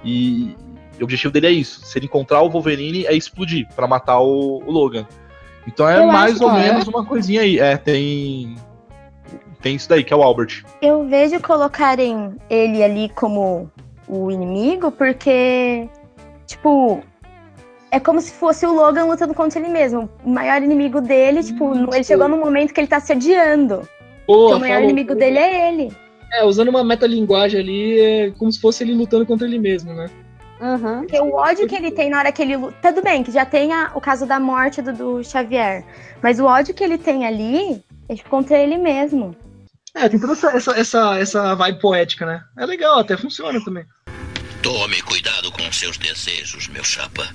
E 0.03 0.55
o 0.99 1.03
objetivo 1.03 1.33
dele 1.33 1.47
é 1.47 1.51
isso: 1.51 1.81
se 1.85 1.97
ele 1.97 2.05
encontrar 2.05 2.41
o 2.41 2.49
Wolverine, 2.49 3.05
é 3.05 3.13
explodir 3.13 3.67
pra 3.75 3.87
matar 3.87 4.19
o, 4.19 4.61
o 4.65 4.71
Logan. 4.71 5.07
Então 5.65 5.87
é 5.87 5.99
Eu 5.99 6.07
mais 6.07 6.41
ou 6.41 6.51
é. 6.51 6.69
menos 6.69 6.87
uma 6.87 7.05
coisinha 7.05 7.41
aí. 7.41 7.59
É, 7.59 7.77
tem. 7.77 8.55
Tem 9.61 9.75
isso 9.75 9.87
daí, 9.87 10.03
que 10.03 10.13
é 10.13 10.15
o 10.15 10.21
Albert. 10.21 10.65
Eu 10.81 11.07
vejo 11.07 11.39
colocarem 11.39 12.35
ele 12.49 12.83
ali 12.83 13.07
como 13.15 13.71
o 14.09 14.29
inimigo, 14.29 14.91
porque, 14.91 15.87
tipo, 16.45 17.01
é 17.89 17.97
como 17.97 18.19
se 18.19 18.33
fosse 18.33 18.65
o 18.65 18.73
Logan 18.73 19.05
lutando 19.05 19.33
contra 19.33 19.61
ele 19.61 19.69
mesmo. 19.69 20.09
O 20.25 20.29
maior 20.29 20.61
inimigo 20.61 20.99
dele, 20.99 21.41
tipo, 21.41 21.73
Isso. 21.73 21.93
ele 21.93 22.03
chegou 22.03 22.27
num 22.27 22.39
momento 22.39 22.73
que 22.73 22.81
ele 22.81 22.87
tá 22.87 22.99
se 22.99 23.13
odiando. 23.13 23.87
Pô, 24.25 24.55
o 24.55 24.59
maior 24.59 24.75
falou- 24.75 24.89
inimigo 24.89 25.15
dele 25.15 25.37
é 25.39 25.69
ele. 25.73 25.91
É, 26.31 26.43
usando 26.43 26.69
uma 26.69 26.83
metalinguagem 26.83 27.59
ali, 27.59 27.99
é 27.99 28.31
como 28.31 28.51
se 28.51 28.59
fosse 28.59 28.83
ele 28.83 28.93
lutando 28.93 29.25
contra 29.25 29.45
ele 29.47 29.59
mesmo, 29.59 29.93
né? 29.93 30.09
Uhum. 30.61 30.99
Porque 31.01 31.19
o 31.19 31.33
ódio 31.35 31.67
que 31.67 31.75
ele 31.75 31.91
tem 31.91 32.09
na 32.09 32.19
hora 32.19 32.31
que 32.31 32.41
ele 32.41 32.55
luta. 32.55 32.93
Tudo 32.93 33.03
bem, 33.03 33.21
que 33.23 33.31
já 33.31 33.45
tem 33.45 33.73
a- 33.73 33.91
o 33.93 33.99
caso 34.01 34.25
da 34.25 34.39
morte 34.39 34.81
do, 34.81 34.93
do 34.93 35.23
Xavier. 35.23 35.83
Mas 36.21 36.39
o 36.39 36.45
ódio 36.45 36.73
que 36.73 36.83
ele 36.83 36.97
tem 36.97 37.25
ali 37.25 37.83
é 38.07 38.15
tipo, 38.15 38.29
contra 38.29 38.57
ele 38.57 38.77
mesmo. 38.77 39.35
É, 39.93 40.07
tem 40.09 40.19
toda 40.19 40.33
essa, 40.33 40.49
essa, 40.55 40.71
essa, 40.71 41.19
essa 41.19 41.53
vibe 41.55 41.79
poética, 41.79 42.25
né? 42.25 42.41
É 42.57 42.65
legal, 42.65 42.97
até 42.99 43.15
funciona 43.17 43.63
também. 43.63 43.85
Tome 44.63 45.01
cuidado 45.01 45.51
com 45.51 45.69
seus 45.71 45.97
desejos, 45.97 46.67
meu 46.69 46.83
chapa. 46.83 47.27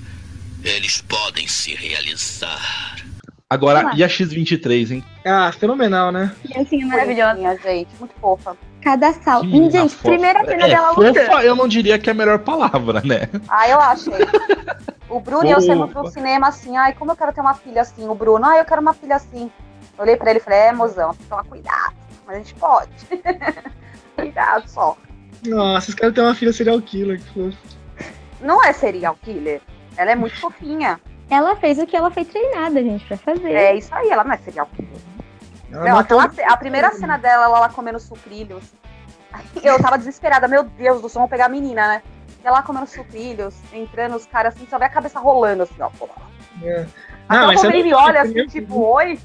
Eles 0.63 0.99
podem 1.01 1.47
se 1.47 1.73
realizar. 1.75 2.97
Agora, 3.51 3.93
e 3.95 4.03
a 4.03 4.07
X-23, 4.07 4.91
hein? 4.91 5.03
Ah, 5.25 5.51
fenomenal, 5.51 6.11
né? 6.11 6.31
Criancinha 6.43 6.85
maravilhosa. 6.85 7.33
Bonitinha, 7.33 7.57
gente, 7.63 7.89
muito 7.97 8.13
fofa. 8.21 8.55
Cada 8.79 9.11
salto. 9.11 9.47
Menina 9.47 9.71
Gente, 9.71 9.95
fofa. 9.95 10.09
primeira 10.09 10.45
cena 10.45 10.65
é, 10.65 10.69
dela 10.69 10.91
lutando. 10.91 11.19
fofa, 11.19 11.43
eu 11.43 11.55
não 11.55 11.67
diria 11.67 11.97
que 11.97 12.11
é 12.11 12.13
a 12.13 12.15
melhor 12.15 12.37
palavra, 12.37 13.01
né? 13.01 13.27
Ah, 13.47 13.67
eu 13.67 13.79
achei. 13.79 14.13
O 15.09 15.19
Bruno 15.19 15.43
e 15.43 15.49
eu 15.49 15.59
saímos 15.59 15.91
pro 15.91 16.07
cinema 16.11 16.49
assim, 16.49 16.77
ai, 16.77 16.93
como 16.93 17.11
eu 17.11 17.15
quero 17.15 17.33
ter 17.33 17.41
uma 17.41 17.55
filha 17.55 17.81
assim. 17.81 18.07
O 18.07 18.13
Bruno, 18.13 18.45
ai, 18.45 18.59
eu 18.59 18.65
quero 18.65 18.79
uma 18.79 18.93
filha 18.93 19.15
assim. 19.15 19.51
Eu 19.97 20.03
olhei 20.03 20.15
pra 20.15 20.29
ele 20.29 20.37
e 20.37 20.43
falei, 20.43 20.59
é, 20.59 20.71
mozão, 20.71 21.09
tem 21.09 21.23
que 21.23 21.25
tomar 21.25 21.43
cuidado. 21.45 21.95
Mas 22.27 22.35
a 22.35 22.37
gente 22.37 22.53
pode. 22.53 22.91
cuidado 24.15 24.69
só. 24.69 24.95
Nossa, 25.43 25.89
esse 25.89 25.97
cara 25.97 26.13
tem 26.13 26.23
uma 26.23 26.35
filha 26.35 26.53
serial 26.53 26.79
killer. 26.79 27.19
Que 27.19 27.33
fofo. 27.33 27.57
Não 28.39 28.63
é 28.63 28.71
serial 28.71 29.17
killer. 29.23 29.61
Ela 29.97 30.11
é 30.11 30.15
muito 30.15 30.39
fofinha. 30.39 30.99
Ela 31.29 31.55
fez 31.55 31.77
o 31.77 31.85
que 31.85 31.95
ela 31.95 32.09
foi 32.09 32.25
treinada, 32.25 32.81
gente, 32.81 33.05
pra 33.05 33.17
fazer. 33.17 33.51
É 33.53 33.75
isso 33.75 33.93
aí, 33.93 34.09
ela 34.09 34.23
não 34.23 34.33
é 34.33 34.37
serial 34.37 34.67
killer. 34.75 34.91
Ela 35.71 35.85
Não, 35.85 35.95
matou 35.95 36.19
aquela 36.19 36.53
a 36.53 36.57
primeira 36.57 36.91
cena 36.91 37.17
dela, 37.17 37.45
ela 37.45 37.59
lá 37.59 37.69
comendo 37.69 37.99
sucrilhos. 37.99 38.63
Eu 39.63 39.79
tava 39.79 39.97
desesperada, 39.97 40.47
meu 40.47 40.63
Deus 40.63 41.01
do 41.01 41.07
céu, 41.09 41.19
vamos 41.19 41.29
pegar 41.29 41.45
a 41.45 41.49
menina, 41.49 41.87
né? 41.87 42.01
E 42.43 42.47
ela 42.47 42.63
comendo 42.63 42.87
sucrilhos, 42.87 43.53
entrando 43.71 44.15
os 44.15 44.25
caras 44.25 44.55
assim, 44.55 44.65
só 44.67 44.79
vê 44.79 44.85
a 44.85 44.89
cabeça 44.89 45.19
rolando 45.19 45.63
assim, 45.63 45.79
ó. 45.81 45.89
pô. 45.99 46.09
É. 46.63 46.85
Até 47.27 47.39
Não, 47.39 47.43
o 47.43 47.47
mas 47.47 47.61
Wolverine 47.61 47.89
muito- 47.91 48.03
olha 48.03 48.21
assim, 48.21 48.47
tipo, 48.47 48.81
oi. 48.81 49.19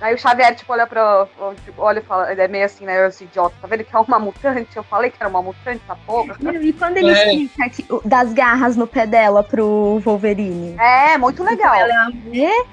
Aí 0.00 0.14
o 0.14 0.18
Xavier, 0.18 0.54
tipo, 0.54 0.72
olha 0.72 0.86
pra. 0.86 1.26
Tipo, 1.64 1.82
olha 1.82 1.98
e 2.00 2.02
fala, 2.02 2.30
ele 2.32 2.40
é 2.42 2.48
meio 2.48 2.64
assim, 2.64 2.84
né? 2.84 3.06
Esse 3.06 3.24
idiota, 3.24 3.54
tá 3.60 3.66
vendo 3.68 3.84
que 3.84 3.94
é 3.94 3.98
uma 3.98 4.18
mutante? 4.18 4.76
Eu 4.76 4.82
falei 4.82 5.10
que 5.10 5.16
era 5.20 5.28
uma 5.28 5.42
mutante, 5.42 5.80
essa 5.84 5.96
porra. 6.06 6.36
Meu, 6.40 6.62
E 6.62 6.72
quando 6.72 6.96
ele 6.96 7.10
É. 7.10 7.34
explica 7.34 7.70
que- 7.70 8.08
das 8.08 8.32
garras 8.32 8.76
no 8.76 8.86
pé 8.86 9.06
dela 9.06 9.42
pro 9.42 10.00
Wolverine? 10.04 10.76
É, 10.78 11.16
muito 11.18 11.42
legal. 11.44 11.74
Ela 11.74 11.92
é 11.92 11.96
a 11.96 12.10
mulher? 12.10 12.64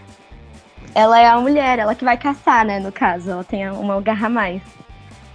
Ela 0.96 1.20
é 1.20 1.28
a 1.28 1.38
mulher, 1.40 1.80
ela 1.80 1.94
que 1.96 2.04
vai 2.06 2.18
caçar, 2.18 2.66
né, 2.66 2.80
no 2.80 2.92
caso. 2.92 3.30
Ela 3.30 3.44
tem 3.44 3.70
uma 3.70 4.02
garra 4.02 4.28
a 4.28 4.30
mais. 4.30 4.62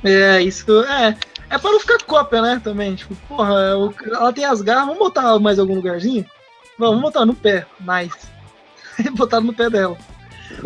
É, 0.04 0.40
isso 0.42 0.82
é. 0.84 1.16
É 1.48 1.58
pra 1.58 1.70
não 1.70 1.78
ficar 1.78 1.98
cópia, 2.04 2.40
né? 2.42 2.60
Também. 2.64 2.94
Tipo, 2.94 3.14
porra, 3.28 3.52
é 3.54 4.10
ela 4.14 4.32
tem 4.32 4.44
as 4.44 4.60
garras, 4.62 4.86
vamos 4.86 4.98
botar 4.98 5.38
mais 5.38 5.58
algum 5.58 5.74
lugarzinho? 5.74 6.24
Vamos, 6.78 6.96
vamos 6.96 7.02
botar 7.02 7.26
no 7.26 7.34
pé, 7.34 7.66
mais. 7.78 8.10
Botaram 9.16 9.44
no 9.44 9.52
pé 9.54 9.68
dela. 9.70 9.96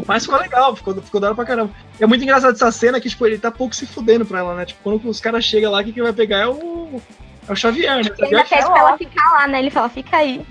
Mas 0.06 0.24
ficou 0.24 0.38
legal, 0.38 0.74
ficou, 0.76 0.94
ficou 1.02 1.20
da 1.20 1.28
hora 1.28 1.36
pra 1.36 1.44
caramba. 1.44 1.70
É 2.00 2.06
muito 2.06 2.22
engraçado 2.22 2.54
essa 2.54 2.70
cena 2.70 3.00
que, 3.00 3.08
tipo, 3.08 3.26
ele 3.26 3.38
tá 3.38 3.50
pouco 3.50 3.74
se 3.74 3.86
fudendo 3.86 4.24
pra 4.24 4.40
ela, 4.40 4.54
né? 4.54 4.64
Tipo, 4.64 4.80
quando 4.82 5.08
os 5.08 5.20
caras 5.20 5.44
chegam 5.44 5.72
lá, 5.72 5.82
quem 5.82 5.92
que 5.92 6.02
vai 6.02 6.12
pegar 6.12 6.38
é 6.38 6.46
o. 6.46 7.00
É 7.48 7.52
o 7.52 7.56
Xavier, 7.56 7.96
né? 7.96 8.00
Ele 8.00 8.24
ainda 8.36 8.44
pede 8.44 8.64
pra 8.66 8.78
ela 8.78 8.98
ficar 8.98 9.30
lá, 9.32 9.46
né? 9.46 9.58
Ele 9.60 9.70
fala, 9.70 9.88
fica 9.88 10.16
aí. 10.16 10.44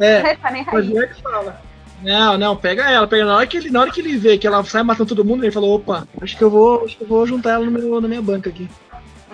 é, 0.00 0.22
o 0.42 0.46
aí. 0.46 0.64
Xavier 0.64 1.14
que 1.14 1.22
fala. 1.22 1.60
Não, 2.02 2.38
não, 2.38 2.56
pega 2.56 2.88
ela, 2.88 3.08
pega 3.08 3.24
na 3.24 3.36
hora 3.36 3.46
que 3.46 3.56
ele, 3.56 3.70
na 3.70 3.80
hora 3.80 3.90
que 3.90 4.00
ele 4.00 4.16
vê 4.16 4.38
que 4.38 4.46
ela 4.46 4.62
sai 4.64 4.84
matando 4.84 5.08
todo 5.08 5.24
mundo, 5.24 5.42
ele 5.42 5.50
falou, 5.50 5.74
opa, 5.74 6.06
acho 6.22 6.36
que 6.36 6.44
eu 6.44 6.48
vou, 6.50 6.84
acho 6.84 6.96
que 6.96 7.02
eu 7.02 7.08
vou 7.08 7.26
juntar 7.26 7.54
ela 7.54 7.64
no 7.64 7.72
meu, 7.72 8.00
na 8.00 8.06
minha 8.06 8.22
banca 8.22 8.48
aqui. 8.50 8.68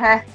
É. 0.03 0.25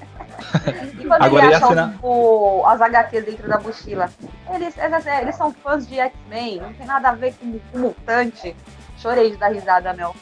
E 0.99 1.05
quando 1.05 1.21
Agora, 1.23 1.45
ele 1.47 1.55
acha 1.55 1.67
cena- 1.67 1.99
o- 2.01 2.63
as 2.65 2.79
HQs 2.81 3.25
dentro 3.25 3.47
da 3.49 3.59
mochila, 3.59 4.09
eles, 4.53 4.77
eles, 4.77 5.05
eles 5.05 5.35
são 5.35 5.51
fãs 5.53 5.85
de 5.87 5.99
X-Men, 5.99 6.61
não 6.61 6.73
tem 6.73 6.85
nada 6.87 7.09
a 7.09 7.13
ver 7.13 7.33
com, 7.33 7.59
com 7.71 7.77
mutante. 7.79 8.55
Chorei 9.01 9.31
de 9.31 9.37
dar 9.37 9.49
risada, 9.51 9.93
meu. 9.93 10.13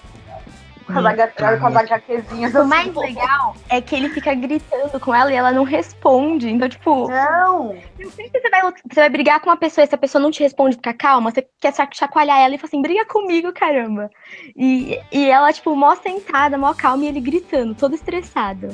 Com 0.86 1.00
as, 1.00 1.06
HQ, 1.06 1.58
com 1.60 1.68
as 1.68 1.76
HQzinhas. 1.76 2.56
O 2.56 2.63
mais 2.66 2.96
legal 2.96 3.54
é 3.68 3.82
que 3.82 3.94
ele 3.94 4.08
fica 4.08 4.34
gritando 4.34 4.98
com 5.02 5.13
ela 5.13 5.30
e 5.30 5.36
ela 5.36 5.52
não 5.52 5.66
responde. 5.66 6.50
Então, 6.50 6.70
tipo, 6.70 7.10
Não! 7.10 7.76
sempre 7.98 8.30
que 8.30 8.40
você 8.40 8.50
vai, 8.50 8.62
você 8.62 9.00
vai 9.02 9.10
brigar 9.10 9.42
com 9.42 9.50
uma 9.50 9.58
pessoa 9.58 9.84
e 9.84 9.86
essa 9.86 9.98
pessoa 9.98 10.22
não 10.22 10.32
te 10.32 10.42
responde, 10.42 10.78
fica 10.78 10.94
calma, 10.94 11.30
você 11.30 11.46
quer 11.60 11.74
cha- 11.76 11.90
chacoalhar 11.92 12.40
ela 12.40 12.56
e 12.56 12.58
fala 12.58 12.70
assim, 12.70 12.82
briga 12.82 13.04
comigo, 13.06 13.52
caramba. 13.52 14.10
E, 14.56 14.98
e 15.12 15.30
ela, 15.30 15.52
tipo, 15.52 15.76
mó 15.76 15.94
sentada, 15.96 16.58
mó 16.58 16.74
calma 16.74 17.04
e 17.04 17.08
ele 17.10 17.20
gritando, 17.20 17.76
todo 17.76 17.94
estressado. 17.94 18.70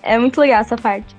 É 0.00 0.16
muito 0.16 0.40
legal 0.40 0.60
essa 0.60 0.76
parte. 0.76 1.16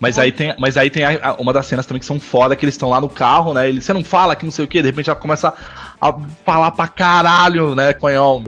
Mas 0.00 0.18
aí 0.18 0.32
tem, 0.32 0.54
mas 0.58 0.76
aí 0.76 0.90
tem 0.90 1.04
a- 1.04 1.20
a- 1.30 1.34
uma 1.34 1.52
das 1.52 1.66
cenas 1.66 1.86
também 1.86 2.00
que 2.00 2.06
são 2.06 2.18
foda, 2.18 2.56
que 2.56 2.64
eles 2.64 2.74
estão 2.74 2.88
lá 2.88 3.00
no 3.00 3.08
carro, 3.08 3.54
né? 3.54 3.68
Ele, 3.68 3.80
você 3.80 3.92
não 3.92 4.02
fala 4.02 4.34
que 4.34 4.44
não 4.44 4.52
sei 4.52 4.64
o 4.64 4.68
que, 4.68 4.80
de 4.82 4.88
repente 4.88 5.08
ela 5.10 5.18
começa 5.18 5.52
a 6.00 6.12
falar 6.44 6.70
pra 6.72 6.88
caralho, 6.88 7.74
né, 7.74 7.92
Conhol? 7.92 8.42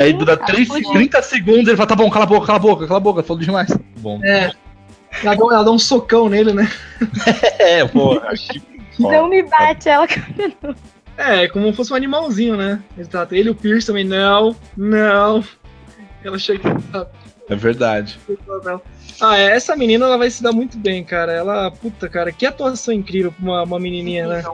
Aí 0.00 0.12
dura 0.12 0.36
3, 0.36 0.68
30 0.68 1.22
segundos, 1.22 1.68
ele 1.68 1.76
fala, 1.76 1.88
tá 1.88 1.94
bom, 1.96 2.10
cala 2.10 2.24
a 2.24 2.28
boca, 2.28 2.46
cala 2.46 2.58
a 2.58 2.62
boca, 2.62 2.86
cala 2.86 2.96
a 2.98 3.00
boca, 3.00 3.22
falou 3.22 3.42
demais. 3.42 3.68
Bom. 3.98 4.20
É. 4.24 4.52
Ela, 5.22 5.34
dá- 5.34 5.44
ela 5.54 5.62
dá 5.64 5.70
um 5.70 5.78
socão 5.78 6.28
nele, 6.28 6.52
né? 6.52 6.70
É, 7.58 7.84
pô, 7.86 8.20
Não 8.98 9.28
me 9.30 9.42
bate, 9.42 9.88
ela. 9.88 10.06
É, 11.16 11.44
é 11.44 11.48
como 11.48 11.66
se 11.70 11.72
fosse 11.74 11.92
um 11.92 11.96
animalzinho, 11.96 12.56
né? 12.56 12.82
Exato. 12.98 13.34
Ele 13.34 13.48
e 13.48 13.52
o 13.52 13.54
Pierce 13.54 13.86
também, 13.86 14.04
não, 14.04 14.54
não. 14.76 15.42
Ela 16.24 16.38
chega? 16.38 16.76
É 17.48 17.54
verdade. 17.54 18.18
Ah, 19.20 19.38
é, 19.38 19.56
essa 19.56 19.76
menina 19.76 20.04
ela 20.06 20.18
vai 20.18 20.28
se 20.30 20.42
dar 20.42 20.52
muito 20.52 20.76
bem, 20.76 21.04
cara. 21.04 21.32
Ela, 21.32 21.70
puta, 21.70 22.08
cara, 22.08 22.32
que 22.32 22.44
atuação 22.44 22.92
incrível 22.92 23.32
pra 23.32 23.42
uma, 23.42 23.62
uma 23.62 23.78
menininha, 23.78 24.26
né? 24.26 24.44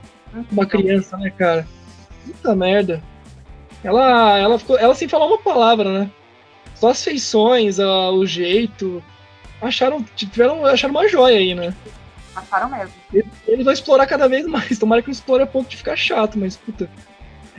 Uma 0.51 0.67
criança, 0.67 1.17
né, 1.17 1.31
cara? 1.31 1.67
Puta 2.27 2.55
merda. 2.55 3.03
Ela, 3.85 4.39
ela 4.39 4.59
ficou, 4.59 4.79
ela 4.79 4.95
sem 4.95 5.09
falar 5.09 5.27
uma 5.27 5.39
palavra, 5.39 6.01
né? 6.01 6.11
Só 6.75 6.91
as 6.91 7.03
feições, 7.03 7.79
a- 7.81 8.11
o 8.11 8.25
jeito. 8.25 9.03
Acharam, 9.61 10.03
tiveram, 10.17 10.65
acharam 10.67 10.95
uma 10.95 11.09
joia 11.09 11.39
aí, 11.39 11.55
né? 11.55 11.75
Acharam 12.35 12.69
mesmo. 12.71 12.93
Eles 13.47 13.65
vão 13.65 13.73
explorar 13.73 14.07
cada 14.07 14.29
vez 14.29 14.47
mais. 14.47 14.79
Tomara 14.79 15.03
que 15.03 15.09
não 15.09 15.13
explore 15.13 15.43
a 15.43 15.47
ponto 15.47 15.69
de 15.69 15.77
ficar 15.77 15.97
chato, 15.97 16.39
mas 16.39 16.57
puta. 16.57 16.89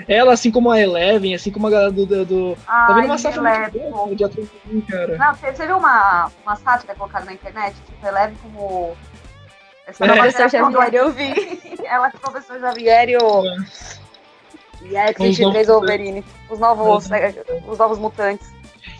Ela, 0.08 0.34
assim 0.34 0.50
como 0.50 0.72
a 0.72 0.80
Eleven, 0.82 1.36
assim 1.36 1.52
como 1.52 1.68
a 1.68 1.70
galera 1.70 1.92
do. 1.92 2.06
do, 2.06 2.26
do- 2.26 2.56
tá 2.56 2.62
Ai, 2.68 2.96
vendo 2.96 3.06
uma 3.06 3.18
safra 3.18 3.42
muito 3.42 3.78
Eleven. 3.78 3.92
boa 3.92 4.16
de 4.16 4.24
ator 4.24 4.48
cara. 4.90 5.18
Não, 5.18 5.36
você, 5.36 5.52
você 5.54 5.66
viu 5.68 5.78
uma, 5.78 6.32
uma 6.44 6.56
sátira 6.56 6.96
colocada 6.96 7.26
na 7.26 7.34
internet? 7.34 7.76
Tipo, 7.76 8.08
eleve 8.08 8.36
como. 8.42 8.98
Essa 9.88 10.06
É. 10.06 10.08
Professor 10.14 10.50
Xavier, 10.50 10.94
eu 10.94 11.12
vi. 11.12 11.34
Ela 11.86 12.10
que 12.10 12.18
o 12.18 12.20
professor 12.20 12.60
Xavier 12.60 13.10
e 13.10 13.18
o. 13.18 13.44
E 14.84 14.98
a 14.98 15.06
novos 15.06 15.38
X-23 15.38 15.66
Wolverine. 15.68 16.24
Os 16.50 16.60
novos, 16.60 17.12
é, 17.12 17.34
os 17.68 17.78
novos 17.78 17.98
mutantes. 18.00 18.52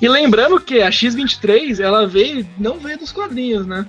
E 0.02 0.08
lembrando 0.08 0.60
que 0.60 0.82
a 0.82 0.92
X-23, 0.92 1.80
ela 1.80 2.08
veio, 2.08 2.48
não 2.58 2.78
veio 2.80 2.98
dos 2.98 3.12
quadrinhos, 3.12 3.66
né? 3.66 3.86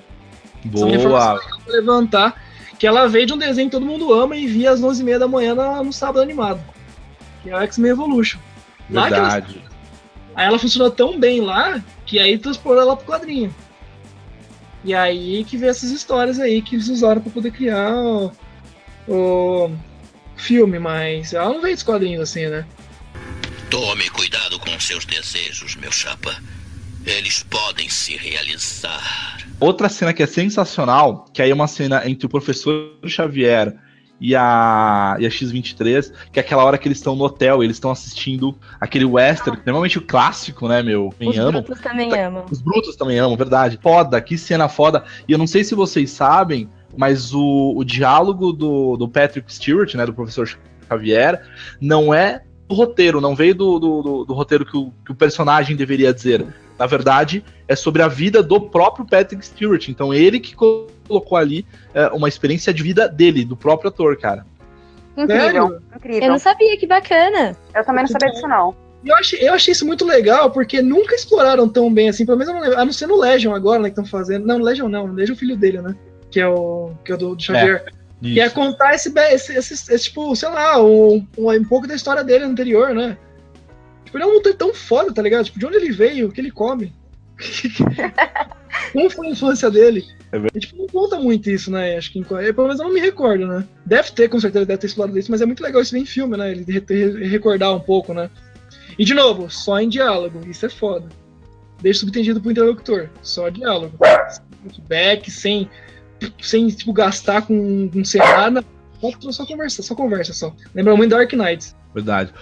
Boa. 0.64 0.90
informações 0.90 1.44
que 1.46 1.52
eu 1.52 1.59
vou 1.64 1.74
levantar. 1.74 2.42
Que 2.78 2.87
ela 2.87 3.07
veio 3.09 3.26
de 3.26 3.33
um 3.33 3.38
desenho 3.38 3.68
que 3.68 3.76
todo 3.76 3.87
mundo 3.87 4.12
ama 4.12 4.37
e 4.37 4.46
via 4.46 4.70
às 4.72 4.80
11h30 4.80 5.18
da 5.18 5.28
manhã 5.28 5.54
no 5.54 5.92
sábado 5.92 6.20
animado. 6.20 6.61
Que 7.42 7.50
é 7.50 7.57
o 7.57 7.61
X-Men 7.62 7.92
Evolution. 7.92 8.38
Lá 8.90 9.09
que 9.09 9.14
ela- 9.14 9.28
Verdade. 9.30 9.64
Aí 10.35 10.46
ela 10.46 10.59
funcionou 10.59 10.90
tão 10.90 11.18
bem 11.18 11.40
lá 11.40 11.80
que 12.04 12.18
aí 12.18 12.37
transportou 12.37 12.83
ela 12.83 12.96
pro 12.96 13.07
quadrinho. 13.07 13.54
E 14.85 14.94
aí 14.94 15.44
que 15.44 15.57
veio 15.57 15.70
essas 15.70 15.90
histórias 15.90 16.38
aí 16.38 16.61
que 16.61 16.77
eles 16.77 16.88
usaram 16.88 17.20
pra 17.20 17.33
poder 17.33 17.51
criar 17.51 17.94
o, 17.94 18.33
o 19.09 19.70
filme, 20.37 20.79
mas 20.79 21.33
ela 21.33 21.49
não 21.49 21.62
veio 21.62 21.75
dos 21.75 21.83
quadrinhos 21.83 22.23
assim, 22.23 22.47
né? 22.47 22.66
Tome 23.70 24.09
cuidado 24.11 24.59
com 24.59 24.79
seus 24.79 25.05
desejos, 25.05 25.75
meu 25.77 25.90
chapa. 25.90 26.37
Eles 27.07 27.42
podem 27.42 27.88
se 27.88 28.16
realizar. 28.16 29.38
Outra 29.59 29.88
cena 29.88 30.12
que 30.12 30.23
é 30.23 30.27
sensacional, 30.27 31.25
que 31.33 31.40
aí 31.40 31.51
é 31.51 31.55
uma 31.55 31.66
cena 31.66 32.09
entre 32.09 32.27
o 32.27 32.29
professor 32.29 32.94
Xavier 33.07 33.75
e 34.20 34.35
a, 34.35 35.16
e 35.18 35.27
a 35.27 35.31
X-23, 35.31 36.12
que 36.33 36.38
é 36.38 36.42
aquela 36.42 36.64
hora 36.64 36.79
que 36.79 36.87
eles 36.88 36.98
estão 36.98 37.14
no 37.16 37.24
hotel, 37.24 37.62
eles 37.62 37.77
estão 37.77 37.90
assistindo 37.90 38.57
aquele 38.81 39.05
western, 39.05 39.61
normalmente 39.66 39.98
o 39.98 40.03
clássico, 40.03 40.68
né, 40.68 40.83
meu? 40.83 41.12
Quem 41.18 41.29
Os 41.31 41.38
ama. 41.38 41.53
brutos 41.62 41.81
também 41.81 42.18
amam. 42.18 42.44
Os 42.50 42.61
brutos 42.62 42.96
também 42.96 43.18
amam, 43.18 43.37
verdade. 43.37 43.79
Foda, 43.83 44.20
que 44.20 44.38
cena 44.38 44.68
foda. 44.68 45.05
E 45.29 45.33
eu 45.33 45.38
não 45.38 45.46
sei 45.46 45.64
se 45.64 45.74
vocês 45.74 46.11
sabem, 46.11 46.68
mas 46.96 47.35
o, 47.35 47.74
o 47.77 47.85
diálogo 47.85 48.53
do, 48.53 48.96
do 48.96 49.09
Patrick 49.09 49.53
Stewart, 49.53 49.94
né, 49.94 50.07
do 50.07 50.14
professor 50.14 50.48
Xavier, 50.88 51.42
não 51.81 52.14
é 52.14 52.42
do 52.68 52.74
roteiro, 52.74 53.20
não 53.20 53.35
veio 53.35 53.55
do, 53.55 53.79
do, 53.79 54.03
do- 54.03 54.24
do 54.24 54.33
roteiro 54.33 54.64
que 54.64 54.77
o, 54.77 54.92
que 55.05 55.12
o 55.12 55.14
personagem 55.14 55.77
deveria 55.77 56.14
dizer. 56.14 56.46
Na 56.79 56.87
verdade, 56.87 57.44
é 57.68 57.77
sobre 57.77 58.00
a 58.03 58.09
vida 58.09 58.42
do 58.42 58.61
próprio 58.61 59.05
Patrick 59.07 59.44
Stewart. 59.44 59.88
Então, 59.88 60.15
ele 60.15 60.40
que 60.40 60.54
colocou 61.07 61.37
ali 61.38 61.67
é, 61.92 62.07
uma 62.09 62.29
experiência 62.29 62.73
de 62.73 62.83
vida 62.83 63.09
dele, 63.09 63.44
do 63.44 63.57
próprio 63.57 63.88
ator, 63.88 64.17
cara. 64.17 64.44
Incrível, 65.17 65.42
Sério? 65.69 65.83
incrível. 65.96 66.23
Eu 66.23 66.29
não 66.31 66.38
sabia, 66.38 66.77
que 66.77 66.87
bacana. 66.87 67.57
Eu 67.75 67.85
também 67.85 68.02
não 68.02 68.09
sabia 68.09 68.31
disso, 68.31 68.48
não. 68.48 68.75
Eu 69.05 69.15
achei, 69.17 69.46
eu 69.48 69.52
achei 69.52 69.73
isso 69.73 69.87
muito 69.87 70.05
legal, 70.05 70.50
porque 70.50 70.81
nunca 70.81 71.15
exploraram 71.15 71.69
tão 71.69 71.92
bem 71.92 72.09
assim, 72.09 72.25
pelo 72.25 72.38
menos 72.38 72.48
eu 72.48 72.55
não 72.55 72.63
lembro, 72.63 72.81
a 72.81 72.85
não 72.85 72.92
ser 72.92 73.07
no 73.07 73.17
Legion 73.17 73.55
agora, 73.55 73.79
né, 73.83 73.90
que 73.90 74.00
estão 74.00 74.05
fazendo. 74.07 74.46
Não, 74.46 74.59
no 74.59 74.65
Legion 74.65 74.88
não, 74.88 75.07
no 75.07 75.13
Legion 75.15 75.35
é 75.35 75.37
o 75.37 75.38
filho 75.38 75.57
dele, 75.57 75.83
né? 75.83 75.94
Que 76.31 76.40
é 76.40 76.48
o, 76.48 76.92
que 77.05 77.13
é 77.13 77.15
o 77.15 77.19
do, 77.19 77.35
do 77.37 77.42
Xavier. 77.42 77.85
Que 78.23 78.40
é 78.40 78.48
contar 78.48 78.94
esse, 78.94 79.13
esse, 79.17 79.52
esse- 79.55 79.92
esse, 79.94 80.05
tipo, 80.05 80.35
sei 80.35 80.48
lá, 80.48 80.83
um, 80.83 81.27
um, 81.37 81.50
um 81.50 81.65
pouco 81.65 81.87
da 81.87 81.94
história 81.94 82.25
dele 82.25 82.44
anterior, 82.44 82.94
né? 82.94 83.19
Tipo, 84.07 84.17
ele 84.17 84.25
é 84.25 84.27
um 84.27 84.33
mutante 84.35 84.57
tão 84.57 84.73
foda, 84.73 85.13
tá 85.13 85.21
ligado? 85.21 85.44
Tipo, 85.44 85.59
de 85.59 85.67
onde 85.67 85.77
ele 85.77 85.92
veio, 85.92 86.29
o 86.29 86.33
que 86.33 86.40
ele 86.40 86.50
come. 86.50 86.90
Como 88.92 89.11
foi 89.11 89.27
a 89.29 89.31
infância 89.31 89.71
dele? 89.71 90.05
É 90.35 90.38
verdade. 90.38 90.56
E, 90.56 90.60
tipo, 90.60 90.76
não 90.76 90.87
conta 90.88 91.16
muito 91.20 91.48
isso, 91.48 91.70
né? 91.70 91.96
Acho 91.96 92.10
que 92.12 92.18
em, 92.18 92.22
eu, 92.22 92.52
pelo 92.54 92.66
menos 92.66 92.80
eu 92.80 92.87
não 92.87 92.92
me 92.92 93.00
recordo, 93.00 93.46
né? 93.46 93.64
Deve 93.87 94.10
ter, 94.10 94.28
com 94.28 94.40
certeza, 94.40 94.66
deve 94.66 94.78
ter 94.80 94.88
explorado 94.88 95.16
isso, 95.16 95.30
mas 95.30 95.40
é 95.40 95.46
muito 95.46 95.62
legal 95.62 95.80
isso 95.80 95.92
ver 95.92 96.00
em 96.00 96.04
filme, 96.06 96.37
né? 96.37 96.50
Ele 96.50 96.64
re- 96.66 96.85
re- 96.88 97.26
recordar 97.28 97.72
um 97.72 97.78
pouco, 97.78 98.12
né? 98.12 98.28
E 98.98 99.04
de 99.04 99.14
novo, 99.14 99.48
só 99.48 99.78
em 99.80 99.88
diálogo, 99.88 100.40
isso 100.48 100.66
é 100.66 100.68
foda. 100.68 101.08
Deixa 101.80 102.00
subentendido 102.00 102.40
pro 102.40 102.50
interlocutor, 102.50 103.10
só 103.22 103.48
diálogo. 103.48 103.96
Sem 104.28 104.70
feedback, 104.70 105.30
sem, 105.30 105.70
sem 106.40 106.68
tipo, 106.68 106.92
gastar 106.92 107.42
com, 107.42 107.88
com 107.90 108.04
serrada. 108.04 108.64
Só, 109.30 109.44
conversa, 109.46 109.82
só 109.82 109.94
conversa 109.94 110.32
só. 110.32 110.52
Lembra 110.74 110.96
muito 110.96 111.10
Dark 111.10 111.32
Knight. 111.32 111.74
Verdade. 111.94 112.32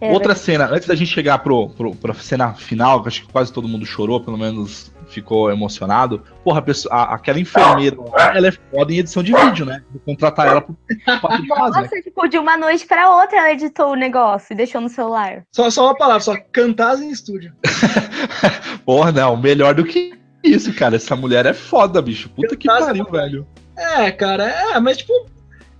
É, 0.00 0.10
Outra 0.12 0.34
cena, 0.34 0.68
antes 0.72 0.86
da 0.88 0.94
gente 0.94 1.10
chegar 1.12 1.38
pro, 1.38 1.68
pro, 1.70 1.94
pra 1.94 2.14
cena 2.14 2.54
final, 2.54 3.02
que 3.02 3.08
acho 3.08 3.22
que 3.26 3.32
quase 3.32 3.52
todo 3.52 3.68
mundo 3.68 3.84
chorou, 3.84 4.20
pelo 4.20 4.38
menos 4.38 4.90
ficou 5.12 5.50
emocionado. 5.50 6.22
Porra, 6.44 6.58
a 6.58 6.62
pessoa, 6.62 6.94
a- 6.94 7.14
aquela 7.14 7.38
enfermeira, 7.38 7.96
lá, 8.00 8.36
ela 8.36 8.48
é 8.48 8.52
foda 8.52 8.92
em 8.92 8.98
edição 8.98 9.22
de 9.22 9.32
vídeo, 9.32 9.64
né? 9.66 9.82
Vou 9.90 10.00
contratar 10.00 10.46
ela 10.48 10.60
pro 10.60 10.76
papo 11.20 11.42
de 11.42 11.48
casa, 11.48 11.80
né? 11.80 11.82
Nossa, 11.82 12.02
tipo, 12.02 12.28
de 12.28 12.38
uma 12.38 12.56
noite 12.56 12.86
pra 12.86 13.10
outra 13.10 13.38
ela 13.38 13.52
editou 13.52 13.92
o 13.92 13.96
negócio 13.96 14.52
e 14.52 14.56
deixou 14.56 14.80
no 14.80 14.88
celular. 14.88 15.42
Só, 15.52 15.70
só 15.70 15.84
uma 15.86 15.96
palavra, 15.96 16.20
só 16.20 16.36
cantar 16.52 16.98
em 16.98 17.10
estúdio. 17.10 17.52
Porra, 18.84 19.12
não, 19.12 19.36
melhor 19.36 19.74
do 19.74 19.84
que 19.84 20.12
isso, 20.42 20.72
cara. 20.74 20.96
Essa 20.96 21.14
mulher 21.16 21.46
é 21.46 21.52
foda, 21.54 22.00
bicho. 22.02 22.28
Puta 22.30 22.56
que 22.56 22.66
pariu, 22.66 23.04
velho. 23.10 23.46
É, 23.76 24.10
cara, 24.10 24.44
é, 24.44 24.80
mas 24.80 24.98
tipo, 24.98 25.12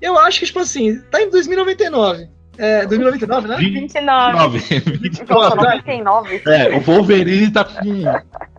eu 0.00 0.18
acho 0.18 0.40
que, 0.40 0.46
tipo 0.46 0.58
assim, 0.60 1.00
tá 1.10 1.20
em 1.20 1.30
2099. 1.30 2.28
É, 2.58 2.86
2099, 2.86 3.48
né? 3.48 3.56
29. 3.56 4.58
29. 4.58 5.34
Nossa, 5.34 5.56
29. 5.56 5.56
99. 5.56 6.42
É, 6.46 6.76
o 6.76 6.80
Wolverine 6.80 7.50
tá 7.50 7.64
com 7.64 8.04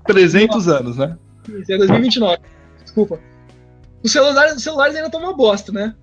300 0.06 0.68
anos, 0.68 0.98
né? 0.98 1.18
Isso, 1.48 1.72
é 1.72 1.78
2029. 1.78 2.38
Desculpa. 2.84 3.20
Os 4.04 4.12
celulares, 4.12 4.56
os 4.56 4.64
celulares 4.64 4.96
ainda 4.96 5.08
estão 5.08 5.22
uma 5.22 5.34
bosta, 5.34 5.72
né? 5.72 5.96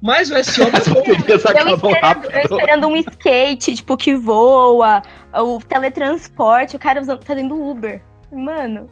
Mas 0.00 0.30
o 0.30 0.44
SO 0.44 0.66
tá 0.70 0.80
bom. 0.92 1.02
Eles 1.06 1.44
Eu 1.44 1.50
acabam 1.50 1.74
esperando, 1.74 2.24
eu 2.30 2.40
esperando 2.42 2.86
um 2.88 2.96
skate, 2.96 3.74
tipo, 3.76 3.96
que 3.96 4.16
voa, 4.16 5.02
o 5.34 5.60
teletransporte, 5.60 6.74
o 6.74 6.78
cara 6.78 7.00
usando, 7.00 7.24
fazendo 7.24 7.54
Uber. 7.54 8.02
Mano, 8.32 8.88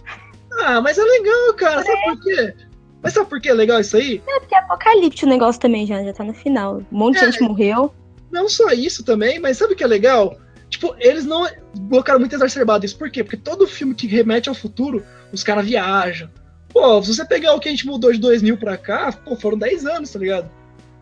Ah, 0.60 0.80
mas 0.80 0.98
é 0.98 1.02
legal, 1.02 1.54
cara. 1.56 1.82
Sabe 1.82 2.02
por 2.04 2.20
quê? 2.22 2.54
Mas 3.02 3.12
sabe 3.14 3.28
por 3.30 3.40
que 3.40 3.48
é 3.48 3.54
legal 3.54 3.80
isso 3.80 3.96
aí? 3.96 4.22
é 4.28 4.40
porque 4.40 4.54
é 4.54 4.58
apocalipse 4.58 5.24
o 5.24 5.28
negócio 5.28 5.60
também 5.60 5.86
já, 5.86 6.02
já 6.04 6.12
tá 6.12 6.22
no 6.22 6.34
final. 6.34 6.82
Um 6.92 6.98
monte 6.98 7.18
de 7.18 7.24
É. 7.24 7.32
gente 7.32 7.42
morreu. 7.42 7.92
Não 8.30 8.48
só 8.48 8.70
isso 8.70 9.04
também, 9.04 9.40
mas 9.40 9.56
sabe 9.56 9.72
o 9.72 9.76
que 9.76 9.82
é 9.82 9.86
legal? 9.86 10.36
Tipo, 10.80 10.96
eles 10.98 11.26
não 11.26 11.46
colocaram 11.90 12.18
muito 12.18 12.34
exacerbado 12.34 12.86
isso. 12.86 12.96
Por 12.96 13.10
quê? 13.10 13.22
Porque 13.22 13.36
todo 13.36 13.66
filme 13.66 13.94
que 13.94 14.06
remete 14.06 14.48
ao 14.48 14.54
futuro, 14.54 15.04
os 15.30 15.42
caras 15.44 15.66
viajam. 15.66 16.30
Pô, 16.72 17.02
se 17.02 17.14
você 17.14 17.22
pegar 17.22 17.52
o 17.54 17.60
que 17.60 17.68
a 17.68 17.70
gente 17.70 17.86
mudou 17.86 18.10
de 18.10 18.18
2000 18.18 18.56
pra 18.56 18.78
cá, 18.78 19.12
pô, 19.12 19.36
foram 19.36 19.58
10 19.58 19.84
anos, 19.84 20.10
tá 20.10 20.18
ligado? 20.18 20.50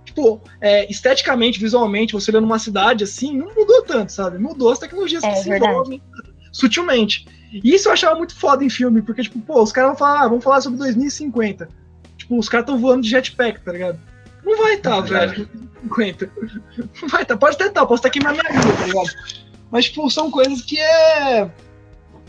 Tipo, 0.05 0.43
é, 0.61 0.91
esteticamente, 0.91 1.61
visualmente, 1.61 2.13
você 2.13 2.29
olhando 2.33 2.47
uma 2.47 2.59
cidade 2.59 3.05
assim, 3.05 3.37
não 3.37 3.55
mudou 3.55 3.83
tanto, 3.83 4.11
sabe? 4.11 4.37
Mudou 4.37 4.73
as 4.73 4.81
tecnologias 4.81 5.23
É, 5.23 5.31
que 5.31 5.37
se 5.43 5.49
verdade. 5.49 5.71
envolvem 5.73 6.03
sutilmente. 6.51 7.29
E 7.53 7.73
isso 7.73 7.89
eu 7.89 7.93
achava 7.93 8.17
muito 8.17 8.35
foda 8.35 8.65
em 8.65 8.69
filme, 8.71 9.01
porque, 9.01 9.23
tipo, 9.23 9.39
pô, 9.39 9.63
os 9.63 9.71
caras 9.71 9.91
vão 9.91 9.97
falar, 9.99 10.23
ah, 10.25 10.29
vamos 10.29 10.43
falar 10.43 10.61
sobre 10.61 10.79
2050. 10.81 11.69
Tipo, 12.17 12.37
os 12.37 12.49
caras 12.49 12.65
estão 12.67 12.81
voando 12.81 13.03
de 13.03 13.11
jetpack, 13.11 13.61
tá 13.61 13.71
ligado? 13.71 14.01
Não 14.45 14.57
vai 14.59 14.75
estar, 14.75 14.97
É 14.99 15.03
verdade. 15.03 15.33
velho. 15.35 15.49
50. 15.83 16.31
Não 17.01 17.09
vai 17.09 17.23
estar. 17.23 17.37
Pode 17.37 17.55
até 17.55 17.67
estar, 17.67 17.87
posso 17.87 18.01
estar 18.01 18.11
queimando 18.11 18.39
minha 18.43 18.61
vida, 18.61 18.73
tá 18.77 18.87
ligado? 18.87 19.09
Mas, 19.71 19.87
tipo, 19.87 20.09
são 20.11 20.31
coisas 20.31 20.63
que 20.63 20.79
é. 20.79 21.51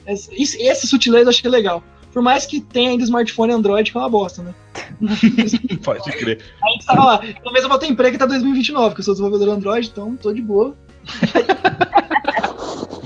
Esse, 0.06 0.62
esse 0.62 0.88
sutileza 0.88 1.26
eu 1.26 1.30
achei 1.30 1.50
legal. 1.50 1.84
Por 2.12 2.22
mais 2.24 2.46
que 2.46 2.60
tenha 2.60 2.90
ainda 2.90 3.04
smartphone 3.04 3.54
Android, 3.54 3.92
que 3.92 3.98
é 3.98 4.02
uma 4.02 4.10
bosta, 4.10 4.42
né? 4.42 4.56
Pode 5.84 6.12
crer. 6.12 6.42
A 6.64 6.70
gente 6.72 6.86
tava 6.86 7.06
lá. 7.06 7.18
Pelo 7.20 7.52
menos 7.52 7.64
eu 7.64 7.70
vou 7.70 7.78
ter 7.78 7.88
emprego 7.88 8.16
até 8.16 8.26
2029, 8.26 8.90
porque 8.90 9.02
eu 9.02 9.06
sou 9.06 9.14
desenvolvedor 9.14 9.54
Android, 9.54 9.88
então 9.88 10.16
tô 10.16 10.34
de 10.34 10.42
boa. 10.42 10.76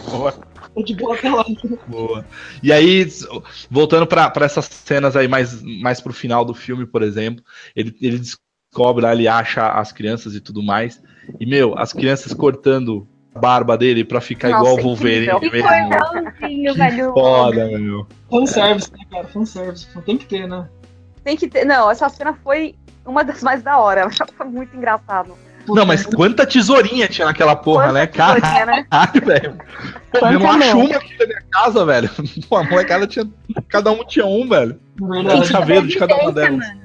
Boa, 0.09 0.31
Tô 0.75 0.84
de 0.84 0.95
boa 0.95 1.15
até 1.15 1.29
lá. 1.29 1.45
boa. 1.88 2.25
E 2.61 2.71
aí, 2.71 3.07
voltando 3.69 4.05
pra 4.07 4.29
pra 4.29 4.45
essas 4.45 4.65
cenas 4.65 5.15
aí 5.15 5.27
mais, 5.27 5.61
mais 5.61 5.99
pro 6.01 6.13
final 6.13 6.45
do 6.45 6.53
filme, 6.53 6.86
por 6.86 7.01
exemplo, 7.01 7.43
ele, 7.75 7.95
ele 8.01 8.19
descobre 8.19 9.03
lá, 9.03 9.13
ele 9.13 9.27
acha 9.27 9.67
as 9.69 9.91
crianças 9.91 10.36
e 10.36 10.39
tudo 10.41 10.61
mais. 10.61 11.01
E, 11.39 11.45
meu, 11.45 11.77
as 11.77 11.93
crianças 11.93 12.34
cortando 12.34 13.07
barba 13.39 13.77
dele 13.77 14.03
pra 14.03 14.21
ficar 14.21 14.49
Nossa, 14.49 14.61
igual 14.61 14.77
o 14.79 14.81
Wolverine 14.81 15.27
mesmo. 15.51 16.75
velho. 16.75 17.13
Foda, 17.13 17.65
meu. 17.67 18.07
Fanservice, 18.29 18.91
né, 18.91 19.05
cara? 19.11 19.27
Fanservice. 19.27 19.88
Tem 20.05 20.17
que 20.17 20.25
ter, 20.25 20.47
né? 20.47 20.67
Tem 21.23 21.38
que 21.38 21.47
ter. 21.47 21.65
Não, 21.65 21.89
essa 21.89 22.07
cena 22.09 22.38
foi 22.43 22.75
uma 23.05 23.23
das 23.23 23.41
mais 23.41 23.63
da 23.63 23.77
hora. 23.77 24.07
Foi 24.38 24.45
muito 24.47 24.75
engraçado. 24.75 25.36
Não, 25.67 25.86
mas 25.86 26.05
quanta 26.05 26.45
tesourinha 26.45 27.07
tinha 27.07 27.25
naquela 27.25 27.55
porra, 27.55 27.86
Quanta 27.86 27.93
né? 27.93 28.07
Tesourinha, 28.07 28.65
né? 28.65 28.86
velho. 29.25 29.57
Pô, 30.11 30.27
eu 30.27 30.39
não 30.39 30.51
acho 30.51 30.77
uma 30.77 30.95
aqui 30.97 31.17
na 31.17 31.25
minha 31.25 31.43
casa, 31.51 31.86
velho. 31.86 32.09
Pô, 32.49 32.57
a 32.57 32.63
molecada 32.63 33.07
tinha. 33.07 33.25
Cada 33.69 33.91
um 33.91 34.03
tinha 34.05 34.25
um, 34.25 34.47
velho. 34.47 34.79
Um 35.01 35.07
Verdade. 35.07 35.47
chaveiro 35.47 35.88
de 35.88 35.97
cada 35.97 36.15
uma 36.17 36.31
delas. 36.31 36.59
mano. 36.59 36.84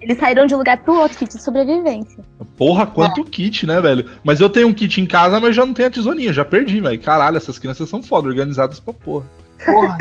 Eles 0.00 0.18
saíram 0.18 0.46
de 0.46 0.54
um 0.54 0.58
lugar 0.58 0.78
pro 0.78 0.94
outro, 0.94 1.18
kit 1.18 1.36
de 1.36 1.42
sobrevivência. 1.42 2.24
Porra, 2.60 2.86
quanto 2.86 3.24
kit, 3.24 3.64
né, 3.66 3.80
velho? 3.80 4.04
Mas 4.22 4.38
eu 4.38 4.50
tenho 4.50 4.68
um 4.68 4.74
kit 4.74 5.00
em 5.00 5.06
casa, 5.06 5.40
mas 5.40 5.56
já 5.56 5.64
não 5.64 5.72
tenho 5.72 5.88
a 5.88 5.90
tesourinha, 5.90 6.30
já 6.30 6.44
perdi, 6.44 6.78
velho. 6.78 7.00
Caralho, 7.00 7.38
essas 7.38 7.58
crianças 7.58 7.88
são 7.88 8.02
foda, 8.02 8.28
organizadas 8.28 8.78
pra 8.78 8.92
porra. 8.92 9.24
Porra. 9.64 9.96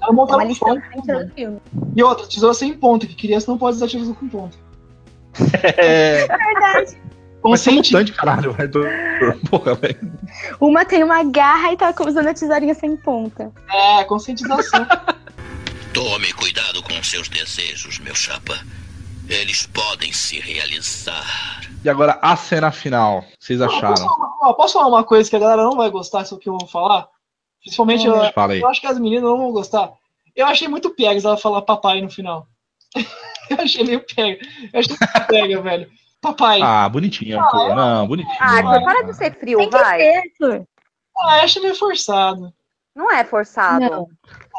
Ela 0.00 0.10
É 0.10 0.12
montaram 0.12 0.44
uma 0.44 0.72
um 0.72 1.24
no 1.24 1.34
filme. 1.34 1.58
E 1.96 2.02
outra, 2.04 2.24
tesoura 2.28 2.54
sem 2.54 2.72
ponta, 2.72 3.04
que 3.04 3.16
criança 3.16 3.50
não 3.50 3.58
pode 3.58 3.78
usar 3.78 3.88
tesoura 3.88 4.14
com 4.14 4.28
ponta. 4.28 4.56
É. 5.76 6.28
Verdade. 6.28 6.96
Mas 7.42 7.60
são 7.60 7.72
Consciente. 7.74 7.92
mutante, 7.92 8.12
caralho, 8.12 8.52
velho. 8.52 8.70
Porra, 9.50 9.74
velho. 9.74 10.12
Uma 10.60 10.84
tem 10.84 11.02
uma 11.02 11.24
garra 11.24 11.72
e 11.72 11.76
tá 11.76 11.92
usando 12.06 12.28
a 12.28 12.32
tesourinha 12.32 12.74
sem 12.74 12.96
ponta. 12.96 13.50
É, 13.68 14.04
conscientização. 14.04 14.86
Tome 15.92 16.32
cuidado 16.34 16.80
com 16.84 17.02
seus 17.02 17.28
desejos, 17.28 17.98
meu 17.98 18.14
chapa. 18.14 18.56
Eles 19.28 19.66
podem 19.66 20.12
se 20.12 20.38
realizar. 20.40 21.60
E 21.82 21.88
agora, 21.88 22.18
a 22.20 22.36
cena 22.36 22.70
final. 22.70 23.24
Vocês 23.38 23.58
Posso 23.58 23.76
acharam? 23.76 23.96
falar, 23.96 24.26
uma- 24.42 24.54
posso 24.54 24.72
falar 24.74 24.88
uma 24.88 25.04
coisa 25.04 25.28
que 25.30 25.36
a 25.36 25.38
galera 25.38 25.64
não 25.64 25.76
vai 25.76 25.90
gostar, 25.90 26.22
isso 26.22 26.38
que 26.38 26.48
eu 26.48 26.58
vou 26.58 26.68
falar? 26.68 27.08
Principalmente, 27.62 28.06
eu, 28.06 28.14
eu 28.14 28.68
acho 28.68 28.80
que 28.80 28.86
as 28.86 28.98
meninas 28.98 29.24
não 29.24 29.38
vão 29.38 29.52
gostar. 29.52 29.90
Eu 30.36 30.46
achei 30.46 30.68
muito 30.68 30.90
piegas 30.90 31.24
ela 31.24 31.36
falar 31.36 31.62
papai 31.62 32.00
no 32.02 32.10
final. 32.10 32.46
eu 33.50 33.56
achei 33.58 33.84
meio 33.84 34.04
pega. 34.14 34.44
Eu 34.72 34.80
achei 34.80 34.96
muito 34.98 35.26
pega, 35.28 35.60
velho. 35.62 35.90
Papai. 36.20 36.60
Ah, 36.62 36.84
Ah, 36.84 36.88
bonitinha, 36.88 37.42
pô. 37.50 37.74
Não, 37.74 38.06
bonitinho. 38.06 38.36
Ah, 38.40 38.62
mano. 38.62 38.84
para 38.84 39.02
de 39.04 39.14
ser 39.14 39.38
frio, 39.38 39.58
Tem 39.58 39.70
que 39.70 39.76
vai. 39.78 39.98
ser, 40.00 40.16
Arthur. 40.18 40.66
eu 41.16 41.28
achei 41.28 41.62
meio 41.62 41.74
forçado. 41.74 42.52
Não 42.94 43.10
é 43.10 43.24
forçado. 43.24 43.80
Não. 43.84 44.06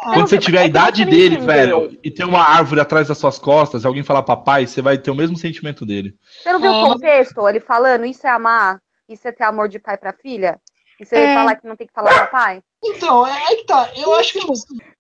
Quando 0.04 0.28
você 0.28 0.38
tiver 0.38 0.60
a 0.60 0.64
É 0.64 0.68
idade 0.68 1.06
dele, 1.06 1.38
velho, 1.38 1.98
e 2.04 2.12
tem 2.12 2.26
uma 2.26 2.42
árvore 2.42 2.82
atrás 2.82 3.08
das 3.08 3.18
suas 3.18 3.40
costas, 3.40 3.84
e 3.84 3.88
alguém 3.88 4.04
falar 4.04 4.24
papai, 4.24 4.68
você 4.68 4.82
vai 4.82 4.98
ter 4.98 5.12
o 5.12 5.16
mesmo 5.16 5.38
sentimento 5.38 5.86
dele. 5.86 6.16
Você 6.22 6.52
não 6.52 6.60
viu 6.60 6.72
É, 6.72 6.82
o 6.84 6.88
contexto? 6.90 7.48
Ele 7.48 7.60
falando, 7.60 8.06
isso 8.06 8.26
é 8.28 8.30
amar, 8.30 8.80
isso 9.10 9.28
é 9.28 9.32
ter 9.32 9.44
amor 9.44 9.68
de 9.68 9.80
pai 9.80 9.98
pra 9.98 10.14
filha? 10.14 10.60
E 11.00 11.06
você 11.06 11.16
É. 11.16 11.34
falar 11.34 11.56
que 11.56 11.68
não 11.68 11.76
tem 11.76 11.88
que 11.88 11.94
falar 11.94 12.14
papai? 12.14 12.62
Então, 12.84 13.26
é 13.26 13.32
aí 13.48 13.56
que 13.58 13.66
tá. 13.66 13.90
Eu 13.98 14.14
acho 14.16 14.34
que, 14.34 14.40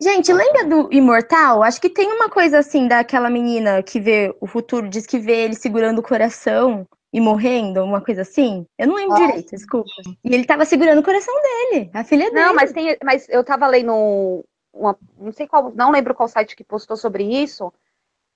Gente, 0.02 0.34
lembra 0.34 0.66
do 0.66 0.91
Imortal? 0.91 1.62
Acho 1.64 1.80
que 1.80 1.89
tem 1.89 2.12
uma 2.12 2.30
coisa 2.30 2.60
assim 2.60 2.88
daquela 2.88 3.30
menina 3.30 3.82
que 3.84 4.00
vê 4.00 4.36
o 4.41 4.48
futuro, 4.48 4.89
diz 4.89 5.06
que 5.06 5.20
vê 5.20 5.43
ele 5.43 5.56
segurando 5.56 6.00
o 6.00 6.04
coração 6.04 6.88
e 7.14 7.22
morrendo, 7.22 7.84
uma 7.84 8.02
coisa 8.02 8.24
assim. 8.24 8.66
Eu 8.78 8.88
não 8.88 8.96
lembro 8.96 9.16
Ah, 9.16 9.28
direito, 9.28 9.52
desculpa. 9.52 9.89
E 10.24 10.34
ele 10.34 10.46
tava 10.46 10.66
segurando 10.66 11.00
o 11.00 11.04
coração 11.04 11.34
dele, 11.41 11.89
a 11.93 12.04
filha 12.04 12.30
dele. 12.32 12.46
Não, 12.46 12.56
mas 12.56 12.74
tem. 12.74 12.98
Mas 13.04 13.30
eu 13.30 13.43
tava 13.43 13.68
lendo 13.68 14.43
uma, 14.76 14.97
não 15.17 15.32
sei 15.32 15.47
qual, 15.47 15.71
não 15.73 15.89
lembro 15.89 16.13
qual 16.13 16.28
site 16.28 16.55
que 16.55 16.63
postou 16.63 16.97
sobre 16.97 17.23
isso, 17.23 17.73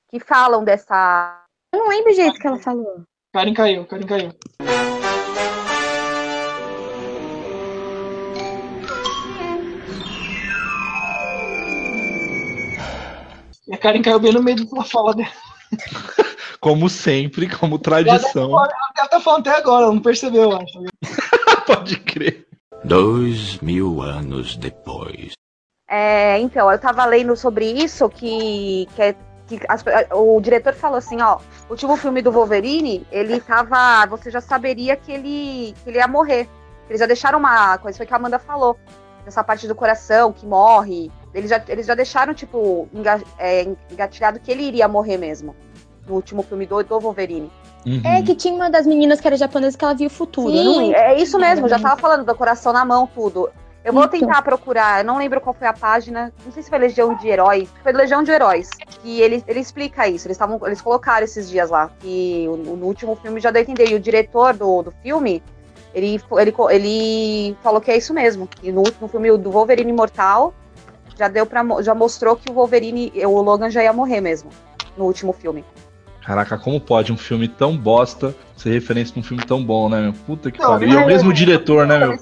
que 0.07 0.19
falam 0.19 0.63
dessa. 0.63 1.43
Eu 1.71 1.79
não 1.79 1.89
lembro 1.89 2.11
o 2.11 2.15
jeito 2.15 2.39
que 2.39 2.47
ela 2.47 2.57
falou. 2.57 3.03
Karen 3.33 3.53
caiu, 3.53 3.85
Karen 3.85 4.07
caiu. 4.07 4.31
E 13.67 13.73
a 13.73 13.77
Karen 13.77 14.01
caiu 14.01 14.19
bem 14.19 14.33
no 14.33 14.41
meio 14.41 14.65
da 14.67 14.83
fala 14.83 15.13
dela. 15.13 15.29
Como 16.59 16.89
sempre, 16.89 17.47
como 17.47 17.79
tradição. 17.79 18.51
Ela 18.51 19.07
tá 19.07 19.21
falando 19.21 19.47
até 19.47 19.57
agora, 19.57 19.85
ela 19.85 19.93
não 19.93 20.01
percebeu, 20.01 20.51
eu 20.51 20.57
acho. 20.57 20.83
Pode 21.65 21.97
crer. 22.01 22.45
Dois 22.83 23.59
mil 23.59 24.01
anos 24.01 24.57
depois. 24.57 25.37
É, 25.89 26.37
então, 26.39 26.71
eu 26.71 26.77
tava 26.77 27.03
lendo 27.05 27.35
sobre 27.35 27.65
isso 27.65 28.07
que, 28.09 28.87
que, 28.95 29.01
é- 29.01 29.15
que 29.47 29.59
as- 29.67 29.83
o 30.13 30.39
diretor 30.39 30.73
falou 30.73 30.97
assim, 30.97 31.19
ó, 31.21 31.37
o 31.67 31.71
último 31.71 31.97
filme 31.97 32.21
do 32.21 32.31
Wolverine, 32.31 33.05
ele 33.11 33.39
tava. 33.41 34.05
Você 34.07 34.29
já 34.29 34.39
saberia 34.39 34.95
que 34.95 35.11
ele, 35.11 35.73
que 35.83 35.89
ele 35.89 35.97
ia 35.97 36.07
morrer. 36.07 36.47
Eles 36.87 36.99
já 36.99 37.05
deixaram 37.07 37.39
uma 37.39 37.77
coisa, 37.79 37.97
foi 37.97 38.05
que 38.05 38.13
a 38.13 38.17
Amanda 38.17 38.37
falou. 38.39 38.77
Nessa 39.25 39.43
parte 39.43 39.67
do 39.67 39.75
coração 39.75 40.31
que 40.31 40.45
morre. 40.45 41.11
Eles 41.33 41.49
já, 41.49 41.61
eles 41.67 41.85
já 41.85 41.93
deixaram, 41.93 42.33
tipo, 42.33 42.87
enga, 42.93 43.21
é, 43.37 43.67
engatilhado 43.91 44.39
que 44.39 44.51
ele 44.51 44.63
iria 44.63 44.87
morrer 44.87 45.17
mesmo. 45.17 45.55
No 46.07 46.15
último 46.15 46.41
filme 46.41 46.65
do, 46.65 46.81
do 46.83 46.99
Wolverine. 46.99 47.51
Uhum. 47.85 48.01
É 48.03 48.21
que 48.23 48.33
tinha 48.35 48.53
uma 48.53 48.69
das 48.69 48.85
meninas 48.87 49.21
que 49.21 49.27
era 49.27 49.37
japonesa 49.37 49.77
que 49.77 49.83
ela 49.85 49.93
via 49.93 50.07
o 50.07 50.09
futuro. 50.09 50.51
Sim, 50.51 50.93
é 50.93 51.15
isso 51.19 51.37
mesmo, 51.39 51.67
já 51.69 51.77
tava 51.79 51.97
falando 52.01 52.25
do 52.25 52.35
coração 52.35 52.73
na 52.73 52.83
mão, 52.83 53.07
tudo. 53.07 53.49
Eu 53.83 53.93
vou 53.93 54.03
Então. 54.03 54.19
tentar 54.19 54.41
procurar, 54.41 54.99
eu 54.99 55.05
não 55.05 55.17
lembro 55.17 55.39
qual 55.39 55.53
foi 55.53 55.67
a 55.67 55.73
página, 55.73 56.33
não 56.45 56.51
sei 56.51 56.61
se 56.61 56.69
foi 56.69 56.77
Legião 56.79 57.15
de 57.15 57.27
Heróis, 57.27 57.69
foi 57.81 57.93
Legião 57.93 58.21
de 58.21 58.29
Heróis, 58.31 58.69
que 59.01 59.21
ele, 59.21 59.41
ele 59.47 59.59
explica 59.59 60.07
isso, 60.07 60.27
eles, 60.27 60.37
tavam, 60.37 60.59
eles 60.65 60.81
colocaram 60.81 61.23
esses 61.23 61.49
dias 61.49 61.69
lá, 61.69 61.89
que 61.99 62.45
o- 62.49 62.57
no 62.75 62.85
último 62.85 63.15
filme 63.15 63.39
já 63.39 63.51
deu 63.51 63.61
a 63.61 63.63
entender, 63.63 63.89
e 63.89 63.95
o 63.95 63.99
diretor 63.99 64.53
do, 64.53 64.81
do 64.83 64.91
filme, 65.01 65.41
ele, 65.93 66.21
ele, 66.37 66.53
ele 66.71 67.57
falou 67.63 67.79
que 67.79 67.89
é 67.89 67.97
isso 67.97 68.13
mesmo, 68.13 68.47
que 68.47 68.69
no 68.71 68.81
último 68.81 69.07
filme 69.07 69.35
do 69.37 69.49
Wolverine 69.49 69.89
Imortal, 69.91 70.53
já 71.17 71.27
deu 71.29 71.45
para 71.45 71.63
já 71.81 71.95
mostrou 71.95 72.35
que 72.35 72.49
o 72.51 72.53
Wolverine, 72.53 73.11
o 73.25 73.41
Logan 73.41 73.69
já 73.69 73.81
ia 73.81 73.91
morrer 73.93 74.19
mesmo 74.21 74.49
no 74.97 75.05
último 75.05 75.31
filme. 75.33 75.63
Caraca, 76.25 76.57
como 76.57 76.79
pode 76.79 77.11
um 77.11 77.17
filme 77.17 77.47
tão 77.47 77.75
bosta 77.75 78.35
ser 78.55 78.71
referência 78.71 79.13
pra 79.13 79.21
um 79.21 79.23
filme 79.23 79.43
tão 79.43 79.63
bom, 79.63 79.89
né, 79.89 80.01
meu? 80.01 80.13
Puta 80.13 80.51
que 80.51 80.59
pariu. 80.59 80.89
E 80.89 80.95
é 80.95 80.99
o 80.99 81.05
mesmo 81.07 81.33
diretor, 81.33 81.87
né, 81.87 81.97
meu? 81.97 82.17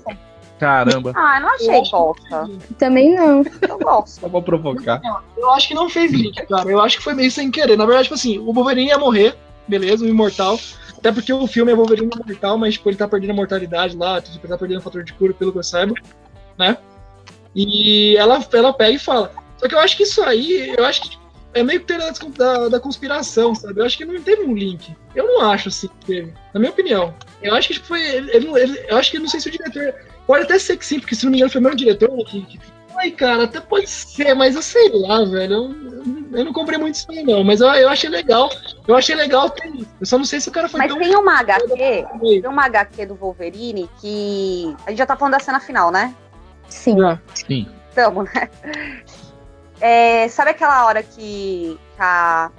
Caramba. 0.59 1.13
Ah, 1.15 1.37
eu 1.37 1.41
não 1.41 1.49
achei 1.49 1.91
bosta. 1.91 2.49
Também 2.77 3.13
não. 3.15 3.43
Eu 3.61 3.77
gosto. 3.79 4.19
Só 4.21 4.29
pra 4.29 4.41
provocar. 4.41 5.01
Eu 5.37 5.51
acho 5.51 5.67
que 5.67 5.73
não 5.73 5.89
fez 5.89 6.11
link, 6.11 6.45
cara. 6.47 6.69
Eu 6.69 6.81
acho 6.81 6.97
que 6.97 7.03
foi 7.03 7.13
meio 7.13 7.29
sem 7.29 7.51
querer. 7.51 7.77
Na 7.77 7.85
verdade, 7.85 8.05
tipo 8.05 8.15
assim, 8.15 8.39
o 8.39 8.51
Wolverine 8.51 8.89
ia 8.89 8.97
morrer, 8.97 9.35
beleza, 9.67 10.03
o 10.03 10.07
imortal. 10.07 10.59
Até 10.97 11.11
porque 11.11 11.31
o 11.31 11.45
filme 11.45 11.71
é 11.71 11.75
Wolverine 11.75 12.09
imortal, 12.11 12.57
mas 12.57 12.73
tipo, 12.73 12.89
ele 12.89 12.97
tá 12.97 13.07
perdendo 13.07 13.31
a 13.31 13.35
mortalidade 13.35 13.95
lá, 13.95 14.19
tipo, 14.19 14.37
ele 14.37 14.47
tá 14.47 14.57
perdendo 14.57 14.79
o 14.79 14.81
fator 14.81 15.03
de 15.03 15.13
cura, 15.13 15.33
pelo 15.33 15.51
que 15.51 15.59
eu 15.59 15.63
saiba, 15.63 15.93
né? 16.57 16.77
E 17.55 18.17
ela, 18.17 18.43
ela 18.53 18.73
pega 18.73 18.91
e 18.91 18.99
fala. 18.99 19.31
Só 19.57 19.67
que 19.67 19.75
eu 19.75 19.79
acho 19.79 19.95
que 19.97 20.03
isso 20.03 20.21
aí, 20.23 20.73
eu 20.77 20.85
acho 20.85 21.01
que 21.03 21.09
tipo, 21.11 21.23
é 21.53 21.63
meio 21.63 21.79
que 21.79 21.85
teoria 21.87 22.11
da, 22.37 22.69
da, 22.69 22.79
conspiração, 22.79 23.55
sabe? 23.55 23.79
Eu 23.79 23.85
acho 23.85 23.97
que 23.97 24.05
não 24.05 24.21
teve 24.21 24.43
um 24.43 24.53
link. 24.53 24.95
Eu 25.15 25.25
não 25.25 25.49
acho 25.49 25.69
assim 25.69 25.87
que 25.87 26.05
teve, 26.05 26.33
na 26.53 26.59
minha 26.59 26.71
opinião. 26.71 27.13
Eu 27.41 27.55
acho 27.55 27.67
que 27.67 27.73
tipo, 27.75 27.87
foi. 27.87 28.01
Ele, 28.03 28.31
ele- 28.35 28.85
eu 28.87 28.97
acho 28.97 29.11
que 29.11 29.19
não 29.19 29.27
sei 29.27 29.39
se 29.39 29.49
o 29.49 29.51
diretor. 29.51 29.93
Pode 30.27 30.43
até 30.43 30.59
ser 30.59 30.77
que 30.77 30.85
sim, 30.85 30.99
porque 30.99 31.15
se 31.15 31.23
não 31.23 31.31
me 31.31 31.37
engano 31.37 31.51
foi 31.51 31.61
o 31.61 31.63
mesmo 31.63 31.77
diretor 31.77 32.25
que, 32.25 32.45
que 32.45 32.59
Ai, 32.97 33.11
cara, 33.11 33.43
até 33.43 33.61
pode 33.61 33.87
ser, 33.87 34.33
mas 34.33 34.55
eu 34.55 34.61
sei 34.61 34.89
lá, 34.91 35.23
velho. 35.23 35.53
Eu, 35.53 36.39
eu 36.39 36.45
não 36.45 36.51
comprei 36.51 36.79
muito 36.79 36.95
isso 36.95 37.05
aí, 37.11 37.23
não. 37.23 37.43
Mas 37.43 37.61
eu, 37.61 37.67
eu 37.67 37.89
achei 37.89 38.09
legal. 38.09 38.49
Eu 38.87 38.95
achei 38.95 39.15
legal 39.15 39.51
ter 39.51 39.67
isso. 39.67 39.87
Eu 39.99 40.05
só 40.05 40.17
não 40.17 40.25
sei 40.25 40.41
se 40.41 40.49
o 40.49 40.51
cara 40.51 40.67
foi 40.67 40.79
Mas 40.79 40.89
tão. 40.89 40.97
tem 40.99 41.15
uma 41.15 41.39
HQ, 41.39 42.07
tem 42.19 42.47
uma 42.47 42.65
HQ 42.65 43.05
do 43.05 43.15
Wolverine 43.15 43.87
que. 44.01 44.75
A 44.85 44.89
gente 44.89 44.97
já 44.97 45.05
tá 45.05 45.15
falando 45.15 45.33
da 45.33 45.39
cena 45.39 45.59
final, 45.59 45.91
né? 45.91 46.13
Sim. 46.69 46.99
Ah, 47.03 47.19
Sim. 47.35 47.67
Tamo, 47.93 48.23
né? 48.23 48.49
É, 49.79 50.27
sabe 50.29 50.51
aquela 50.51 50.85
hora 50.87 51.03
que 51.03 51.79
a 51.99 52.49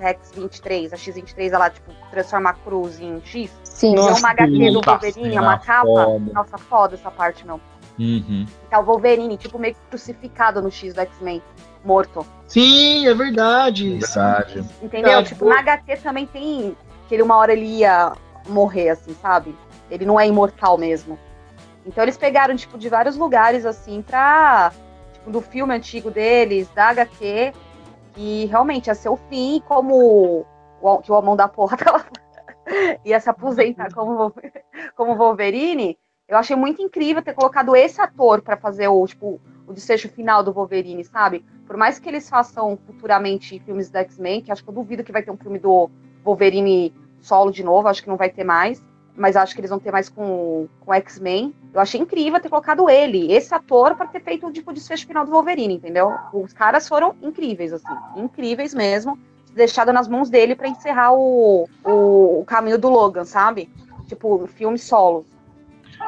X-23, 0.00 0.92
a 0.92 0.96
X-23, 0.96 1.52
ela, 1.52 1.70
tipo, 1.70 1.92
transforma 2.10 2.50
a 2.50 2.54
cruz 2.54 3.00
em 3.00 3.20
X? 3.24 3.48
Sim. 3.78 3.94
Nossa, 3.94 4.14
Tem 4.14 4.18
uma 4.20 4.30
HQ 4.30 4.70
do 4.72 4.80
Wolverine, 4.84 5.36
é 5.36 5.40
uma 5.40 5.56
capa. 5.58 5.86
foda. 5.86 6.32
Nossa, 6.32 6.58
foda 6.58 6.94
essa 6.96 7.10
parte, 7.12 7.46
meu. 7.46 7.60
Uhum. 7.96 8.44
Tá 8.68 8.80
o 8.80 8.84
Wolverine, 8.84 9.36
tipo, 9.36 9.56
meio 9.56 9.74
que 9.74 9.80
crucificado 9.88 10.60
no 10.60 10.68
X 10.68 10.94
do 10.94 11.00
X-Men, 11.00 11.40
morto. 11.84 12.26
Sim, 12.48 13.06
é 13.06 13.14
verdade. 13.14 13.98
Verdade. 13.98 14.64
Entendeu? 14.82 15.10
Tá, 15.12 15.22
tipo, 15.22 15.34
tipo- 15.44 15.48
na 15.48 15.60
HQ 15.60 15.96
também 15.98 16.26
tem 16.26 16.76
que 17.08 17.14
ele 17.14 17.22
uma 17.22 17.36
hora 17.36 17.52
ele 17.52 17.66
ia 17.66 18.12
morrer, 18.48 18.90
assim, 18.90 19.14
sabe? 19.22 19.54
Ele 19.88 20.04
não 20.04 20.18
é 20.18 20.26
imortal 20.26 20.76
mesmo. 20.76 21.16
Então 21.86 22.02
eles 22.02 22.16
pegaram, 22.16 22.56
tipo, 22.56 22.76
de 22.76 22.88
vários 22.88 23.16
lugares, 23.16 23.64
assim, 23.64 24.02
pra. 24.02 24.72
Tipo, 25.12 25.30
do 25.30 25.40
filme 25.40 25.72
antigo 25.72 26.10
deles, 26.10 26.68
da 26.74 26.88
HQ, 26.88 27.52
e 28.16 28.46
realmente 28.46 28.88
ia 28.88 28.94
ser 28.96 29.08
o 29.08 29.16
fim, 29.30 29.62
como 29.66 30.44
o, 30.82 30.98
que 30.98 31.12
o 31.12 31.14
Homão 31.14 31.36
da 31.36 31.46
Porra 31.48 31.76
tava, 31.78 32.04
ia 33.04 33.18
se 33.20 33.28
aposentar 33.30 33.92
como, 33.92 34.16
Vol- 34.16 34.34
como 34.96 35.16
Wolverine. 35.16 35.98
Eu 36.28 36.36
achei 36.36 36.54
muito 36.54 36.82
incrível 36.82 37.22
ter 37.22 37.32
colocado 37.32 37.74
esse 37.74 38.00
ator 38.00 38.42
pra 38.42 38.56
fazer 38.56 38.88
o, 38.88 39.06
tipo, 39.06 39.40
o 39.66 39.72
desfecho 39.72 40.08
final 40.10 40.42
do 40.42 40.52
Wolverine, 40.52 41.02
sabe? 41.04 41.44
Por 41.66 41.76
mais 41.76 41.98
que 41.98 42.08
eles 42.08 42.28
façam 42.28 42.78
futuramente 42.86 43.58
filmes 43.60 43.88
da 43.90 44.00
X-Men, 44.00 44.42
que 44.42 44.52
acho 44.52 44.62
que 44.62 44.68
eu 44.68 44.74
duvido 44.74 45.02
que 45.02 45.12
vai 45.12 45.22
ter 45.22 45.30
um 45.30 45.36
filme 45.38 45.58
do 45.58 45.90
Wolverine 46.24 46.92
solo 47.20 47.50
de 47.50 47.62
novo, 47.64 47.88
acho 47.88 48.02
que 48.02 48.08
não 48.08 48.16
vai 48.16 48.28
ter 48.30 48.44
mais. 48.44 48.82
Mas 49.16 49.34
acho 49.36 49.52
que 49.54 49.60
eles 49.60 49.70
vão 49.70 49.80
ter 49.80 49.90
mais 49.90 50.08
com 50.08 50.68
com 50.80 50.94
X-Men. 50.94 51.52
Eu 51.74 51.80
achei 51.80 52.00
incrível 52.00 52.38
ter 52.40 52.48
colocado 52.48 52.88
ele, 52.88 53.32
esse 53.32 53.52
ator, 53.52 53.96
pra 53.96 54.06
ter 54.06 54.20
feito 54.20 54.50
tipo, 54.52 54.70
o 54.70 54.74
desfecho 54.74 55.06
final 55.06 55.24
do 55.24 55.32
Wolverine, 55.32 55.74
entendeu? 55.74 56.12
Os 56.32 56.52
caras 56.52 56.86
foram 56.88 57.16
incríveis, 57.20 57.72
assim. 57.72 57.94
Incríveis 58.16 58.72
mesmo. 58.74 59.18
Deixado 59.54 59.92
nas 59.92 60.06
mãos 60.08 60.30
dele 60.30 60.54
pra 60.54 60.68
encerrar 60.68 61.12
o, 61.12 61.68
o, 61.84 62.40
o 62.40 62.44
caminho 62.46 62.78
do 62.78 62.88
Logan, 62.88 63.24
sabe? 63.24 63.68
Tipo, 64.06 64.46
filme 64.46 64.78
solo. 64.78 65.26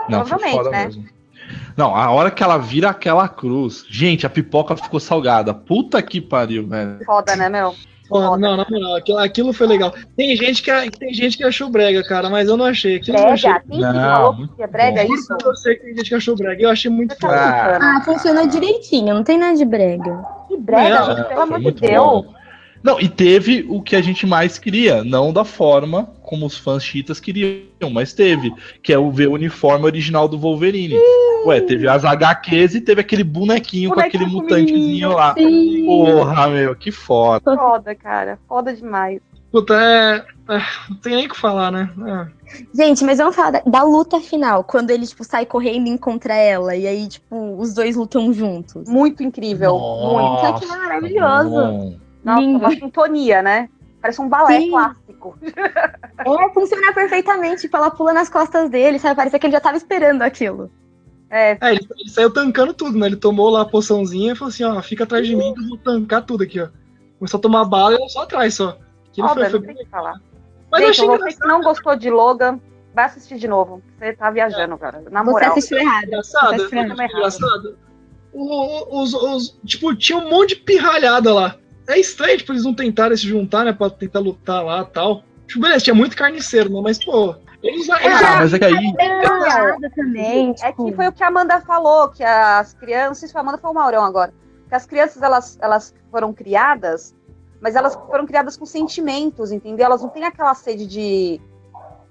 Não, 0.08 0.24
foi 0.24 0.38
Provavelmente, 0.38 0.56
foda 0.56 0.70
né? 0.70 0.84
mesmo. 0.86 1.04
Não, 1.76 1.96
a 1.96 2.10
hora 2.10 2.30
que 2.30 2.42
ela 2.42 2.58
vira 2.58 2.90
aquela 2.90 3.28
cruz. 3.28 3.84
Gente, 3.88 4.24
a 4.26 4.30
pipoca 4.30 4.76
ficou 4.76 5.00
salgada. 5.00 5.52
Puta 5.52 6.00
que 6.00 6.20
pariu, 6.20 6.66
velho. 6.66 7.04
Foda, 7.04 7.34
né, 7.34 7.48
meu? 7.48 7.74
Ó, 8.12 8.36
não, 8.36 8.56
na 8.56 8.66
moral, 8.68 8.96
aquilo, 8.96 9.18
aquilo 9.18 9.52
foi 9.52 9.68
legal. 9.68 9.94
Tem 10.16 10.34
gente, 10.36 10.62
que, 10.62 10.90
tem 10.98 11.14
gente 11.14 11.36
que 11.36 11.44
achou 11.44 11.70
brega, 11.70 12.02
cara, 12.02 12.28
mas 12.28 12.48
eu 12.48 12.56
não 12.56 12.64
achei. 12.64 12.96
Aquilo 12.96 13.16
eu 13.18 13.22
não 13.24 13.32
achei. 13.32 13.50
Brega? 13.50 13.64
Quem 13.68 13.78
que 13.78 13.84
Não, 13.84 13.92
falou 14.14 14.48
que 14.56 14.62
é 14.62 14.66
brega 14.66 15.04
bom. 15.04 15.14
isso? 15.14 15.26
Pra 15.28 15.38
você 15.46 15.74
que 15.76 15.82
tem 15.84 15.96
gente 15.96 16.08
que 16.08 16.14
achou 16.16 16.36
brega. 16.36 16.62
Eu 16.62 16.70
achei 16.70 16.90
muito 16.90 17.14
Você 17.14 17.20
tá 17.20 17.28
foda. 17.28 17.78
Ah. 17.80 17.96
Ah, 17.98 18.00
funciona 18.04 18.46
direitinho, 18.48 19.14
não 19.14 19.22
tem 19.22 19.38
nada 19.38 19.56
de 19.56 19.64
brega. 19.64 20.24
Que 20.48 20.56
brega, 20.56 20.98
Não, 21.00 21.06
gente, 21.06 21.20
É, 21.20 21.24
pelo 21.24 21.40
amor 21.40 21.60
de 21.60 21.70
Deus. 21.70 21.94
bom. 22.04 22.39
Não, 22.82 22.98
e 22.98 23.08
teve 23.08 23.66
o 23.68 23.82
que 23.82 23.94
a 23.94 24.00
gente 24.00 24.26
mais 24.26 24.58
queria, 24.58 25.04
não 25.04 25.32
da 25.32 25.44
forma 25.44 26.10
como 26.22 26.46
os 26.46 26.56
fãs 26.56 26.82
chitas 26.82 27.20
queriam, 27.20 27.90
mas 27.92 28.12
teve, 28.12 28.52
que 28.82 28.92
é 28.92 28.98
o 28.98 29.10
ver 29.10 29.28
o 29.28 29.32
uniforme 29.32 29.84
original 29.84 30.28
do 30.28 30.38
Wolverine. 30.38 30.96
Ué, 31.44 31.60
teve 31.60 31.88
as 31.88 32.04
HQs 32.04 32.74
e 32.74 32.80
teve 32.80 33.00
aquele 33.00 33.24
bonequinho, 33.24 33.90
com 33.90 34.00
aquele 34.00 34.24
Bonequinho 34.24 34.42
mutantezinho 34.42 35.12
lá. 35.12 35.34
Sim. 35.34 35.84
Porra, 35.86 36.48
meu, 36.48 36.76
que 36.76 36.90
foda. 36.92 37.56
Foda, 37.56 37.94
cara. 37.94 38.38
Foda 38.48 38.74
demais. 38.74 39.20
Puta, 39.50 39.74
é, 39.74 40.24
é, 40.54 40.60
Não 40.88 40.96
tem 40.98 41.16
nem 41.16 41.26
o 41.26 41.28
que 41.28 41.36
falar, 41.36 41.72
né? 41.72 41.90
É. 42.06 42.64
Gente, 42.72 43.02
mas 43.04 43.18
vamos 43.18 43.34
falar 43.34 43.50
da, 43.50 43.62
da 43.66 43.82
luta 43.82 44.20
final, 44.20 44.62
quando 44.62 44.90
ele, 44.90 45.06
tipo, 45.06 45.24
sai 45.24 45.44
correndo 45.44 45.88
e 45.88 45.90
encontra 45.90 46.34
ela, 46.34 46.76
e 46.76 46.86
aí, 46.86 47.08
tipo, 47.08 47.56
os 47.58 47.74
dois 47.74 47.96
lutam 47.96 48.32
juntos. 48.32 48.88
Muito 48.88 49.22
incrível. 49.24 49.76
Muito. 49.76 50.40
Só 50.40 50.52
que 50.52 50.66
maravilhoso. 50.66 51.50
bom. 51.50 52.09
Nossa, 52.24 52.40
Lindo. 52.40 52.58
uma 52.58 52.70
sintonia, 52.70 53.42
né? 53.42 53.68
Parece 54.00 54.20
um 54.20 54.28
balé 54.28 54.58
Sim. 54.60 54.70
clássico. 54.70 55.38
É, 56.18 56.54
funciona 56.54 56.92
perfeitamente, 56.92 57.62
tipo, 57.62 57.76
ela 57.76 57.90
pula 57.90 58.12
nas 58.12 58.28
costas 58.28 58.70
dele, 58.70 58.98
sabe? 58.98 59.16
Parece 59.16 59.38
que 59.38 59.46
ele 59.46 59.52
já 59.52 59.60
tava 59.60 59.76
esperando 59.76 60.22
aquilo. 60.22 60.70
É, 61.28 61.52
É, 61.60 61.72
ele, 61.72 61.86
ele 61.98 62.10
saiu 62.10 62.32
tancando 62.32 62.72
tudo, 62.74 62.98
né? 62.98 63.06
Ele 63.06 63.16
tomou 63.16 63.50
lá 63.50 63.60
a 63.62 63.64
poçãozinha 63.66 64.32
e 64.32 64.36
falou 64.36 64.48
assim, 64.50 64.64
ó, 64.64 64.80
fica 64.82 65.04
atrás 65.04 65.26
de 65.26 65.36
mim 65.36 65.54
que 65.54 65.60
eu 65.62 65.68
vou 65.68 65.78
tancar 65.78 66.24
tudo 66.24 66.42
aqui, 66.42 66.60
ó. 66.60 66.68
Começou 67.18 67.38
a 67.38 67.40
tomar 67.42 67.64
bala 67.66 67.94
e 67.94 68.02
eu 68.02 68.08
só 68.08 68.22
atrás, 68.22 68.54
só. 68.54 68.78
Aquilo 69.10 69.28
foi, 69.28 69.42
óbvio, 69.44 69.50
foi 69.50 69.58
não 69.60 69.66
tem 69.66 69.74
o 69.74 69.78
que 69.78 69.90
falar. 69.90 70.20
Mas 70.70 70.80
eu 70.80 70.86
Gente, 70.88 70.96
achei 70.96 71.06
você 71.06 71.14
engraçado. 71.16 71.40
que 71.42 71.48
não 71.48 71.60
gostou 71.62 71.96
de 71.96 72.10
Logan, 72.10 72.60
vai 72.94 73.04
assistir 73.04 73.38
de 73.38 73.46
novo. 73.48 73.82
Você 73.98 74.12
tá 74.14 74.30
viajando, 74.30 74.78
cara. 74.78 75.02
Na 75.10 75.22
Você 75.22 75.30
moral. 75.30 75.50
assistiu 75.52 75.78
errado. 75.78 76.04
engraçado, 76.04 76.48
Tá 76.50 76.56
estranho. 76.56 76.88
sabe 76.88 76.92
o 76.92 76.96
que 76.96 77.02
é 77.02 77.06
engraçado. 77.16 77.78
O- 78.32 79.02
os, 79.02 79.12
os- 79.14 79.60
tipo, 79.64 79.94
tinha 79.94 80.18
um 80.18 80.28
monte 80.30 80.50
de 80.50 80.56
pirralhada 80.62 81.34
lá. 81.34 81.56
É 81.90 81.98
estranho, 81.98 82.38
tipo, 82.38 82.52
eles 82.52 82.64
não 82.64 82.74
tentaram 82.74 83.16
se 83.16 83.26
juntar, 83.26 83.64
né, 83.64 83.72
pra 83.72 83.90
tentar 83.90 84.20
lutar 84.20 84.64
lá 84.64 84.82
e 84.82 84.92
tal. 84.92 85.22
Tipo, 85.46 85.60
beleza, 85.60 85.84
tinha 85.84 85.94
muito 85.94 86.16
carniceiro, 86.16 86.70
né, 86.70 86.80
mas, 86.82 87.02
pô, 87.02 87.34
eles, 87.62 87.88
eles 87.88 88.22
Ah, 88.22 88.36
mas 88.38 88.54
é 88.54 88.58
que 88.58 88.64
aí. 88.64 88.94
Também, 89.94 90.54
É 90.62 90.70
tipo, 90.70 90.86
que 90.86 90.92
foi 90.92 91.08
o 91.08 91.12
que 91.12 91.22
a 91.22 91.28
Amanda 91.28 91.60
falou, 91.60 92.08
que 92.08 92.22
as 92.22 92.72
crianças, 92.74 93.08
não 93.08 93.14
sei 93.14 93.28
se 93.28 93.32
foi 93.32 93.40
a 93.40 93.42
Amanda 93.42 93.58
foi 93.58 93.70
o 93.70 93.74
Maurão 93.74 94.04
agora, 94.04 94.32
que 94.68 94.74
as 94.74 94.86
crianças, 94.86 95.22
elas, 95.22 95.58
elas 95.60 95.94
foram 96.10 96.32
criadas, 96.32 97.14
mas 97.60 97.76
elas 97.76 97.94
foram 97.94 98.26
criadas 98.26 98.56
com 98.56 98.64
sentimentos, 98.64 99.52
entendeu? 99.52 99.84
Elas 99.84 100.00
não 100.00 100.08
têm 100.08 100.24
aquela 100.24 100.54
sede 100.54 100.86
de, 100.86 101.40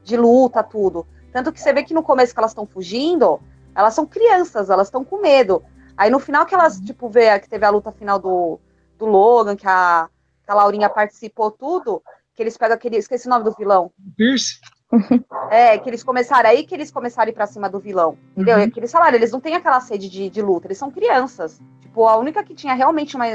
de 0.04 0.18
luta, 0.18 0.62
tudo. 0.62 1.08
Tanto 1.32 1.52
que 1.52 1.60
você 1.60 1.74
vê 1.74 1.84
que 1.84 1.94
no 1.94 2.04
começo 2.04 2.34
que 2.34 2.40
elas 2.40 2.52
estão 2.52 2.68
fugindo, 2.68 3.40
elas 3.76 3.94
são 3.94 4.06
crianças, 4.06 4.70
elas 4.70 4.88
estão 4.88 5.04
com 5.04 5.22
medo. 5.22 5.64
Aí 5.98 6.10
no 6.10 6.20
final 6.20 6.46
que 6.46 6.54
elas, 6.54 6.80
tipo, 6.80 7.10
vê 7.10 7.40
que 7.40 7.50
teve 7.50 7.66
a 7.66 7.70
luta 7.70 7.92
final 7.92 8.20
do, 8.20 8.60
do 9.00 9.06
Logan, 9.06 9.56
que 9.56 9.68
a, 9.68 10.08
que 10.46 10.52
a 10.52 10.54
Laurinha 10.54 10.90
participou 10.90 11.50
tudo, 11.50 12.04
que 12.36 12.44
eles 12.44 12.58
pegam 12.58 12.76
aquele, 12.76 12.98
esqueci 12.98 13.26
o 13.26 13.30
nome 13.30 13.46
do 13.46 13.56
vilão, 13.58 13.92
Pierce. 14.16 14.60
é, 15.50 15.78
que 15.78 15.90
eles 15.90 16.04
começaram 16.04 16.50
aí 16.50 16.64
que 16.64 16.74
eles 16.74 16.92
começaram 16.92 17.28
a 17.28 17.32
ir 17.32 17.34
pra 17.34 17.48
cima 17.48 17.70
do 17.70 17.80
vilão. 17.80 18.18
Entendeu? 18.32 18.58
Uhum. 18.58 18.64
É 18.64 18.70
que 18.70 18.80
eles 18.80 18.92
falaram, 18.92 19.16
eles 19.16 19.32
não 19.32 19.40
têm 19.40 19.56
aquela 19.56 19.80
sede 19.80 20.10
de, 20.10 20.30
de 20.30 20.42
luta, 20.42 20.68
eles 20.68 20.78
são 20.78 20.92
crianças. 20.92 21.62
Tipo, 21.82 22.08
a 22.08 22.18
única 22.18 22.44
que 22.44 22.54
tinha 22.54 22.74
realmente 22.74 23.16
uma, 23.16 23.26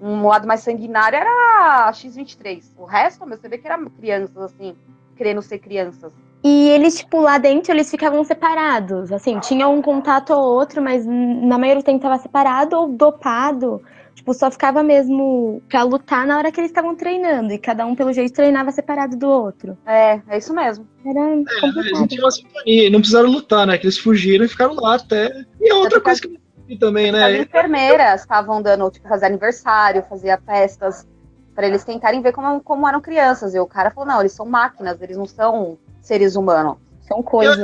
um 0.00 0.26
lado 0.26 0.46
mais 0.46 0.60
sanguinário 0.60 1.16
era 1.16 1.86
a 1.86 1.92
X-23. 1.92 2.72
O 2.76 2.84
resto, 2.84 3.26
meu, 3.26 3.38
você 3.38 3.48
vê 3.48 3.58
que 3.58 3.66
eram 3.66 3.86
crianças, 3.86 4.36
assim, 4.36 4.76
querendo 5.16 5.42
ser 5.42 5.58
crianças. 5.58 6.12
E 6.42 6.70
eles, 6.70 6.98
tipo, 6.98 7.20
lá 7.20 7.36
dentro, 7.36 7.72
eles 7.72 7.90
ficavam 7.90 8.24
separados. 8.24 9.12
Assim, 9.12 9.38
tinha 9.40 9.68
um 9.68 9.82
contato 9.82 10.30
ou 10.30 10.54
outro, 10.54 10.80
mas 10.80 11.04
na 11.06 11.58
maioria 11.58 11.82
do 11.82 11.84
tempo 11.84 12.00
tava 12.00 12.18
separado 12.18 12.76
ou 12.76 12.88
dopado. 12.88 13.82
Tipo, 14.20 14.34
só 14.34 14.50
ficava 14.50 14.82
mesmo 14.82 15.62
pra 15.66 15.82
lutar 15.82 16.26
na 16.26 16.36
hora 16.36 16.52
que 16.52 16.60
eles 16.60 16.70
estavam 16.70 16.94
treinando. 16.94 17.54
E 17.54 17.58
cada 17.58 17.86
um, 17.86 17.94
pelo 17.94 18.12
jeito, 18.12 18.34
treinava 18.34 18.70
separado 18.70 19.16
do 19.16 19.26
outro. 19.26 19.78
É, 19.86 20.20
é 20.28 20.36
isso 20.36 20.52
mesmo. 20.52 20.86
Era 21.06 21.20
É, 21.20 21.60
complicado. 21.62 22.06
tinham 22.06 22.24
uma 22.26 22.30
sintonia, 22.30 22.86
e 22.86 22.90
não 22.90 23.00
precisaram 23.00 23.30
lutar, 23.30 23.66
né, 23.66 23.78
que 23.78 23.86
eles 23.86 23.96
fugiram 23.96 24.44
e 24.44 24.48
ficaram 24.48 24.74
lá 24.74 24.96
até... 24.96 25.46
E 25.58 25.72
outra 25.72 25.96
Até 25.96 26.04
coisa 26.04 26.20
que 26.20 26.26
eu 26.28 26.66
vi 26.66 26.78
também, 26.78 27.08
As 27.08 27.12
né, 27.14 27.38
enfermeiras 27.38 28.20
estavam 28.20 28.60
dando, 28.60 28.90
tipo, 28.90 29.08
fazer 29.08 29.24
aniversário, 29.24 30.04
fazia 30.06 30.38
festas, 30.44 31.08
pra 31.54 31.66
eles 31.66 31.82
tentarem 31.82 32.20
ver 32.20 32.32
como, 32.32 32.60
como 32.60 32.86
eram 32.86 33.00
crianças. 33.00 33.54
E 33.54 33.58
o 33.58 33.66
cara 33.66 33.90
falou, 33.90 34.06
não, 34.06 34.20
eles 34.20 34.32
são 34.32 34.44
máquinas, 34.44 35.00
eles 35.00 35.16
não 35.16 35.24
são 35.26 35.78
seres 36.02 36.36
humanos. 36.36 36.76
São 37.08 37.22
coisas. 37.22 37.56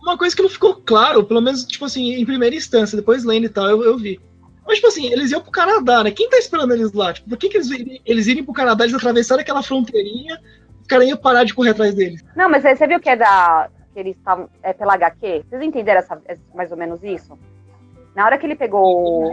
Uma 0.00 0.16
coisa 0.16 0.36
que 0.36 0.42
não 0.42 0.48
ficou 0.48 0.76
claro, 0.76 1.24
pelo 1.24 1.40
menos, 1.42 1.64
tipo 1.64 1.84
assim, 1.84 2.12
em 2.14 2.24
primeira 2.24 2.54
instância, 2.54 2.96
depois 2.96 3.24
lendo 3.24 3.46
e 3.46 3.48
tal, 3.48 3.66
eu, 3.68 3.82
eu 3.82 3.98
vi. 3.98 4.20
Mas, 4.66 4.76
tipo 4.76 4.88
assim, 4.88 5.06
eles 5.12 5.30
iam 5.30 5.40
pro 5.40 5.50
Canadá, 5.50 6.02
né? 6.02 6.10
Quem 6.10 6.28
tá 6.28 6.38
esperando 6.38 6.72
eles 6.72 6.92
lá? 6.92 7.12
Tipo, 7.12 7.28
por 7.28 7.38
que, 7.38 7.48
que 7.48 7.56
eles, 7.58 7.68
eles 8.04 8.26
irem 8.26 8.44
pro 8.44 8.52
Canadá, 8.52 8.84
eles 8.84 8.96
atravessaram 8.96 9.40
aquela 9.40 9.62
fronteirinha, 9.62 10.40
os 10.80 10.86
caras 10.86 11.06
iam 11.08 11.16
parar 11.16 11.44
de 11.44 11.54
correr 11.54 11.70
atrás 11.70 11.94
deles? 11.94 12.24
Não, 12.34 12.48
mas 12.50 12.62
você 12.62 12.86
viu 12.86 12.98
que 13.00 13.08
é 13.08 13.16
da. 13.16 13.68
que 13.92 14.00
eles 14.00 14.16
estavam. 14.16 14.48
É 14.62 14.72
pela 14.72 14.94
HQ? 14.94 15.44
Vocês 15.48 15.62
entenderam 15.62 16.00
essa, 16.00 16.20
mais 16.54 16.70
ou 16.70 16.76
menos 16.76 17.02
isso? 17.02 17.38
Na 18.14 18.24
hora 18.24 18.38
que 18.38 18.46
ele 18.46 18.56
pegou. 18.56 18.82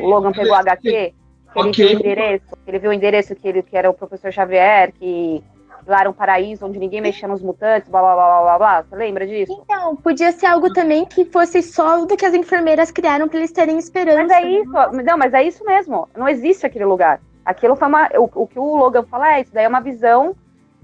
O 0.01 0.05
Logan 0.05 0.31
pegou 0.31 0.53
a 0.53 0.59
HQ, 0.59 0.81
que 0.81 1.59
ele 1.59 1.69
Ok. 1.69 1.85
viu 1.85 1.97
o 1.97 1.99
endereço, 1.99 2.57
ele 2.67 2.79
viu 2.79 2.89
o 2.89 2.93
endereço 2.93 3.35
que, 3.35 3.47
ele, 3.47 3.63
que 3.63 3.77
era 3.77 3.89
o 3.89 3.93
professor 3.93 4.31
Xavier, 4.31 4.91
que 4.93 5.43
lá 5.87 6.01
era 6.01 6.09
um 6.09 6.13
paraíso 6.13 6.65
onde 6.65 6.79
ninguém 6.79 7.01
mexia 7.01 7.27
nos 7.27 7.41
mutantes, 7.41 7.89
blá 7.89 8.01
blá 8.01 8.15
blá 8.15 8.41
blá 8.41 8.57
blá. 8.57 8.81
Você 8.83 8.95
lembra 8.95 9.25
disso? 9.27 9.51
Então, 9.63 9.95
podia 9.95 10.31
ser 10.31 10.45
algo 10.47 10.71
também 10.73 11.05
que 11.05 11.25
fosse 11.25 11.61
só 11.61 12.05
do 12.05 12.15
que 12.17 12.25
as 12.25 12.33
enfermeiras 12.33 12.91
criaram 12.91 13.27
pra 13.27 13.37
eles 13.39 13.51
terem 13.51 13.77
esperança. 13.77 14.23
Mas 14.23 14.31
é 14.31 14.41
isso, 14.49 14.71
não, 15.03 15.17
mas 15.17 15.33
é 15.33 15.43
isso 15.43 15.65
mesmo. 15.65 16.07
Não 16.15 16.27
existe 16.27 16.65
aquele 16.65 16.85
lugar. 16.85 17.19
Aquilo 17.45 17.75
foi 17.75 17.87
uma. 17.87 18.09
O, 18.17 18.29
o 18.43 18.47
que 18.47 18.57
o 18.59 18.75
Logan 18.77 19.03
fala 19.03 19.35
é 19.35 19.41
isso, 19.41 19.53
daí 19.53 19.65
é 19.65 19.67
uma 19.67 19.81
visão, 19.81 20.35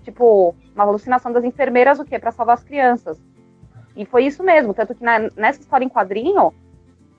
tipo, 0.04 0.54
uma 0.76 0.84
alucinação 0.84 1.32
das 1.32 1.44
enfermeiras, 1.44 2.00
o 2.00 2.06
quê? 2.06 2.20
Pra 2.20 2.32
salvar 2.32 2.56
as 2.56 2.64
crianças. 2.64 3.18
E 3.96 4.06
foi 4.06 4.26
isso 4.26 4.44
mesmo. 4.44 4.74
Tanto 4.74 4.94
que 4.96 5.04
na- 5.04 5.30
nessa 5.36 5.60
história 5.62 5.86
em 5.86 5.90
quadrinho, 5.90 6.54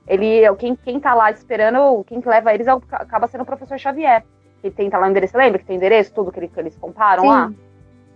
ele, 0.06 0.42
quem, 0.56 0.74
quem 0.76 0.98
tá 1.00 1.14
lá 1.14 1.30
esperando, 1.30 2.02
quem 2.04 2.20
que 2.20 2.28
leva 2.28 2.52
eles 2.54 2.66
é 2.66 2.74
o- 2.74 2.82
acaba 2.92 3.26
sendo 3.28 3.42
o 3.42 3.46
professor 3.46 3.78
Xavier. 3.78 4.24
Que 4.60 4.70
tem 4.70 4.90
tá 4.90 4.98
lá 4.98 5.06
o 5.06 5.10
endereço, 5.10 5.36
lembra 5.38 5.58
que 5.58 5.64
tem 5.64 5.76
endereço, 5.76 6.12
tudo 6.12 6.30
que, 6.30 6.38
ele- 6.38 6.48
que 6.48 6.60
eles 6.60 6.76
comparam 6.76 7.24
lá? 7.26 7.52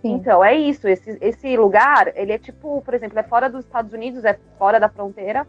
Sim. 0.05 0.13
Então, 0.13 0.43
é 0.43 0.55
isso. 0.55 0.87
Esse, 0.87 1.17
esse 1.19 1.57
lugar, 1.57 2.11
ele 2.15 2.31
é 2.31 2.37
tipo, 2.37 2.79
por 2.81 2.93
exemplo, 2.93 3.17
é 3.17 3.23
fora 3.23 3.49
dos 3.49 3.65
Estados 3.65 3.91
Unidos, 3.91 4.23
é 4.23 4.37
fora 4.57 4.79
da 4.79 4.87
fronteira. 4.87 5.47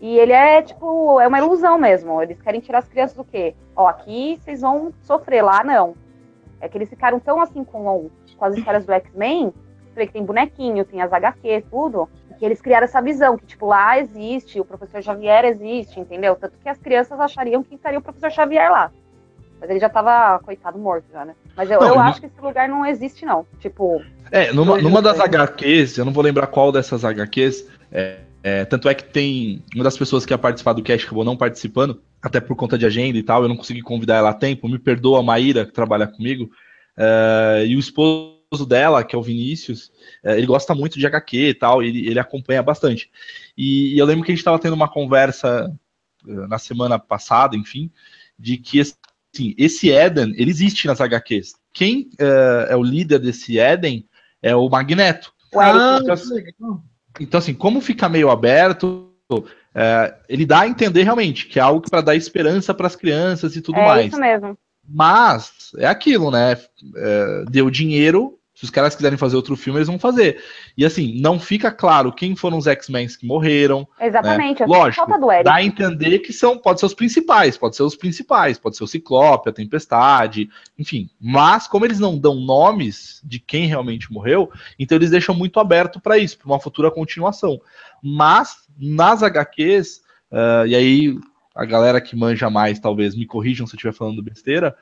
E 0.00 0.18
ele 0.18 0.32
é 0.32 0.62
tipo, 0.62 1.20
é 1.20 1.28
uma 1.28 1.38
ilusão 1.38 1.78
mesmo. 1.78 2.20
Eles 2.22 2.40
querem 2.40 2.60
tirar 2.60 2.78
as 2.78 2.88
crianças 2.88 3.16
do 3.16 3.22
quê? 3.22 3.54
Ó, 3.76 3.86
aqui 3.86 4.40
vocês 4.40 4.62
vão 4.62 4.92
sofrer, 5.02 5.42
lá 5.42 5.62
não. 5.62 5.94
É 6.60 6.68
que 6.68 6.78
eles 6.78 6.88
ficaram 6.88 7.20
tão 7.20 7.40
assim 7.40 7.62
com, 7.62 8.10
com 8.36 8.44
as 8.44 8.56
histórias 8.56 8.86
do 8.86 8.92
X-Men, 8.92 9.52
que 9.94 10.06
tem 10.06 10.24
bonequinho, 10.24 10.84
tem 10.84 11.02
as 11.02 11.12
HQ, 11.12 11.64
tudo, 11.70 12.08
que 12.38 12.44
eles 12.44 12.60
criaram 12.62 12.84
essa 12.84 13.02
visão, 13.02 13.36
que 13.36 13.44
tipo, 13.44 13.66
lá 13.66 13.98
existe, 13.98 14.58
o 14.58 14.64
professor 14.64 15.02
Xavier 15.02 15.44
existe, 15.44 16.00
entendeu? 16.00 16.34
Tanto 16.34 16.58
que 16.58 16.68
as 16.68 16.78
crianças 16.78 17.20
achariam 17.20 17.62
que 17.62 17.74
estaria 17.74 17.98
o 17.98 18.02
professor 18.02 18.30
Xavier 18.30 18.70
lá. 18.70 18.90
Mas 19.62 19.70
ele 19.70 19.78
já 19.78 19.88
tava, 19.88 20.40
coitado, 20.40 20.76
morto 20.76 21.04
já, 21.12 21.24
né? 21.24 21.36
Mas 21.56 21.70
eu, 21.70 21.78
Não, 21.78 21.86
eu 21.86 21.94
não- 21.94 22.02
acho 22.02 22.18
que 22.18 22.26
esse 22.26 22.40
lugar 22.40 22.68
não 22.68 22.84
existe, 22.84 23.24
não. 23.24 23.46
Tipo, 23.60 24.02
É, 24.32 24.52
numa, 24.52 24.76
numa 24.82 25.00
das. 25.00 25.20
HQs, 25.20 25.98
eu 25.98 26.04
não 26.04 26.12
vou 26.12 26.24
lembrar 26.24 26.48
qual 26.48 26.72
dessas 26.72 27.04
HQs, 27.04 27.68
é, 27.92 28.22
é, 28.42 28.64
tanto 28.64 28.88
é 28.88 28.94
que 28.94 29.04
tem 29.04 29.62
uma 29.72 29.84
das 29.84 29.96
pessoas 29.96 30.26
que 30.26 30.32
ia 30.32 30.38
participar 30.38 30.72
do 30.72 30.82
cast 30.82 31.06
acabou 31.06 31.24
não 31.24 31.36
participando, 31.36 32.02
até 32.20 32.40
por 32.40 32.56
conta 32.56 32.76
de 32.76 32.84
agenda 32.84 33.16
e 33.16 33.22
tal, 33.22 33.42
eu 33.42 33.48
não 33.48 33.56
consegui 33.56 33.82
convidar 33.82 34.16
ela 34.16 34.30
a 34.30 34.34
tempo, 34.34 34.68
me 34.68 34.80
perdoa 34.80 35.20
a 35.20 35.22
Maíra, 35.22 35.64
que 35.64 35.72
trabalha 35.72 36.08
comigo, 36.08 36.50
é, 36.96 37.64
e 37.64 37.76
o 37.76 37.78
esposo 37.78 38.66
dela, 38.66 39.04
que 39.04 39.14
é 39.14 39.18
o 39.18 39.22
Vinícius, 39.22 39.92
é, 40.24 40.36
ele 40.38 40.46
gosta 40.46 40.74
muito 40.74 40.98
de 40.98 41.06
HQ 41.06 41.36
e 41.50 41.54
tal, 41.54 41.84
ele, 41.84 42.04
ele 42.04 42.18
acompanha 42.18 42.64
bastante. 42.64 43.08
E, 43.56 43.94
e 43.94 43.98
eu 43.98 44.06
lembro 44.06 44.24
que 44.24 44.32
a 44.32 44.34
gente 44.34 44.40
estava 44.40 44.58
tendo 44.58 44.74
uma 44.74 44.88
conversa 44.88 45.72
eh, 46.26 46.46
na 46.48 46.58
semana 46.58 46.98
passada, 46.98 47.56
enfim, 47.56 47.90
de 48.38 48.56
que 48.56 48.80
assim, 49.32 49.54
esse 49.56 49.90
Eden, 49.90 50.34
ele 50.36 50.50
existe 50.50 50.86
nas 50.86 51.00
HQs. 51.00 51.54
Quem 51.72 52.10
eh, 52.18 52.66
é 52.70 52.76
o 52.76 52.82
líder 52.82 53.18
desse 53.18 53.58
Eden 53.58 54.06
é 54.42 54.54
o 54.54 54.68
Magneto. 54.68 55.32
Ah, 55.54 55.98
então, 56.02 56.14
legal. 56.34 56.82
Então, 57.20 57.38
assim, 57.38 57.54
como 57.54 57.80
fica 57.80 58.08
meio 58.08 58.30
aberto, 58.30 59.12
é, 59.74 60.14
ele 60.28 60.44
dá 60.44 60.60
a 60.60 60.68
entender 60.68 61.02
realmente 61.02 61.46
que 61.46 61.58
é 61.58 61.62
algo 61.62 61.88
para 61.88 62.00
dar 62.00 62.16
esperança 62.16 62.74
para 62.74 62.86
as 62.86 62.96
crianças 62.96 63.56
e 63.56 63.60
tudo 63.60 63.78
é 63.78 63.86
mais. 63.86 64.06
isso 64.08 64.20
mesmo. 64.20 64.58
Mas 64.86 65.70
é 65.76 65.86
aquilo, 65.86 66.30
né? 66.30 66.58
É, 66.96 67.44
deu 67.50 67.70
dinheiro. 67.70 68.38
Se 68.62 68.66
os 68.66 68.70
caras 68.70 68.94
quiserem 68.94 69.18
fazer 69.18 69.34
outro 69.34 69.56
filme, 69.56 69.80
eles 69.80 69.88
vão 69.88 69.98
fazer. 69.98 70.40
E 70.78 70.84
assim, 70.84 71.20
não 71.20 71.40
fica 71.40 71.72
claro 71.72 72.12
quem 72.12 72.36
foram 72.36 72.58
os 72.58 72.68
X-Men 72.68 73.08
que 73.08 73.26
morreram. 73.26 73.88
Exatamente. 74.00 74.62
É, 74.62 74.64
eu 74.64 74.68
sinto 74.68 74.78
lógico, 74.78 75.04
falta 75.04 75.20
do 75.20 75.32
Eric. 75.32 75.42
Dá 75.42 75.54
a 75.54 75.64
entender 75.64 76.20
que 76.20 76.32
são, 76.32 76.56
pode 76.56 76.78
ser 76.78 76.86
os 76.86 76.94
principais, 76.94 77.56
pode 77.58 77.74
ser 77.74 77.82
os 77.82 77.96
principais, 77.96 78.60
pode 78.60 78.76
ser 78.76 78.84
o 78.84 78.86
Ciclope, 78.86 79.50
a 79.50 79.52
Tempestade, 79.52 80.48
enfim. 80.78 81.10
Mas 81.20 81.66
como 81.66 81.84
eles 81.84 81.98
não 81.98 82.16
dão 82.16 82.36
nomes 82.36 83.20
de 83.24 83.40
quem 83.40 83.66
realmente 83.66 84.12
morreu, 84.12 84.48
então 84.78 84.96
eles 84.96 85.10
deixam 85.10 85.34
muito 85.34 85.58
aberto 85.58 86.00
para 86.00 86.16
isso, 86.16 86.38
para 86.38 86.46
uma 86.46 86.60
futura 86.60 86.88
continuação. 86.88 87.60
Mas 88.00 88.58
nas 88.78 89.24
HQs, 89.24 90.02
ah, 90.30 90.62
e 90.68 90.76
aí 90.76 91.18
a 91.52 91.64
galera 91.64 92.00
que 92.00 92.14
manja 92.14 92.48
mais 92.48 92.78
talvez 92.78 93.16
me 93.16 93.26
corrijam 93.26 93.66
se 93.66 93.74
eu 93.74 93.76
estiver 93.76 93.92
falando 93.92 94.22
besteira, 94.22 94.76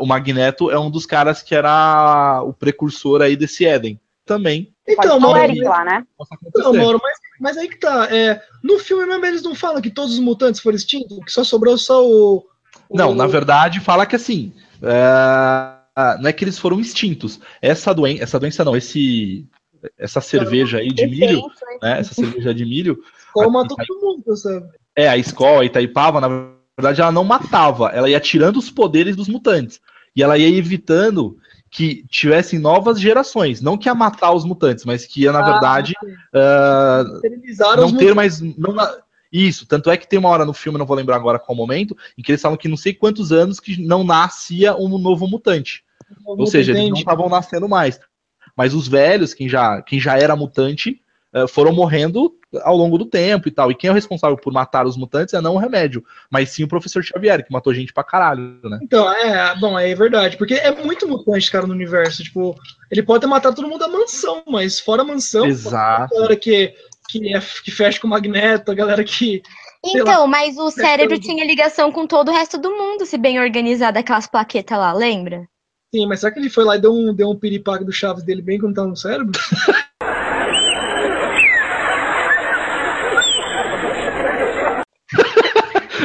o 0.00 0.06
Magneto 0.06 0.70
é 0.70 0.78
um 0.78 0.90
dos 0.90 1.06
caras 1.06 1.42
que 1.42 1.54
era 1.54 2.42
o 2.44 2.52
precursor 2.52 3.22
aí 3.22 3.36
desse 3.36 3.64
Eden. 3.64 3.98
Também 4.26 4.72
Então, 4.86 5.18
Mauro, 5.18 5.38
Eric 5.40 5.60
lá, 5.62 5.84
né? 5.84 6.06
acontecer. 6.30 6.78
Mauro, 6.78 7.00
mas, 7.02 7.18
mas 7.40 7.56
aí 7.58 7.68
que 7.68 7.78
tá. 7.80 8.06
É, 8.14 8.40
no 8.62 8.78
filme 8.78 9.04
mesmo 9.06 9.26
eles 9.26 9.42
não 9.42 9.54
falam 9.54 9.80
que 9.82 9.90
todos 9.90 10.12
os 10.14 10.20
mutantes 10.20 10.60
foram 10.60 10.76
extintos, 10.76 11.18
que 11.24 11.32
só 11.32 11.42
sobrou 11.42 11.76
só 11.78 12.06
o. 12.06 12.44
o- 12.88 12.96
Não, 12.96 13.14
na 13.14 13.26
verdade, 13.26 13.80
fala 13.80 14.06
que 14.06 14.14
assim. 14.14 14.52
é, 14.82 16.16
Não 16.20 16.28
é 16.28 16.32
que 16.32 16.44
eles 16.44 16.58
foram 16.58 16.78
extintos. 16.78 17.40
Essa 17.60 17.92
doença, 17.94 18.22
essa 18.22 18.38
doença 18.38 18.64
não, 18.64 18.76
esse, 18.76 19.46
essa 19.98 20.20
cerveja 20.20 20.78
aí 20.78 20.88
de 20.92 21.06
milho, 21.06 21.42
né? 21.82 21.98
Essa 22.00 22.14
cerveja 22.14 22.54
de 22.54 22.64
milho, 22.64 23.02
Como 23.32 23.50
matou 23.50 23.76
todo 23.76 24.00
mundo, 24.00 24.36
sabe? 24.36 24.66
é 24.94 25.08
a 25.08 25.16
escola, 25.16 25.62
a 25.62 25.64
Itaipava, 25.64 26.20
na 26.20 26.28
verdade, 26.78 27.00
ela 27.00 27.12
não 27.12 27.24
matava, 27.24 27.88
ela 27.88 28.08
ia 28.08 28.20
tirando 28.20 28.56
os 28.56 28.70
poderes 28.70 29.16
dos 29.16 29.28
mutantes. 29.28 29.80
E 30.14 30.22
ela 30.22 30.36
ia 30.36 30.48
evitando 30.48 31.38
que 31.70 32.04
tivessem 32.08 32.58
novas 32.58 33.00
gerações. 33.00 33.60
Não 33.60 33.78
que 33.78 33.88
ia 33.88 33.94
matar 33.94 34.32
os 34.32 34.44
mutantes, 34.44 34.84
mas 34.84 35.06
que 35.06 35.22
ia, 35.22 35.32
na 35.32 35.40
Ah, 35.40 35.52
verdade, 35.52 35.94
os 37.44 37.92
não 37.92 37.96
ter 37.96 38.14
mais. 38.14 38.40
Não, 38.40 38.74
isso, 39.32 39.64
tanto 39.64 39.88
é 39.90 39.96
que 39.96 40.08
tem 40.08 40.18
uma 40.18 40.28
hora 40.28 40.44
no 40.44 40.52
filme, 40.52 40.78
não 40.78 40.86
vou 40.86 40.96
lembrar 40.96 41.14
agora 41.14 41.38
qual 41.38 41.54
momento, 41.54 41.96
em 42.18 42.22
que 42.22 42.32
eles 42.32 42.42
falam 42.42 42.58
que 42.58 42.66
não 42.66 42.76
sei 42.76 42.92
quantos 42.92 43.30
anos 43.30 43.60
que 43.60 43.80
não 43.80 44.02
nascia 44.02 44.74
um 44.74 44.98
novo 44.98 45.28
mutante. 45.28 45.84
mutantes. 46.10 46.40
Ou 46.40 46.46
seja, 46.46 46.72
eles 46.72 46.88
não 46.88 46.96
estavam 46.96 47.28
nascendo 47.28 47.68
mais. 47.68 48.00
Mas 48.56 48.74
os 48.74 48.88
velhos, 48.88 49.32
quem 49.32 49.48
já, 49.48 49.80
quem 49.82 50.00
já 50.00 50.18
era 50.18 50.34
mutante, 50.34 51.00
foram 51.48 51.72
morrendo 51.72 52.32
ao 52.62 52.76
longo 52.76 52.98
do 52.98 53.06
tempo 53.06 53.48
e 53.48 53.50
tal. 53.50 53.70
E 53.70 53.74
quem 53.74 53.88
é 53.88 53.90
o 53.90 53.94
responsável 53.94 54.36
por 54.36 54.52
matar 54.52 54.86
os 54.86 54.96
mutantes 54.96 55.34
é 55.34 55.40
não 55.40 55.54
o 55.54 55.58
remédio, 55.58 56.04
mas 56.30 56.50
sim 56.50 56.64
o 56.64 56.68
professor 56.68 57.02
Xavier, 57.02 57.44
que 57.44 57.52
matou 57.52 57.72
gente 57.72 57.92
pra 57.92 58.02
caralho, 58.02 58.58
né? 58.64 58.78
Então, 58.82 59.10
é, 59.12 59.54
bom, 59.56 59.78
é 59.78 59.94
verdade, 59.94 60.36
porque 60.36 60.54
é 60.54 60.74
muito 60.84 61.06
mutante, 61.06 61.50
cara, 61.50 61.66
no 61.66 61.74
universo. 61.74 62.22
Tipo, 62.22 62.54
ele 62.90 63.02
pode 63.02 63.20
ter 63.20 63.26
matado 63.26 63.56
todo 63.56 63.68
mundo 63.68 63.80
da 63.80 63.88
mansão, 63.88 64.42
mas 64.46 64.80
fora 64.80 65.02
a 65.02 65.04
mansão, 65.04 65.46
Exato. 65.46 66.14
a 66.14 66.16
galera 66.16 66.36
que, 66.36 66.74
que, 67.08 67.34
é, 67.34 67.40
que 67.40 67.70
fecha 67.70 68.00
com 68.00 68.06
o 68.06 68.10
Magneto, 68.10 68.70
a 68.70 68.74
galera 68.74 69.04
que. 69.04 69.42
Então, 69.84 70.26
mas 70.26 70.58
o 70.58 70.70
cérebro 70.70 71.14
tudo. 71.14 71.26
tinha 71.26 71.46
ligação 71.46 71.90
com 71.90 72.06
todo 72.06 72.30
o 72.30 72.34
resto 72.34 72.58
do 72.58 72.70
mundo, 72.70 73.06
se 73.06 73.16
bem 73.16 73.40
organizado 73.40 73.98
aquelas 73.98 74.26
plaquetas 74.26 74.76
lá, 74.76 74.92
lembra? 74.92 75.48
Sim, 75.94 76.06
mas 76.06 76.20
será 76.20 76.32
que 76.32 76.38
ele 76.38 76.50
foi 76.50 76.64
lá 76.64 76.76
e 76.76 76.80
deu 76.80 76.92
um, 76.92 77.14
deu 77.14 77.30
um 77.30 77.36
piripaque 77.36 77.84
do 77.84 77.92
Chaves 77.92 78.22
dele 78.22 78.42
bem 78.42 78.58
quando 78.58 78.74
tava 78.74 78.88
no 78.88 78.96
cérebro? 78.96 79.32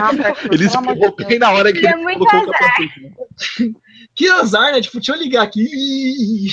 Arthur, 0.08 0.54
Ele 0.54 0.66
espirrou 0.66 1.16
bem 1.16 1.40
na 1.40 1.52
hora 1.52 1.72
que 1.72 1.80
Ele 1.80 1.88
é 1.88 1.92
ele 1.92 2.04
muito 2.04 2.20
colocou 2.26 2.50
o 2.50 2.56
azar. 2.56 2.72
capacete. 2.72 3.00
né? 3.02 3.74
Que 4.16 4.30
azar, 4.30 4.72
né? 4.72 4.82
Tipo, 4.82 4.98
deixa 4.98 5.14
eu 5.14 5.18
ligar 5.20 5.44
aqui. 5.44 6.48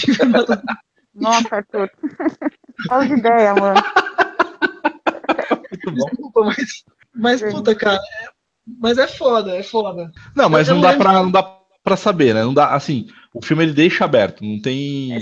Nossa, 1.15 1.49
Arthur. 1.57 1.91
Fala 2.89 3.07
de 3.07 3.13
ideia, 3.15 3.55
mano. 3.55 3.81
Muito 5.71 5.91
bom. 5.91 6.07
Desculpa, 6.07 6.45
mas. 6.45 6.85
Mas, 7.15 7.43
puta, 7.43 7.75
cara. 7.75 7.97
é- 7.97 8.29
mas 8.81 8.97
é 8.99 9.07
foda, 9.09 9.57
é 9.57 9.63
foda. 9.63 10.11
Não, 10.37 10.49
mas 10.49 10.69
Eu 10.69 10.75
não 10.77 10.81
dá, 10.83 10.91
lembro. 10.91 11.05
pra, 11.05 11.13
não 11.15 11.31
dá 11.31 11.43
pra 11.83 11.97
saber, 11.97 12.33
né? 12.35 12.43
Não 12.45 12.55
dá, 12.55 12.75
assim, 12.75 13.09
o 13.35 13.45
filme 13.45 13.65
ele 13.65 13.73
deixa 13.73 14.05
aberto, 14.05 14.45
não 14.45 14.61
tem. 14.61 15.15
É. 15.15 15.19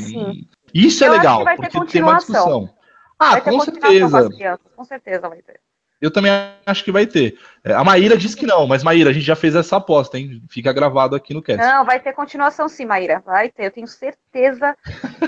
Isso 0.74 1.02
é 1.04 1.08
legal, 1.10 1.38
que 1.38 1.44
vai 1.44 1.56
ter 1.56 1.70
porque 1.70 1.92
tem 1.92 2.02
uma 2.02 2.14
continuação. 2.16 2.60
discussão. 2.64 2.74
Ah, 3.18 3.30
vai 3.32 3.40
ter 3.42 3.50
com 3.50 3.58
continuação 3.58 3.90
com 3.90 3.90
certeza. 4.10 4.18
as 4.28 4.34
crianças, 4.36 4.66
com 4.76 4.84
certeza 4.84 5.28
vai 5.28 5.42
ter. 5.42 5.60
Eu 6.00 6.10
também 6.10 6.32
acho 6.64 6.82
que 6.82 6.90
vai 6.90 7.06
ter. 7.06 7.36
É, 7.62 7.74
A 7.74 7.84
Maíra 7.84 8.16
disse 8.16 8.36
que 8.36 8.46
não, 8.46 8.66
mas 8.66 8.82
Maíra, 8.82 9.10
a 9.10 9.12
gente 9.12 9.24
já 9.24 9.36
fez 9.36 9.54
essa 9.54 9.76
aposta, 9.76 10.18
hein? 10.18 10.42
Fica 10.48 10.72
gravado 10.72 11.14
aqui 11.14 11.34
no 11.34 11.42
cast. 11.42 11.62
Não, 11.62 11.84
vai 11.84 12.00
ter 12.00 12.14
continuação 12.14 12.68
sim, 12.68 12.86
Maíra. 12.86 13.22
Vai 13.24 13.50
ter, 13.50 13.66
eu 13.66 13.70
tenho 13.70 13.86
certeza. 13.86 14.74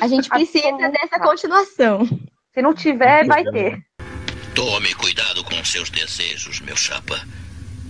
A 0.01 0.09
gente 0.09 0.31
precisa 0.31 0.68
Absoluta. 0.68 0.91
dessa 0.91 1.20
continuação. 1.20 2.07
Se 2.55 2.62
não 2.62 2.75
tiver, 2.75 3.27
vai 3.27 3.45
ter. 3.45 3.79
Tome 4.55 4.95
cuidado 4.95 5.45
com 5.45 5.62
seus 5.64 5.91
desejos, 5.91 6.61
meu 6.61 6.77
chapa. 6.77 7.20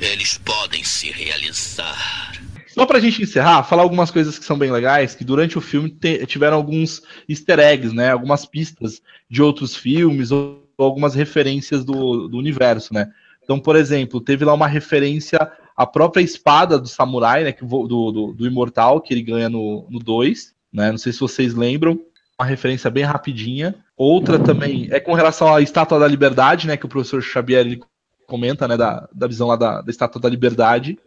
Eles 0.01 0.39
podem 0.39 0.83
se 0.83 1.11
realizar. 1.11 2.33
Só 2.67 2.87
pra 2.87 3.01
gente 3.01 3.23
encerrar, 3.23 3.63
falar 3.65 3.83
algumas 3.83 4.11
coisas 4.11 4.39
que 4.39 4.45
são 4.45 4.57
bem 4.59 4.71
legais, 4.71 5.15
que 5.15 5.25
durante 5.25 5.59
o 5.59 5.61
filme 5.61 5.97
tiveram 6.27 6.57
alguns 6.57 7.03
easter 7.29 7.59
eggs, 7.59 7.95
né? 7.95 8.11
Algumas 8.11 8.47
pistas 8.47 9.03
de 9.29 9.43
outros 9.43 9.77
filmes 9.77 10.31
ou 10.33 10.63
algumas 10.85 11.15
referências 11.15 11.85
do, 11.85 12.29
do 12.29 12.39
universo, 12.39 12.93
né? 12.93 13.11
Então, 13.43 13.59
por 13.59 13.77
exemplo, 13.77 14.21
teve 14.21 14.45
lá 14.45 14.55
uma 14.55 14.67
referência 14.67 15.51
a 15.77 15.87
própria 15.87 16.23
espada 16.23 16.79
do 16.79 16.87
samurai, 16.89 17.45
né? 17.45 17.53
Que, 17.53 17.65
do, 17.65 17.87
do, 17.87 18.33
do 18.33 18.47
imortal, 18.47 19.01
que 19.01 19.13
ele 19.13 19.23
ganha 19.23 19.49
no 19.49 19.87
2, 19.91 20.55
né? 20.73 20.91
Não 20.91 20.99
sei 20.99 21.13
se 21.13 21.21
vocês 21.21 21.55
lembram. 21.55 22.01
Uma 22.39 22.47
referência 22.47 22.91
bem 22.91 23.05
rapidinha. 23.05 23.75
Outra 23.97 24.39
também 24.39 24.89
é 24.91 24.99
com 24.99 25.15
relação 25.15 25.55
à 25.55 25.61
Estátua 25.61 25.99
da 25.99 26.09
Liberdade, 26.09 26.67
né? 26.67 26.77
Que 26.77 26.87
o 26.87 26.89
professor 26.89 27.23
Xavier 27.23 27.61
ele 27.61 27.83
comenta, 28.27 28.67
né? 28.69 28.77
Da, 28.77 29.09
da 29.13 29.27
visão 29.27 29.49
lá 29.49 29.57
da, 29.57 29.81
da 29.81 29.91
Estátua 29.91 30.21
da 30.21 30.29
Liberdade. 30.29 30.99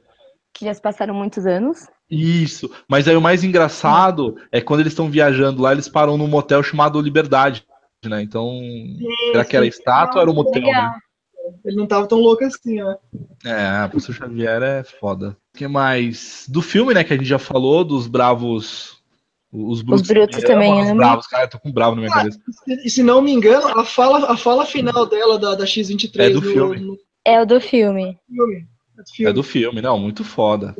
Que 0.53 0.65
já 0.65 0.73
se 0.73 0.81
passaram 0.81 1.13
muitos 1.13 1.45
anos. 1.45 1.87
Isso. 2.09 2.71
Mas 2.87 3.07
aí 3.07 3.15
o 3.15 3.21
mais 3.21 3.43
engraçado 3.43 4.37
é 4.51 4.61
quando 4.61 4.79
eles 4.81 4.93
estão 4.93 5.09
viajando 5.09 5.61
lá, 5.61 5.71
eles 5.71 5.89
param 5.89 6.17
num 6.17 6.27
motel 6.27 6.63
chamado 6.63 7.01
Liberdade, 7.01 7.65
né? 8.09 8.21
Então, 8.21 8.59
será 9.31 9.45
que 9.45 9.55
era 9.55 9.65
a 9.65 9.67
estátua 9.67 10.15
ou 10.17 10.21
era 10.21 10.31
o 10.31 10.33
motel, 10.33 10.63
Legal. 10.63 10.83
né? 10.83 10.99
Ele 11.63 11.75
não 11.75 11.85
tava 11.85 12.07
tão 12.07 12.19
louco 12.19 12.43
assim, 12.43 12.81
né? 12.81 12.95
É, 13.45 13.85
o 13.85 13.89
professor 13.89 14.13
Xavier 14.15 14.61
é 14.63 14.83
foda. 14.83 15.37
O 15.53 15.57
que 15.57 15.67
mais? 15.67 16.45
Do 16.49 16.61
filme, 16.61 16.93
né, 16.93 17.03
que 17.03 17.13
a 17.13 17.17
gente 17.17 17.27
já 17.27 17.37
falou, 17.39 17.83
dos 17.83 18.07
bravos. 18.07 18.95
Os 19.51 19.81
brutos, 19.81 20.07
brutos 20.07 20.41
também 20.43 20.69
amam 20.71 20.81
os 20.83 20.89
amam. 20.89 20.97
bravos, 20.97 21.27
cara, 21.27 21.43
eu 21.45 21.49
tô 21.49 21.59
com 21.59 21.71
bravo 21.71 21.95
na 21.95 22.01
minha 22.01 22.13
cabeça. 22.13 22.39
E 22.83 22.89
se 22.89 23.01
não 23.03 23.21
me 23.21 23.31
engano, 23.31 23.67
a 23.79 23.85
fala, 23.85 24.31
a 24.31 24.35
fala 24.35 24.65
final 24.65 25.05
dela, 25.05 25.37
da, 25.39 25.55
da 25.55 25.65
X23 25.65 26.19
É 26.19 26.29
do 26.29 26.41
no, 26.41 26.47
filme. 26.51 26.79
no 26.79 26.97
É 27.23 27.41
o 27.41 27.45
do 27.45 27.61
filme. 27.61 28.17
filme. 28.27 28.67
É 28.97 29.01
do 29.01 29.09
filme. 29.13 29.29
É 29.29 29.33
do 29.33 29.43
filme, 29.43 29.81
não, 29.81 29.99
muito 29.99 30.23
foda. 30.23 30.75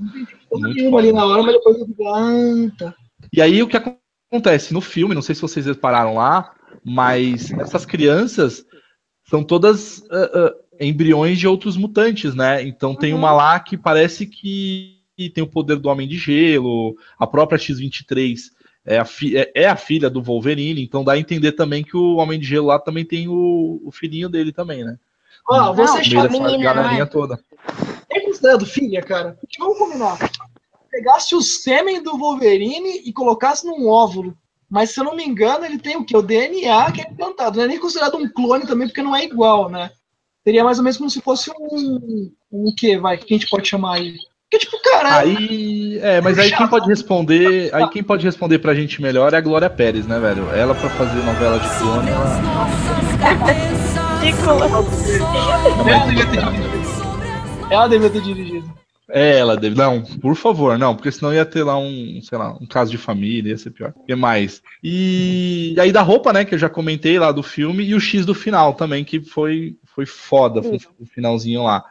Eu 0.52 0.90
uma 0.90 1.00
ali 1.00 1.12
na 1.14 1.26
hora, 1.26 1.44
mas 1.44 1.54
depois 1.54 1.78
eu 1.78 1.86
digo, 1.86 2.08
ah, 2.08 2.72
tá. 2.78 2.94
E 3.32 3.42
aí 3.42 3.62
o 3.62 3.68
que 3.68 3.78
acontece 3.78 4.74
no 4.74 4.82
filme, 4.82 5.16
não 5.16 5.22
sei 5.22 5.36
se 5.36 5.42
vocês 5.42 5.66
repararam 5.66 6.16
lá, 6.16 6.54
mas 6.86 7.52
essas 7.52 7.86
crianças 7.86 8.64
são 9.28 9.44
todas 9.44 10.04
ah, 10.12 10.30
ah, 10.34 10.54
embriões 10.80 11.40
de 11.40 11.48
outros 11.48 11.76
mutantes, 11.76 12.36
né? 12.36 12.62
Então 12.62 12.96
tem 12.96 13.14
uma 13.14 13.32
lá 13.32 13.60
que 13.60 13.76
parece 13.76 14.28
que 14.28 15.02
tem 15.34 15.44
o 15.44 15.48
poder 15.48 15.78
do 15.78 15.90
Homem 15.90 16.08
de 16.08 16.18
Gelo, 16.18 16.96
a 17.18 17.26
própria 17.26 17.58
X-23 17.58 18.38
é 18.86 19.00
a, 19.00 19.08
é- 19.34 19.64
é 19.64 19.68
a 19.68 19.76
filha 19.76 20.10
do 20.10 20.22
Wolverine, 20.22 20.84
então 20.84 21.04
dá 21.04 21.14
a 21.14 21.18
entender 21.20 21.54
também 21.54 21.84
que 21.84 21.98
o 21.98 22.18
Homem 22.18 22.40
de 22.40 22.46
Gelo 22.46 22.68
lá 22.68 22.78
também 22.78 23.04
tem 23.04 23.28
o, 23.28 23.82
o 23.84 23.92
filhinho 23.92 24.30
dele 24.30 24.52
também, 24.52 24.84
né? 24.84 24.98
Ó, 25.50 25.74
você 25.74 25.92
No 25.92 25.94
meio 25.96 26.06
chama 26.06 26.28
dessa 26.28 26.44
menina, 26.44 26.74
galerinha 26.74 27.06
toda. 27.06 27.40
É 28.12 28.20
considerado 28.20 28.66
filha, 28.66 29.02
cara? 29.02 29.38
Vamos 29.58 29.78
combinar. 29.78 30.18
Pegasse 30.92 31.36
o 31.36 31.42
sêmen 31.42 32.02
do 32.02 32.18
Wolverine 32.18 33.02
e 33.06 33.12
colocasse 33.12 33.66
num 33.66 33.88
óvulo. 33.88 34.38
Mas 34.70 34.92
se 34.92 35.00
eu 35.00 35.04
não 35.04 35.16
me 35.16 35.24
engano, 35.24 35.66
ele 35.66 35.78
tem 35.78 35.96
o 35.96 36.04
quê? 36.04 36.18
O 36.18 36.22
DNA 36.22 36.92
que 36.92 37.02
é 37.02 37.10
implantado. 37.10 37.58
Não 37.58 37.66
é 37.66 37.68
nem 37.68 37.80
considerado 37.80 38.18
um 38.18 38.28
clone 38.28 38.66
também, 38.66 38.88
porque 38.88 39.02
não 39.02 39.16
é 39.16 39.24
igual, 39.24 39.70
né? 39.70 39.92
Seria 40.44 40.64
mais 40.64 40.78
ou 40.78 40.84
menos 40.84 40.98
como 40.98 41.10
se 41.10 41.22
fosse 41.22 41.52
um. 41.60 42.32
Um 42.52 42.74
quê, 42.76 42.98
vai? 42.98 43.18
Que 43.18 43.34
a 43.34 43.38
gente 43.38 43.50
pode 43.50 43.68
chamar 43.68 43.96
aí? 43.96 44.16
Porque, 44.50 44.66
tipo, 44.66 44.82
cara. 44.82 45.18
Aí, 45.18 46.00
é, 46.02 46.22
mas 46.22 46.38
aí 46.38 46.52
quem 46.52 46.68
pode 46.68 46.88
responder, 46.88 47.74
aí 47.74 47.90
quem 47.90 48.04
pode 48.04 48.26
responder 48.26 48.60
pra 48.60 48.76
gente 48.76 49.02
melhor 49.02 49.34
é 49.34 49.38
a 49.38 49.42
Glória 49.42 49.70
Pérez, 49.70 50.06
né, 50.08 50.20
velho? 50.20 50.50
Ela 50.52 50.76
pra 50.76 50.90
fazer 50.92 51.22
novela 51.24 51.60
de 51.60 51.68
clone, 51.80 52.10
ela... 52.10 52.26
Ela 55.88 56.06
devia 56.08 56.26
ter 56.28 56.42
dirigido. 56.46 57.06
Ela 57.70 57.88
devia 57.88 58.10
ter 58.10 58.22
dirigido. 58.22 58.85
É, 59.10 59.38
ela 59.38 59.56
deve. 59.56 59.76
Não, 59.76 60.04
por 60.04 60.36
favor, 60.36 60.78
não, 60.78 60.96
porque 60.96 61.12
senão 61.12 61.34
ia 61.34 61.46
ter 61.46 61.64
lá 61.64 61.78
um, 61.78 62.20
sei 62.24 62.38
lá, 62.38 62.54
um 62.60 62.66
caso 62.66 62.90
de 62.90 62.98
família, 62.98 63.52
ia 63.52 63.58
ser 63.58 63.70
pior. 63.70 63.94
O 63.96 64.04
que 64.04 64.16
mais? 64.16 64.62
E 64.84 65.76
aí 65.80 65.92
da 65.92 66.02
roupa, 66.02 66.34
né, 66.34 66.44
que 66.44 66.56
eu 66.56 66.60
já 66.60 66.70
comentei 66.70 67.20
lá 67.20 67.32
do 67.32 67.44
filme, 67.44 67.84
e 67.84 67.94
o 67.94 68.00
X 68.00 68.26
do 68.26 68.34
final 68.34 68.74
também, 68.74 69.04
que 69.04 69.22
foi, 69.22 69.78
foi 69.84 70.06
foda, 70.06 70.64
foi 70.64 70.80
o 71.00 71.06
finalzinho 71.06 71.64
lá. 71.64 71.86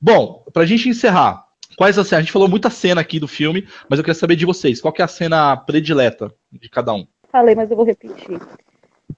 Bom, 0.00 0.44
pra 0.52 0.66
gente 0.66 0.88
encerrar, 0.88 1.44
quais 1.76 1.98
as 1.98 2.06
cenas? 2.06 2.20
A 2.20 2.22
gente 2.22 2.32
falou 2.32 2.48
muita 2.48 2.68
cena 2.68 3.00
aqui 3.00 3.18
do 3.18 3.28
filme, 3.28 3.66
mas 3.88 3.98
eu 3.98 4.04
queria 4.04 4.18
saber 4.18 4.36
de 4.36 4.46
vocês, 4.46 4.80
qual 4.80 4.92
que 4.92 5.00
é 5.00 5.04
a 5.04 5.08
cena 5.08 5.56
predileta 5.56 6.32
de 6.52 6.68
cada 6.68 6.92
um? 6.92 7.06
Falei, 7.30 7.54
mas 7.54 7.70
eu 7.70 7.76
vou 7.76 7.86
repetir. 7.86 8.38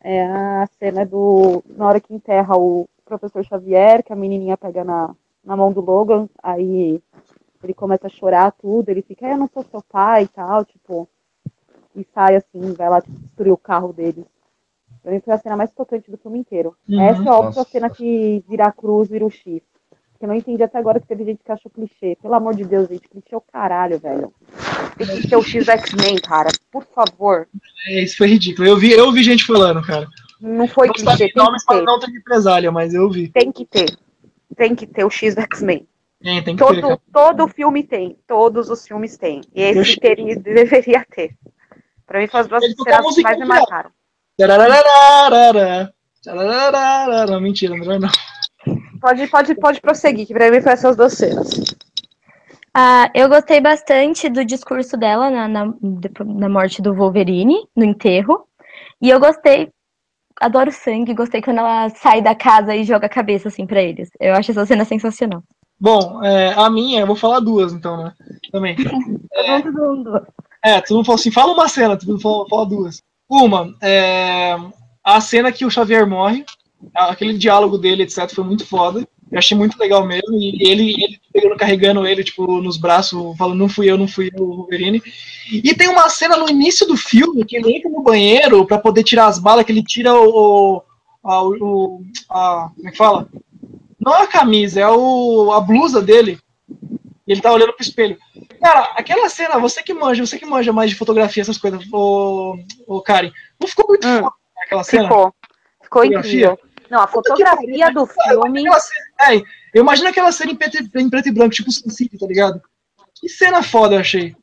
É 0.01 0.25
a 0.25 0.69
cena 0.79 1.05
do. 1.05 1.63
Na 1.77 1.87
hora 1.87 2.01
que 2.01 2.15
enterra 2.15 2.57
o 2.57 2.89
professor 3.05 3.45
Xavier, 3.45 4.03
que 4.03 4.13
a 4.13 4.17
menininha 4.17 4.57
pega 4.57 4.85
na, 4.85 5.15
na 5.45 5.57
mão 5.57 5.73
do 5.73 5.81
Logan, 5.81 6.29
aí 6.43 7.01
ele 7.67 7.75
começa 7.75 8.07
a 8.07 8.11
chorar 8.11 8.53
tudo, 8.53 8.89
ele 8.89 9.03
fica, 9.03 9.27
"É, 9.27 9.33
eu 9.33 9.39
não 9.39 9.49
sou 9.53 9.65
seu 9.71 9.83
pai 9.83 10.25
e 10.25 10.29
tal, 10.29 10.65
tipo. 10.65 11.09
E 11.95 12.07
sai 12.15 12.37
assim, 12.37 12.73
vai 12.73 12.89
lá 12.89 13.01
tipo, 13.03 13.19
destruir 13.19 13.53
o 13.53 13.57
carro 13.57 13.93
dele. 13.93 14.25
Pra 15.03 15.13
mim 15.13 15.21
foi 15.21 15.35
a 15.35 15.39
cena 15.39 15.57
mais 15.57 15.71
tocante 15.73 16.11
do 16.11 16.17
filme 16.17 16.39
inteiro. 16.39 16.75
Uhum. 16.89 17.01
Essa 17.01 17.19
é 17.23 17.29
a 17.29 17.43
Nossa. 17.43 17.65
cena 17.65 17.91
que 17.91 18.43
vira 18.49 18.67
a 18.67 18.73
cruz, 18.73 19.09
vira 19.11 19.27
o 19.27 19.31
X. 19.31 19.61
Que 20.19 20.25
eu 20.25 20.29
não 20.29 20.35
entendi 20.35 20.63
até 20.63 20.79
agora 20.79 21.01
que 21.01 21.07
teve 21.07 21.25
gente 21.25 21.43
que 21.45 21.51
achou 21.53 21.71
clichê. 21.71 22.17
Pelo 22.23 22.35
amor 22.35 22.55
de 22.55 22.65
Deus, 22.65 22.89
gente, 22.89 23.09
clichê 23.09 23.35
é 23.35 23.37
o 23.37 23.41
caralho, 23.41 23.99
velho. 23.99 24.33
Tem 24.97 25.07
que 25.07 25.29
ser 25.29 25.37
o 25.37 25.43
X 25.43 25.69
X-Men, 25.69 26.17
cara. 26.21 26.51
Por 26.71 26.85
favor. 26.85 27.49
É, 27.89 28.05
isso 28.05 28.17
foi 28.17 28.29
ridículo. 28.29 28.69
Eu 28.69 28.79
vi, 28.79 28.93
eu 28.93 29.11
vi 29.13 29.23
gente 29.25 29.45
falando, 29.45 29.83
cara. 29.85 30.07
Não 30.41 30.67
foi 30.69 30.87
não 30.87 30.95
clichê, 30.95 31.31
tem 31.31 31.33
nomes 31.37 31.65
que 31.65 31.75
ter. 31.75 31.83
não 31.83 31.99
ter 31.99 32.11
represália, 32.11 32.71
mas 32.71 32.95
eu 32.95 33.11
vi. 33.11 33.29
Tem 33.29 33.51
que 33.53 33.65
ter. 33.67 33.97
Tem 34.57 34.75
que 34.75 34.87
ter 34.87 35.05
o 35.05 35.11
X 35.11 35.37
X-Men. 35.37 35.87
É, 36.25 36.41
tem 36.41 36.57
que 36.57 36.65
ter, 36.65 36.81
Todo, 36.81 36.81
cara. 36.81 37.01
todo 37.13 37.49
filme 37.49 37.83
tem. 37.83 38.17
Todos 38.27 38.71
os 38.71 38.87
filmes 38.87 39.17
têm. 39.17 39.41
E 39.55 39.63
esse 39.63 39.97
teria, 39.99 40.37
deveria 40.37 41.05
ter. 41.11 41.37
Pra 42.07 42.21
mim, 42.21 42.27
foi 42.29 42.41
as 42.41 42.47
duas 42.47 42.65
cenas 42.65 43.15
que 43.15 43.23
mais 43.23 43.39
me 43.39 43.45
marcaram. 43.45 43.91
Não, 47.27 47.41
mentira, 47.41 47.77
não, 47.77 47.99
não. 47.99 48.09
Pode, 49.01 49.27
pode, 49.27 49.55
pode 49.57 49.81
prosseguir, 49.81 50.27
que 50.27 50.33
pra 50.33 50.51
mim 50.51 50.61
foi 50.61 50.73
essas 50.73 50.97
duas 50.97 51.15
cenas. 51.15 51.51
Ah, 52.75 53.11
eu 53.15 53.29
gostei 53.29 53.61
bastante 53.61 54.29
do 54.29 54.45
discurso 54.45 54.97
dela 54.97 55.29
na, 55.29 55.49
na, 55.49 55.75
na 56.25 56.49
morte 56.49 56.81
do 56.81 56.95
Wolverine, 56.95 57.67
no 57.77 57.85
enterro. 57.85 58.47
E 59.01 59.11
eu 59.11 59.19
gostei, 59.19 59.71
adoro 60.41 60.71
sangue, 60.73 61.13
gostei 61.13 61.43
quando 61.43 61.59
ela 61.59 61.89
sai 61.91 62.23
da 62.23 62.35
casa 62.35 62.75
e 62.75 62.85
joga 62.85 63.07
a 63.07 63.11
cabeça 63.11 63.49
assim 63.49 63.67
pra 63.67 63.83
eles. 63.83 64.09
Eu 64.19 64.35
acho 64.35 64.53
essa 64.53 64.65
cena 64.65 64.85
sensacional. 64.85 65.43
Bom, 65.83 66.23
é, 66.25 66.53
a 66.53 66.71
minha, 66.71 67.01
eu 67.01 67.07
vou 67.09 67.17
falar 67.17 67.41
duas, 67.41 67.73
então, 67.73 67.97
né? 67.97 68.13
Também. 68.53 68.77
Mundo. 69.75 70.25
É, 70.65 70.81
todo 70.81 70.99
mundo 70.99 71.07
falou 71.07 71.19
assim, 71.19 71.33
fala 71.33 71.53
uma 71.53 71.69
cena, 71.69 71.97
todo 71.97 72.09
mundo 72.11 72.21
falou, 72.21 72.49
fala 72.49 72.65
duas. 72.67 73.03
Uma, 73.29 73.75
é, 73.83 74.57
a 75.03 75.21
cena 75.21 75.51
que 75.51 75.65
o 75.65 75.71
Xavier 75.71 76.07
morre, 76.07 76.45
aquele 76.95 77.37
diálogo 77.37 77.77
dele, 77.79 78.05
etc, 78.05 78.31
foi 78.33 78.45
muito 78.45 78.65
foda. 78.65 79.05
Eu 79.33 79.39
achei 79.39 79.59
muito 79.59 79.77
legal 79.77 80.07
mesmo. 80.07 80.35
E 80.35 80.71
ele, 80.71 80.93
ele 81.03 81.21
pegando, 81.33 81.57
carregando 81.57 82.07
ele, 82.07 82.23
tipo, 82.23 82.61
nos 82.63 82.77
braços, 82.77 83.37
falando, 83.37 83.59
não 83.59 83.69
fui 83.69 83.91
eu, 83.91 83.99
não 83.99 84.07
fui 84.07 84.31
eu, 84.33 84.45
o 84.45 84.57
Wolverine. 84.59 85.03
E 85.51 85.75
tem 85.75 85.89
uma 85.89 86.09
cena 86.09 86.37
no 86.37 86.49
início 86.49 86.87
do 86.87 86.97
filme 86.97 87.45
que 87.45 87.57
ele 87.57 87.75
entra 87.77 87.91
no 87.91 88.03
banheiro 88.05 88.65
pra 88.67 88.79
poder 88.79 89.03
tirar 89.03 89.27
as 89.27 89.39
balas, 89.41 89.65
que 89.65 89.73
ele 89.73 89.83
tira 89.83 90.15
o. 90.15 90.83
a- 91.25 91.43
o 91.43 92.03
a, 92.31 92.71
como 92.77 92.89
é 92.89 92.91
que 92.93 92.97
fala? 92.97 93.27
Não 94.05 94.15
é 94.15 94.23
a 94.23 94.27
camisa, 94.27 94.81
é 94.81 94.89
o, 94.89 95.53
a 95.53 95.61
blusa 95.61 96.03
dele. 96.03 96.39
Ele 97.27 97.41
tá 97.41 97.53
olhando 97.53 97.73
pro 97.73 97.83
espelho. 97.85 98.19
Cara, 98.61 98.81
aquela 98.97 99.29
cena, 99.29 99.59
você 99.59 99.83
que 99.83 99.95
manja, 99.95 100.27
você 100.27 100.39
que 100.39 100.45
manja 100.47 100.73
mais 100.73 100.91
de 100.91 100.97
fotografia, 100.97 101.41
essas 101.41 101.57
coisas, 101.59 101.85
ô, 101.93 102.57
ô 102.87 103.01
Karen, 103.01 103.31
não 103.61 103.69
ficou 103.69 103.87
muito 103.89 104.07
Hum. 104.07 104.21
foda 104.21 104.35
aquela 104.65 104.85
cena? 104.85 105.03
Ficou. 105.05 105.35
Ficou 105.83 106.03
Fotografia? 106.03 106.47
incrível. 106.47 106.59
Não, 106.91 107.01
a 107.01 107.07
fotografia 107.07 107.91
do 107.93 108.01
imagino 108.03 108.07
filme. 108.53 108.81
cena- 108.81 109.33
é, 109.35 109.37
eu 109.73 109.83
imagino 109.83 110.09
aquela 110.09 110.33
cena 110.33 110.51
em 110.53 110.57
preto, 110.57 110.77
e- 110.83 111.01
em 111.01 111.09
preto 111.09 111.29
e 111.29 111.33
branco, 111.33 111.55
tipo 111.55 111.71
Sin 111.71 111.89
City, 111.91 112.19
tá 112.19 112.27
ligado? 112.27 112.61
Que 113.15 113.29
cena 113.29 113.63
foda, 113.63 113.95
eu 113.95 114.01
achei. 114.01 114.35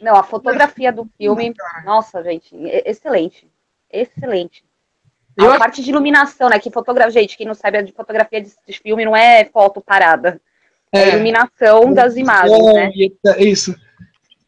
Não, 0.00 0.14
a 0.16 0.22
fotografia 0.22 0.92
do 0.92 1.06
filme. 1.18 1.52
Nossa, 1.84 2.22
gente, 2.22 2.54
excelente. 2.86 3.46
Excelente. 3.92 4.64
A 5.38 5.44
Eu- 5.44 5.58
parte 5.58 5.82
de 5.82 5.90
iluminação, 5.90 6.48
né? 6.48 6.58
Que 6.58 6.70
fotografia, 6.70 7.20
gente, 7.22 7.36
quem 7.36 7.46
não 7.46 7.54
sabe 7.54 7.82
de 7.82 7.92
fotografia 7.92 8.40
de, 8.42 8.50
de 8.66 8.78
filme 8.78 9.04
não 9.04 9.16
é 9.16 9.44
foto 9.44 9.80
parada. 9.80 10.40
É, 10.92 11.04
a 11.04 11.08
iluminação 11.14 11.94
das 11.94 12.16
imagens, 12.16 12.58
é, 12.58 12.72
né? 12.72 12.92
é 13.26 13.44
isso. 13.44 13.74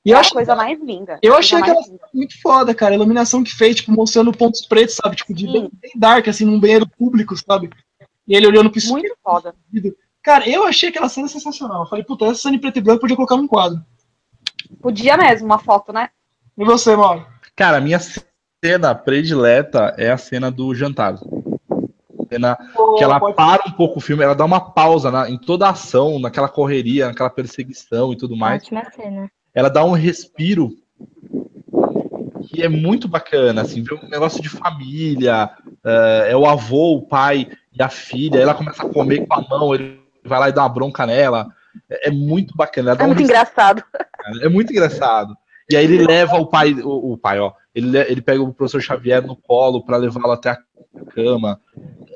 E 0.04 0.12
É 0.12 0.16
a 0.16 0.18
acho 0.18 0.32
coisa 0.32 0.56
mais 0.56 0.80
linda. 0.82 1.18
eu 1.22 1.36
achei 1.36 1.56
aquela- 1.56 1.80
muito 2.12 2.40
foda, 2.42 2.74
cara. 2.74 2.92
A 2.92 2.96
iluminação 2.96 3.44
que 3.44 3.54
fez, 3.54 3.76
tipo, 3.76 3.92
mostrando 3.92 4.32
pontos 4.32 4.66
pretos, 4.66 4.96
sabe? 4.96 5.14
Tipo, 5.14 5.32
de 5.32 5.46
bem, 5.46 5.70
bem 5.80 5.92
dark, 5.94 6.26
assim, 6.26 6.44
num 6.44 6.58
banheiro 6.58 6.88
público, 6.98 7.36
sabe? 7.36 7.70
E 8.26 8.34
ele 8.34 8.48
olhando 8.48 8.68
pro 8.70 8.78
espelho. 8.78 8.94
Muito 8.98 9.16
foda. 9.22 9.54
Cara, 10.20 10.48
eu 10.48 10.64
achei 10.64 10.88
aquela 10.88 11.08
cena 11.08 11.28
sensacional. 11.28 11.82
Eu 11.82 11.88
falei, 11.88 12.04
puta, 12.04 12.24
essa 12.24 12.34
cena 12.42 12.56
em 12.56 12.58
preto 12.60 12.78
e 12.78 12.82
branco 12.82 13.00
podia 13.00 13.14
colocar 13.16 13.36
num 13.36 13.46
quadro. 13.46 13.80
Podia 14.80 15.16
mesmo, 15.16 15.46
uma 15.46 15.58
foto, 15.58 15.92
né? 15.92 16.10
E 16.58 16.64
você, 16.64 16.96
Mauro? 16.96 17.24
Cara, 17.54 17.76
a 17.76 17.80
minha 17.80 17.98
cena 18.00 18.26
predileta 18.94 19.92
é 19.98 20.10
a 20.10 20.16
cena 20.16 20.50
do 20.50 20.72
jantar. 20.74 21.18
Cena 22.30 22.56
que 22.96 23.04
ela 23.04 23.18
Pode- 23.18 23.34
para 23.34 23.64
um 23.68 23.72
pouco 23.72 23.98
o 23.98 24.00
filme, 24.00 24.22
ela 24.22 24.34
dá 24.34 24.44
uma 24.44 24.60
pausa 24.60 25.10
na- 25.10 25.28
em 25.28 25.36
toda 25.36 25.66
a 25.66 25.70
ação, 25.70 26.18
naquela 26.20 26.48
correria, 26.48 27.08
naquela 27.08 27.28
perseguição 27.28 28.12
e 28.12 28.16
tudo 28.16 28.36
mais. 28.36 28.62
Ótima 28.62 28.84
cena. 28.94 29.30
Ela 29.52 29.68
dá 29.68 29.84
um 29.84 29.92
respiro 29.92 30.70
que 32.48 32.62
é 32.62 32.68
muito 32.68 33.08
bacana, 33.08 33.62
assim, 33.62 33.82
ver 33.82 33.94
um 33.94 34.08
negócio 34.08 34.40
de 34.40 34.48
família, 34.48 35.50
é, 35.84 36.28
é 36.30 36.36
o 36.36 36.46
avô, 36.46 36.96
o 36.96 37.02
pai 37.02 37.48
e 37.72 37.82
a 37.82 37.88
filha, 37.88 38.38
ela 38.38 38.54
começa 38.54 38.82
a 38.82 38.88
comer 38.88 39.26
com 39.26 39.34
a 39.34 39.42
mão, 39.42 39.74
ele 39.74 40.00
vai 40.24 40.38
lá 40.38 40.48
e 40.48 40.52
dá 40.52 40.62
uma 40.62 40.68
bronca 40.68 41.04
nela. 41.04 41.48
É, 41.90 42.08
é 42.08 42.10
muito 42.10 42.56
bacana. 42.56 42.92
É 42.92 43.06
muito 43.06 43.22
engraçado. 43.22 43.82
É 44.42 44.48
muito 44.48 44.70
engraçado. 44.72 45.36
E 45.72 45.76
aí 45.76 45.84
ele 45.84 46.06
leva 46.06 46.36
o 46.36 46.46
pai, 46.46 46.72
o, 46.74 47.12
o 47.12 47.18
pai, 47.18 47.38
ó. 47.38 47.52
Ele, 47.74 47.98
ele 47.98 48.20
pega 48.20 48.42
o 48.42 48.52
professor 48.52 48.80
Xavier 48.80 49.26
no 49.26 49.36
colo 49.36 49.84
para 49.84 49.96
levá-lo 49.96 50.32
até 50.32 50.50
a 50.50 50.58
cama. 51.14 51.60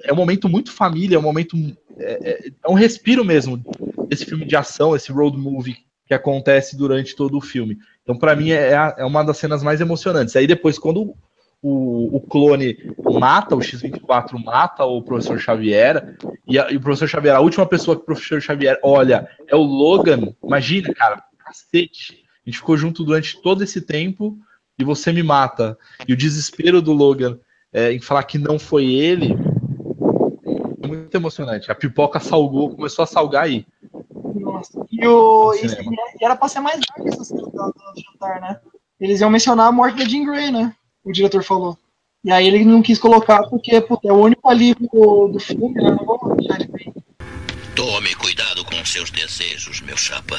É 0.05 0.13
um 0.13 0.17
momento 0.17 0.49
muito 0.49 0.73
família, 0.73 1.17
é 1.17 1.19
um 1.19 1.23
momento. 1.23 1.57
É, 1.99 2.31
é, 2.31 2.51
é 2.65 2.71
um 2.71 2.75
respiro 2.75 3.25
mesmo 3.25 3.63
esse 4.11 4.25
filme 4.25 4.45
de 4.45 4.55
ação, 4.55 4.95
esse 4.95 5.11
road 5.11 5.37
movie 5.39 5.77
que 6.07 6.15
acontece 6.15 6.77
durante 6.77 7.17
todo 7.17 7.37
o 7.37 7.41
filme. 7.41 7.79
Então, 8.03 8.17
para 8.17 8.37
mim, 8.37 8.51
é, 8.51 8.73
é 8.97 9.05
uma 9.05 9.25
das 9.25 9.39
cenas 9.39 9.63
mais 9.63 9.81
emocionantes. 9.81 10.37
Aí 10.37 10.47
depois, 10.47 10.79
quando 10.79 11.15
o, 11.63 12.17
o 12.17 12.21
clone 12.21 12.77
mata, 13.19 13.57
o 13.57 13.63
X-24 13.63 14.43
mata 14.45 14.85
o 14.85 15.03
professor 15.03 15.39
Xavier, 15.39 16.17
e, 16.47 16.59
a, 16.59 16.71
e, 16.71 16.77
o 16.77 16.81
professor 16.81 17.09
Xavier, 17.09 17.35
a 17.35 17.41
última 17.41 17.67
pessoa 17.67 17.97
que 17.97 18.03
o 18.03 18.07
professor 18.07 18.41
Xavier 18.41 18.79
olha 18.83 19.29
é 19.49 19.57
o 19.57 19.63
Logan. 19.63 20.33
Imagina, 20.45 20.95
cara, 20.95 21.25
cacete. 21.45 22.26
A 22.47 22.51
gente 22.51 22.59
ficou 22.59 22.77
junto 22.77 23.03
durante 23.03 23.43
todo 23.43 23.65
esse 23.65 23.81
tempo 23.81 24.39
e 24.79 24.85
você 24.85 25.13
me 25.13 25.23
mata. 25.23 25.77
E 26.07 26.13
o 26.13 26.17
desespero 26.17 26.81
do 26.81 26.93
Logan 26.93 27.39
é, 27.73 27.93
em 27.93 28.01
falar 28.01 28.23
que 28.23 28.39
não 28.39 28.59
foi 28.59 28.85
ele 28.87 29.35
é 30.83 30.87
muito 30.87 31.15
emocionante. 31.15 31.71
A 31.71 31.75
pipoca 31.75 32.21
salgou, 32.21 32.75
começou 32.75 33.03
a 33.03 33.07
salgar 33.07 33.45
aí. 33.45 33.67
Nossa. 34.35 34.87
E, 34.91 35.07
o, 35.07 35.53
e, 35.55 36.25
era 36.25 36.37
pra 36.37 36.49
ser 36.49 36.61
mais 36.61 36.79
dark 36.81 37.07
essa 37.07 37.25
cena 37.25 37.43
do, 37.43 37.51
do 37.51 38.01
jantar, 38.13 38.41
né? 38.41 38.61
Eles 39.01 39.21
iam 39.21 39.29
mencionar 39.29 39.67
a 39.67 39.73
morte 39.73 39.99
da 39.99 40.09
Jean 40.09 40.25
Grey, 40.25 40.51
né? 40.53 40.73
O 41.05 41.11
diretor 41.11 41.43
falou. 41.43 41.77
E 42.25 42.31
aí 42.31 42.47
ele 42.47 42.65
não 42.65 42.81
quis 42.81 42.99
colocar 42.99 43.43
porque 43.49 43.81
puta, 43.81 44.09
é 44.09 44.13
o 44.13 44.17
único 44.17 44.49
alívio 44.49 44.89
do, 44.93 45.29
do 45.29 45.41
filme, 45.41 45.75
né? 45.75 45.91
Não 45.91 46.05
vou 46.05 46.37
deixar 46.37 46.59
de 46.59 46.67
Tome 47.75 48.15
cuidado 48.15 48.65
com 48.65 48.85
seus 48.85 49.11
desejos, 49.11 49.81
meu 49.81 49.97
chapa. 49.97 50.37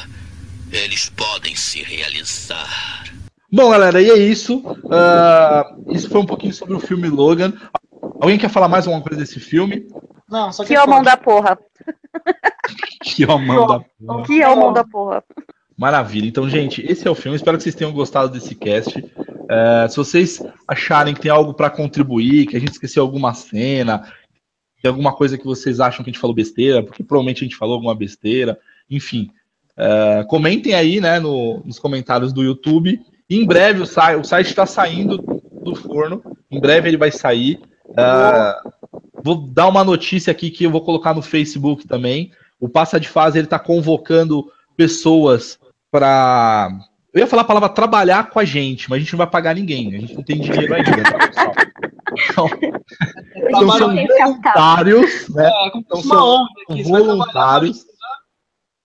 Eles 0.71 1.09
podem 1.09 1.55
se 1.55 1.81
realizar. 1.81 3.05
Bom, 3.51 3.71
galera, 3.71 4.01
e 4.01 4.09
é 4.09 4.17
isso. 4.17 4.57
Uh, 4.57 5.93
isso 5.93 6.09
foi 6.09 6.19
um 6.19 6.25
pouquinho 6.25 6.53
sobre 6.53 6.75
o 6.75 6.79
filme 6.79 7.07
Logan. 7.07 7.53
Alguém 8.19 8.37
quer 8.37 8.49
falar 8.49 8.67
mais 8.67 8.85
alguma 8.85 9.03
coisa 9.03 9.21
desse 9.21 9.39
filme? 9.39 9.87
Não, 10.29 10.51
só 10.51 10.63
que. 10.63 10.75
Que 10.75 10.87
mão 10.87 11.01
da 11.01 11.15
porra. 11.15 11.57
que 13.01 13.25
mão 13.25 13.67
da 13.67 13.79
porra. 13.79 14.23
Que 14.25 14.45
mão 14.45 14.73
da 14.73 14.83
porra. 14.83 15.23
Maravilha. 15.77 16.27
Então, 16.27 16.49
gente, 16.49 16.85
esse 16.85 17.07
é 17.07 17.11
o 17.11 17.15
filme. 17.15 17.37
Espero 17.37 17.55
que 17.55 17.63
vocês 17.63 17.75
tenham 17.75 17.93
gostado 17.93 18.29
desse 18.29 18.53
cast. 18.53 18.99
Uh, 18.99 19.89
se 19.89 19.95
vocês 19.95 20.43
acharem 20.67 21.13
que 21.13 21.21
tem 21.21 21.31
algo 21.31 21.53
para 21.53 21.69
contribuir, 21.69 22.47
que 22.47 22.57
a 22.57 22.59
gente 22.59 22.73
esqueceu 22.73 23.03
alguma 23.03 23.33
cena, 23.33 24.11
tem 24.81 24.89
alguma 24.89 25.13
coisa 25.13 25.37
que 25.37 25.45
vocês 25.45 25.79
acham 25.79 26.03
que 26.03 26.09
a 26.09 26.13
gente 26.13 26.21
falou 26.21 26.35
besteira, 26.35 26.83
porque 26.83 27.03
provavelmente 27.03 27.43
a 27.43 27.47
gente 27.47 27.55
falou 27.55 27.75
alguma 27.75 27.95
besteira, 27.95 28.59
enfim, 28.89 29.31
Uh, 29.77 30.25
comentem 30.27 30.73
aí, 30.73 30.99
né, 30.99 31.19
no, 31.19 31.61
nos 31.63 31.77
comentários 31.77 32.33
do 32.33 32.43
YouTube. 32.43 32.99
em 33.29 33.45
breve 33.45 33.81
o, 33.81 33.85
sa 33.85 34.17
o 34.17 34.23
site 34.23 34.47
está 34.47 34.65
saindo 34.65 35.17
do 35.61 35.75
forno. 35.75 36.21
Em 36.49 36.59
breve 36.59 36.89
ele 36.89 36.97
vai 36.97 37.11
sair. 37.11 37.59
Uh, 37.89 38.71
vou 39.23 39.35
dar 39.35 39.67
uma 39.67 39.83
notícia 39.83 40.31
aqui 40.31 40.49
que 40.49 40.63
eu 40.63 40.71
vou 40.71 40.81
colocar 40.81 41.13
no 41.13 41.21
Facebook 41.21 41.87
também. 41.87 42.31
O 42.59 42.67
Passa 42.67 42.99
de 42.99 43.07
Fase 43.07 43.37
ele 43.37 43.45
está 43.45 43.59
convocando 43.59 44.51
pessoas 44.75 45.59
para. 45.91 46.69
Eu 47.13 47.19
ia 47.19 47.27
falar 47.27 47.43
a 47.43 47.45
palavra 47.45 47.69
trabalhar 47.69 48.29
com 48.29 48.39
a 48.39 48.45
gente, 48.45 48.89
mas 48.89 48.97
a 48.97 48.99
gente 48.99 49.13
não 49.13 49.17
vai 49.17 49.27
pagar 49.27 49.55
ninguém. 49.55 49.95
A 49.95 49.99
gente 49.99 50.15
não 50.15 50.23
tem 50.23 50.39
dinheiro 50.39 50.73
ainda, 50.73 51.03
tá, 51.03 51.27
pessoal? 51.27 51.53
Então, 52.31 52.49
então 53.35 53.71
são 53.77 53.95
voluntários, 53.95 55.29
né? 55.29 55.47
É, 55.47 55.77
então 55.77 56.01
são 56.01 56.47
voluntários 56.83 57.85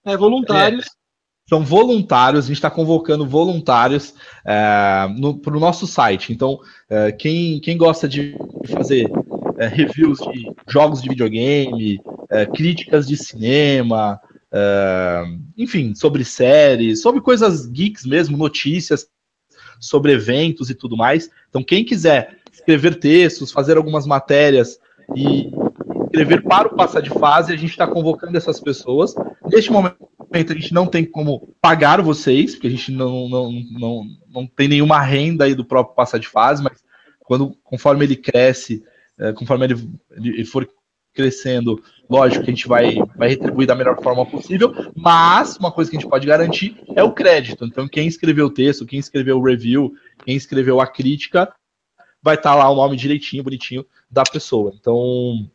é, 0.04 0.16
voluntários. 0.16 0.86
É, 0.86 1.02
são 1.48 1.64
voluntários, 1.64 2.44
a 2.44 2.48
gente 2.48 2.56
está 2.56 2.70
convocando 2.70 3.26
voluntários 3.26 4.14
é, 4.44 5.06
para 5.42 5.50
o 5.50 5.54
no 5.54 5.60
nosso 5.60 5.86
site. 5.86 6.32
Então, 6.32 6.58
é, 6.88 7.12
quem, 7.12 7.60
quem 7.60 7.76
gosta 7.76 8.08
de 8.08 8.36
fazer 8.72 9.10
é, 9.58 9.66
reviews 9.66 10.18
de 10.18 10.50
jogos 10.68 11.02
de 11.02 11.08
videogame, 11.08 12.00
é, 12.30 12.46
críticas 12.46 13.06
de 13.06 13.16
cinema, 13.16 14.20
é, 14.50 15.24
enfim, 15.58 15.94
sobre 15.94 16.24
séries, 16.24 17.02
sobre 17.02 17.20
coisas 17.20 17.66
geeks 17.66 18.06
mesmo, 18.06 18.36
notícias 18.36 19.06
sobre 19.80 20.12
eventos 20.12 20.70
e 20.70 20.74
tudo 20.74 20.96
mais. 20.96 21.28
Então, 21.48 21.62
quem 21.62 21.84
quiser 21.84 22.38
escrever 22.52 22.98
textos, 22.98 23.50
fazer 23.50 23.76
algumas 23.76 24.06
matérias 24.06 24.78
e 25.16 25.50
inscrever 26.12 26.42
para 26.42 26.68
o 26.68 26.76
passar 26.76 27.00
de 27.00 27.08
fase, 27.08 27.52
a 27.52 27.56
gente 27.56 27.70
está 27.70 27.86
convocando 27.86 28.36
essas 28.36 28.60
pessoas. 28.60 29.14
Neste 29.50 29.72
momento, 29.72 29.96
a 30.30 30.54
gente 30.54 30.74
não 30.74 30.86
tem 30.86 31.04
como 31.04 31.54
pagar 31.60 32.02
vocês, 32.02 32.52
porque 32.52 32.66
a 32.66 32.70
gente 32.70 32.92
não, 32.92 33.28
não, 33.28 33.52
não, 33.72 34.04
não 34.28 34.46
tem 34.46 34.68
nenhuma 34.68 35.00
renda 35.00 35.44
aí 35.44 35.54
do 35.54 35.64
próprio 35.64 35.96
passar 35.96 36.18
de 36.18 36.28
fase, 36.28 36.62
mas 36.62 36.84
quando, 37.20 37.56
conforme 37.64 38.04
ele 38.04 38.16
cresce, 38.16 38.84
é, 39.18 39.32
conforme 39.32 39.64
ele, 39.64 39.90
ele 40.10 40.44
for 40.44 40.68
crescendo, 41.14 41.82
lógico 42.08 42.44
que 42.44 42.50
a 42.50 42.54
gente 42.54 42.68
vai, 42.68 42.96
vai 43.16 43.28
retribuir 43.28 43.66
da 43.66 43.74
melhor 43.74 44.02
forma 44.02 44.24
possível, 44.24 44.74
mas 44.96 45.56
uma 45.56 45.70
coisa 45.70 45.90
que 45.90 45.96
a 45.96 46.00
gente 46.00 46.08
pode 46.08 46.26
garantir 46.26 46.76
é 46.94 47.02
o 47.02 47.12
crédito. 47.12 47.64
Então, 47.64 47.88
quem 47.88 48.06
escreveu 48.06 48.46
o 48.46 48.50
texto, 48.50 48.86
quem 48.86 48.98
escreveu 48.98 49.38
o 49.38 49.44
review, 49.44 49.92
quem 50.24 50.36
escreveu 50.36 50.80
a 50.80 50.86
crítica, 50.86 51.52
vai 52.22 52.36
estar 52.36 52.50
tá 52.50 52.56
lá 52.56 52.70
o 52.70 52.76
nome 52.76 52.96
direitinho, 52.96 53.42
bonitinho 53.42 53.84
da 54.10 54.22
pessoa. 54.22 54.72
Então, 54.74 55.50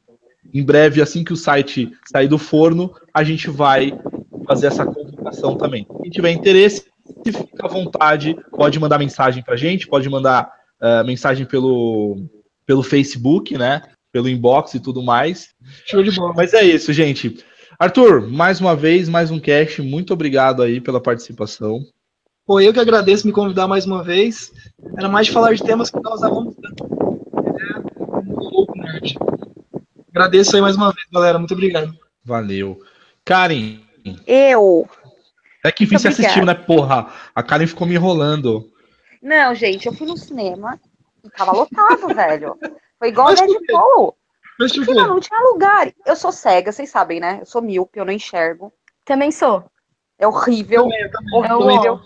em 0.54 0.64
breve, 0.64 1.02
assim 1.02 1.24
que 1.24 1.34
o 1.34 1.38
site 1.38 1.92
sair 2.06 2.28
do 2.28 2.38
forno, 2.38 2.94
a 3.14 3.24
gente 3.24 3.50
vai 3.50 3.92
fazer 4.48 4.68
essa 4.68 4.86
convocação 4.86 5.56
também. 5.56 5.86
Quem 6.02 6.12
tiver 6.12 6.32
interesse, 6.32 6.86
fica 7.26 7.66
à 7.66 7.68
vontade, 7.68 8.36
pode 8.52 8.80
mandar 8.80 8.98
mensagem 8.98 9.44
para 9.44 9.56
a 9.56 9.58
gente, 9.58 9.88
pode 9.88 10.10
mandar 10.10 10.50
uh, 10.82 11.06
mensagem 11.06 11.46
pelo, 11.46 12.18
pelo 12.66 12.84
Facebook, 12.84 13.58
né? 13.58 13.82
Pelo 14.12 14.30
inbox 14.30 14.74
e 14.74 14.80
tudo 14.80 15.04
mais. 15.04 15.50
Show 15.86 16.02
de 16.02 16.12
bola. 16.12 16.34
Mas 16.36 16.54
é 16.54 16.64
isso, 16.64 16.94
gente. 16.94 17.44
Arthur, 17.78 18.28
mais 18.28 18.60
uma 18.60 18.76
vez, 18.76 19.08
mais 19.08 19.30
um 19.30 19.40
cast. 19.40 19.82
Muito 19.82 20.14
obrigado 20.14 20.64
aí 20.64 20.82
pela 20.82 21.02
participação. 21.02 21.82
Pô, 22.46 22.62
eu 22.62 22.74
que 22.74 22.80
agradeço 22.80 23.28
me 23.28 23.34
convidar 23.34 23.68
mais 23.68 23.86
uma 23.86 24.04
vez. 24.04 24.52
Era 24.98 25.10
mais 25.10 25.28
de 25.28 25.34
falar 25.34 25.54
de 25.54 25.62
temas 25.62 25.92
que 25.92 26.00
nós 26.02 26.24
amamos 26.24 26.56
tanto. 26.56 26.86
É, 27.46 27.98
nerd. 28.82 29.18
Agradeço 30.18 30.56
aí 30.56 30.62
mais 30.64 30.76
uma 30.76 30.92
vez, 30.92 31.06
galera. 31.14 31.38
Muito 31.38 31.54
obrigado. 31.54 31.96
Valeu. 32.26 32.82
Karen. 33.24 33.80
Eu. 34.26 34.90
É 35.64 35.72
que 35.72 35.84
enfim 35.84 35.96
você 35.96 36.08
assistiu, 36.08 36.44
né, 36.44 36.56
porra? 36.56 37.14
A 37.36 37.44
Karen 37.44 37.68
ficou 37.68 37.86
me 37.86 37.94
enrolando. 37.94 38.72
Não, 39.22 39.54
gente, 39.54 39.86
eu 39.86 39.94
fui 39.94 40.08
no 40.08 40.18
cinema 40.18 40.80
e 41.24 41.30
tava 41.30 41.52
lotado, 41.52 42.08
velho. 42.16 42.58
Foi 42.98 43.10
igual 43.10 43.28
a 43.28 43.34
Deadpool. 43.36 44.18
Porque 44.58 44.92
não, 44.92 45.08
não 45.08 45.20
tinha 45.20 45.40
lugar. 45.40 45.94
Eu 46.04 46.16
sou 46.16 46.32
cega, 46.32 46.72
vocês 46.72 46.90
sabem, 46.90 47.20
né? 47.20 47.38
Eu 47.42 47.46
sou 47.46 47.62
míope, 47.62 48.00
eu 48.00 48.06
não 48.06 48.12
enxergo. 48.12 48.74
Também 49.06 49.32
sou. 49.32 49.70
É 50.18 50.28
horrível. 50.28 50.84
Também, 50.84 51.12
também. 51.12 51.52
Horrível. 51.52 52.02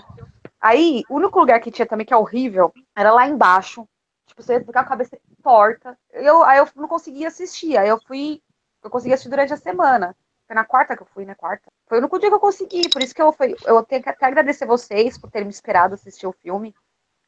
Aí, 0.59 1.03
o 1.09 1.16
único 1.16 1.39
lugar 1.39 1.62
que 1.62 1.72
tinha 1.72 1.86
também 1.86 2.05
que 2.05 2.14
é 2.14 2.18
horrível 2.18 2.74
era 2.93 3.14
lá 3.14 3.26
embaixo. 3.26 3.88
Tipo, 4.28 4.43
você 4.43 4.59
ficar 4.59 4.84
com 4.84 4.88
a 4.88 4.97
cabeça 4.97 5.18
torta. 5.42 5.98
Eu, 6.12 6.44
aí 6.44 6.60
eu 6.60 6.68
não 6.76 6.88
conseguia 6.88 7.28
assistir. 7.28 7.78
Aí 7.78 7.89
eu 7.89 8.00
fui. 8.00 8.42
Eu 8.84 8.89
consegui 8.89 9.14
assistir 9.14 9.30
durante 9.30 9.54
a 9.54 9.58
semana. 9.58 10.16
Foi 10.48 10.56
na 10.56 10.66
quarta 10.66 10.96
que 10.96 11.04
eu 11.04 11.08
fui, 11.08 11.26
né? 11.26 11.36
Quarta. 11.36 11.72
Foi 11.88 11.98
o 11.98 12.02
único 12.02 12.20
dia 12.20 12.30
que 12.30 12.36
eu 12.36 12.39
consegui. 12.39 12.89
Por 12.89 13.02
isso 13.02 13.16
que 13.16 13.22
eu, 13.22 13.32
fui, 13.32 13.56
eu 13.66 13.84
tenho 13.84 14.04
que 14.04 14.10
até 14.10 14.26
agradecer 14.26 14.66
vocês 14.66 15.18
por 15.18 15.32
terem 15.32 15.48
me 15.48 15.54
esperado 15.54 15.96
assistir 15.96 16.28
o 16.28 16.34
filme 16.34 16.74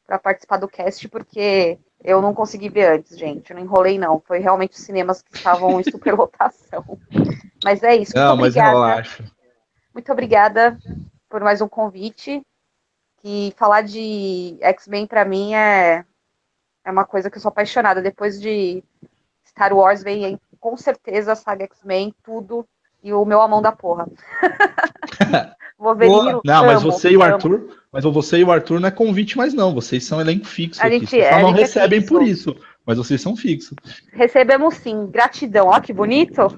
para 0.06 0.18
participar 0.18 0.58
do 0.58 0.68
cast, 0.68 1.08
porque 1.08 1.78
eu 2.02 2.20
não 2.20 2.34
consegui 2.34 2.68
ver 2.68 2.98
antes, 2.98 3.16
gente. 3.16 3.50
Eu 3.50 3.56
não 3.56 3.62
enrolei, 3.62 3.98
não. 3.98 4.20
Foi 4.20 4.38
realmente 4.38 4.72
os 4.72 4.84
cinemas 4.84 5.22
que 5.22 5.34
estavam 5.36 5.80
em 5.80 5.84
superlotação. 5.84 6.84
Mas 7.64 7.82
é 7.82 7.96
isso. 7.96 8.12
Não, 8.14 8.36
mas 8.36 8.54
relaxa. 8.54 9.24
Muito 9.94 10.12
obrigada 10.12 10.78
por 11.30 11.40
mais 11.40 11.62
um 11.62 11.68
convite. 11.68 12.42
E 13.22 13.54
falar 13.56 13.80
de 13.80 14.58
X-Men 14.60 15.06
para 15.06 15.24
mim 15.24 15.54
é 15.54 16.04
é 16.84 16.90
uma 16.90 17.04
coisa 17.04 17.30
que 17.30 17.36
eu 17.36 17.40
sou 17.42 17.48
apaixonada. 17.48 18.02
Depois 18.02 18.40
de 18.40 18.82
Star 19.46 19.72
Wars 19.72 20.02
vem 20.02 20.38
com 20.60 20.76
certeza 20.76 21.32
a 21.32 21.36
saga 21.36 21.64
X-Men, 21.64 22.14
tudo. 22.22 22.66
E 23.02 23.12
o 23.12 23.24
meu 23.24 23.40
amão 23.42 23.60
da 23.60 23.70
porra. 23.70 24.06
Wolverine. 25.78 26.40
Não, 26.44 26.66
mas 26.66 26.82
você 26.82 27.10
e 27.10 27.16
o 27.16 27.22
Arthur. 27.22 27.68
Mas 27.92 28.04
você 28.04 28.38
e 28.38 28.44
o 28.44 28.50
Arthur 28.50 28.80
não 28.80 28.88
é 28.88 28.90
convite 28.90 29.36
mais, 29.36 29.52
não. 29.52 29.74
Vocês 29.74 30.04
são 30.04 30.20
elenco 30.20 30.46
fixo. 30.46 30.82
A 30.82 30.88
gente, 30.88 31.06
Vocês 31.06 31.28
só 31.28 31.40
não 31.40 31.50
é 31.50 31.52
recebem 31.52 31.98
é 32.00 32.06
por 32.06 32.22
isso. 32.22 32.56
Mas 32.86 32.98
vocês 32.98 33.20
são 33.20 33.36
fixos. 33.36 33.76
Recebemos 34.12 34.74
sim. 34.74 35.06
Gratidão. 35.06 35.68
Ó, 35.68 35.80
que 35.80 35.92
bonito. 35.92 36.48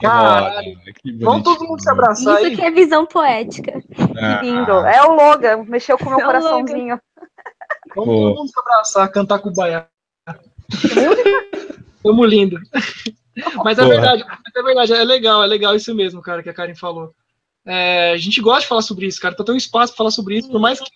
Caralho. 0.00 0.78
Vamos 1.20 1.42
todo 1.42 1.66
mundo 1.66 1.80
se 1.80 1.90
abraçar. 1.90 2.36
Isso 2.36 2.46
aí. 2.46 2.56
que 2.56 2.62
é 2.62 2.70
visão 2.70 3.06
poética. 3.06 3.82
Ah. 4.16 4.38
Que 4.38 4.50
lindo. 4.50 4.72
É 4.72 5.02
o 5.04 5.14
Logan. 5.14 5.64
Mexeu 5.64 5.98
com 5.98 6.06
o 6.06 6.10
meu 6.10 6.20
é 6.20 6.24
coraçãozinho. 6.24 7.00
Vamos 7.96 8.14
todo 8.14 8.34
mundo 8.36 8.48
se 8.48 8.60
abraçar, 8.60 9.10
cantar 9.10 9.38
com 9.38 9.48
o 9.48 9.54
baiá. 9.54 9.88
Tamo 12.02 12.24
lindo. 12.24 12.60
Mas 13.64 13.78
é 13.78 13.84
verdade, 13.84 14.24
é 14.54 14.62
verdade, 14.62 14.92
é 14.92 15.04
legal, 15.04 15.42
é 15.42 15.46
legal 15.46 15.74
isso 15.74 15.94
mesmo, 15.94 16.20
cara, 16.20 16.42
que 16.42 16.50
a 16.50 16.54
Karen 16.54 16.74
falou. 16.74 17.14
É, 17.64 18.12
a 18.12 18.16
gente 18.16 18.40
gosta 18.40 18.60
de 18.60 18.68
falar 18.68 18.82
sobre 18.82 19.06
isso, 19.06 19.20
cara. 19.20 19.32
Então 19.32 19.44
tem 19.44 19.54
um 19.54 19.58
espaço 19.58 19.92
pra 19.92 19.98
falar 19.98 20.10
sobre 20.10 20.36
isso, 20.36 20.50
por 20.50 20.60
mais 20.60 20.78
que. 20.78 20.90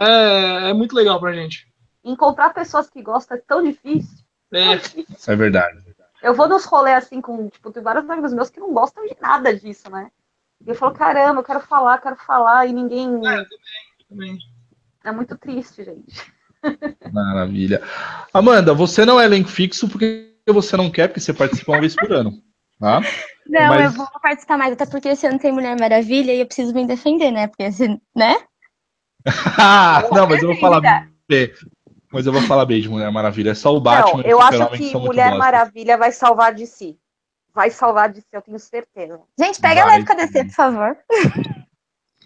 É, 0.00 0.70
é 0.70 0.72
muito 0.72 0.94
legal 0.94 1.18
pra 1.20 1.32
gente. 1.32 1.68
Encontrar 2.02 2.54
pessoas 2.54 2.88
que 2.88 3.02
gostam 3.02 3.36
é 3.36 3.40
tão 3.40 3.62
difícil. 3.62 4.16
É, 4.52 4.74
Isso 4.76 5.30
é 5.30 5.36
verdade. 5.36 5.82
Eu 6.22 6.32
vou 6.32 6.48
nos 6.48 6.64
rolês 6.64 7.04
assim 7.04 7.20
com, 7.20 7.48
tipo, 7.48 7.70
tem 7.70 7.82
vários 7.82 8.08
amigos 8.08 8.32
meus 8.32 8.50
que 8.50 8.60
não 8.60 8.72
gostam 8.72 9.04
de 9.04 9.16
nada 9.20 9.54
disso, 9.54 9.90
né? 9.90 10.10
E 10.64 10.70
eu 10.70 10.74
falo, 10.74 10.94
caramba, 10.94 11.40
eu 11.40 11.44
quero 11.44 11.60
falar, 11.60 11.98
quero 11.98 12.16
falar, 12.16 12.66
e 12.66 12.72
ninguém. 12.72 13.20
É, 13.26 13.44
também. 14.08 14.38
É 15.04 15.12
muito 15.12 15.36
triste, 15.36 15.84
gente. 15.84 16.34
Maravilha. 17.12 17.82
Amanda, 18.32 18.72
você 18.72 19.04
não 19.04 19.20
é 19.20 19.26
elenco 19.26 19.48
fixo 19.50 19.88
porque 19.88 20.34
você 20.48 20.76
não 20.76 20.90
quer, 20.90 21.08
porque 21.08 21.20
você 21.20 21.32
participa 21.32 21.72
uma 21.72 21.80
vez 21.80 21.94
por 21.94 22.10
ano. 22.10 22.32
Tá? 22.80 23.00
Não, 23.46 23.68
Mas- 23.68 23.84
eu 23.84 23.90
vou 23.92 24.06
participar 24.20 24.58
mais, 24.58 24.72
até 24.72 24.86
porque 24.86 25.08
esse 25.08 25.26
ano 25.26 25.38
tem 25.38 25.52
Mulher 25.52 25.78
Maravilha 25.78 26.32
e 26.32 26.40
eu 26.40 26.46
preciso 26.46 26.74
me 26.74 26.86
defender, 26.86 27.30
né? 27.30 27.46
Porque, 27.46 27.64
esse, 27.64 27.88
né? 28.14 28.36
não, 30.12 30.26
mas 30.28 30.42
eu 30.42 30.48
vou 30.48 30.58
falar 30.58 30.80
B. 31.28 31.54
Mas 32.12 32.26
eu 32.26 32.32
vou 32.32 32.42
falar 32.42 32.64
B 32.64 32.80
de 32.80 32.88
Mulher 32.88 33.10
Maravilha. 33.10 33.50
É 33.50 33.54
só 33.54 33.74
o 33.74 33.80
Batman. 33.80 34.22
não, 34.22 34.30
eu 34.30 34.40
acho 34.40 34.68
que 34.70 34.96
Mulher. 34.96 35.36
Maravilha 35.36 35.96
vai 35.96 36.12
salvar 36.12 36.54
de 36.54 36.66
si. 36.66 36.96
Vai 37.54 37.70
salvar 37.70 38.08
de 38.08 38.20
si, 38.20 38.26
eu 38.32 38.42
tenho 38.42 38.58
certeza. 38.58 39.20
Gente, 39.38 39.60
pega 39.60 39.84
Vai. 39.84 39.94
leve 39.94 40.06
com 40.06 40.12
a 40.12 40.16
DC, 40.16 40.44
por 40.44 40.54
favor. 40.54 40.96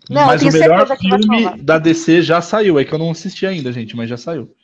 Não, 0.08 0.26
mas 0.26 0.42
o 0.42 0.50
melhor 0.52 0.96
filme 0.96 1.62
da 1.62 1.78
DC 1.78 2.22
já 2.22 2.40
saiu. 2.40 2.78
É 2.78 2.84
que 2.84 2.92
eu 2.94 2.98
não 2.98 3.10
assisti 3.10 3.46
ainda, 3.46 3.72
gente, 3.72 3.94
mas 3.96 4.08
já 4.08 4.16
saiu. 4.16 4.54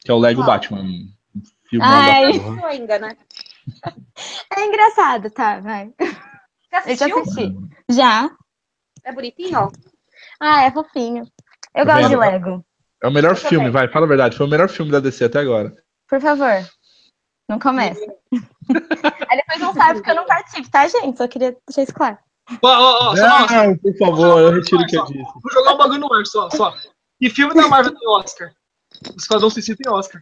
Que 0.00 0.10
é 0.10 0.14
o 0.14 0.18
Lego 0.18 0.42
Ah. 0.42 0.46
Batman. 0.46 0.84
Filme 1.68 1.84
Ai. 1.84 2.38
da 2.38 2.50
Não 2.50 2.66
ainda, 2.66 2.98
né? 2.98 3.16
É 4.56 4.66
engraçado, 4.66 5.30
tá? 5.30 5.60
Vai. 5.60 5.92
Você 5.98 6.92
Eu 6.92 6.96
já 6.96 7.06
assisti. 7.20 7.56
Já. 7.90 8.30
É 9.04 9.12
bonitinho? 9.12 9.70
Ah, 10.40 10.62
é 10.64 10.70
fofinho. 10.70 11.24
Eu 11.74 11.86
Tá 11.86 11.94
gosto 11.94 12.08
de 12.08 12.16
vendo? 12.16 12.20
Lego. 12.20 12.64
É 13.02 13.08
o 13.08 13.12
melhor 13.12 13.32
Eu 13.32 13.36
filme, 13.36 13.56
também. 13.66 13.70
vai, 13.72 13.88
fala 13.88 14.06
a 14.06 14.08
verdade. 14.08 14.36
Foi 14.36 14.46
o 14.46 14.50
melhor 14.50 14.68
filme 14.68 14.90
da 14.90 15.00
DC 15.00 15.24
até 15.24 15.38
agora. 15.40 15.72
Por 16.08 16.20
favor. 16.20 16.66
Não 17.48 17.58
começa. 17.58 18.00
Aí 19.28 19.36
depois 19.36 19.60
não 19.60 19.72
sabe 19.72 19.94
porque 19.94 20.10
eu 20.10 20.14
não 20.16 20.26
participo, 20.26 20.68
tá, 20.70 20.86
gente? 20.88 21.16
Só 21.16 21.26
queria 21.28 21.56
deixar 21.66 21.82
isso 21.82 21.94
claro. 21.94 22.18
Ó, 22.62 23.16
só, 23.16 23.22
ó, 23.22 23.46
Não, 23.50 23.76
por 23.76 23.96
favor, 23.96 24.40
eu 24.40 24.52
retiro 24.52 24.82
o 24.82 24.86
que 24.86 24.96
eu 24.96 25.04
disse. 25.06 25.22
vou 25.22 25.52
jogar 25.52 25.74
um 25.74 25.78
bagulho 25.78 26.00
no 26.00 26.12
ar, 26.12 26.26
só, 26.26 26.48
só. 26.50 26.74
E 27.20 27.28
filme 27.30 27.54
da 27.54 27.68
Marvel 27.68 27.94
tem 27.96 28.08
Oscar. 28.08 28.50
O 29.12 29.16
Esquadrão 29.16 29.48
Suicida 29.48 29.78
tem 29.82 29.92
Oscar. 29.92 30.20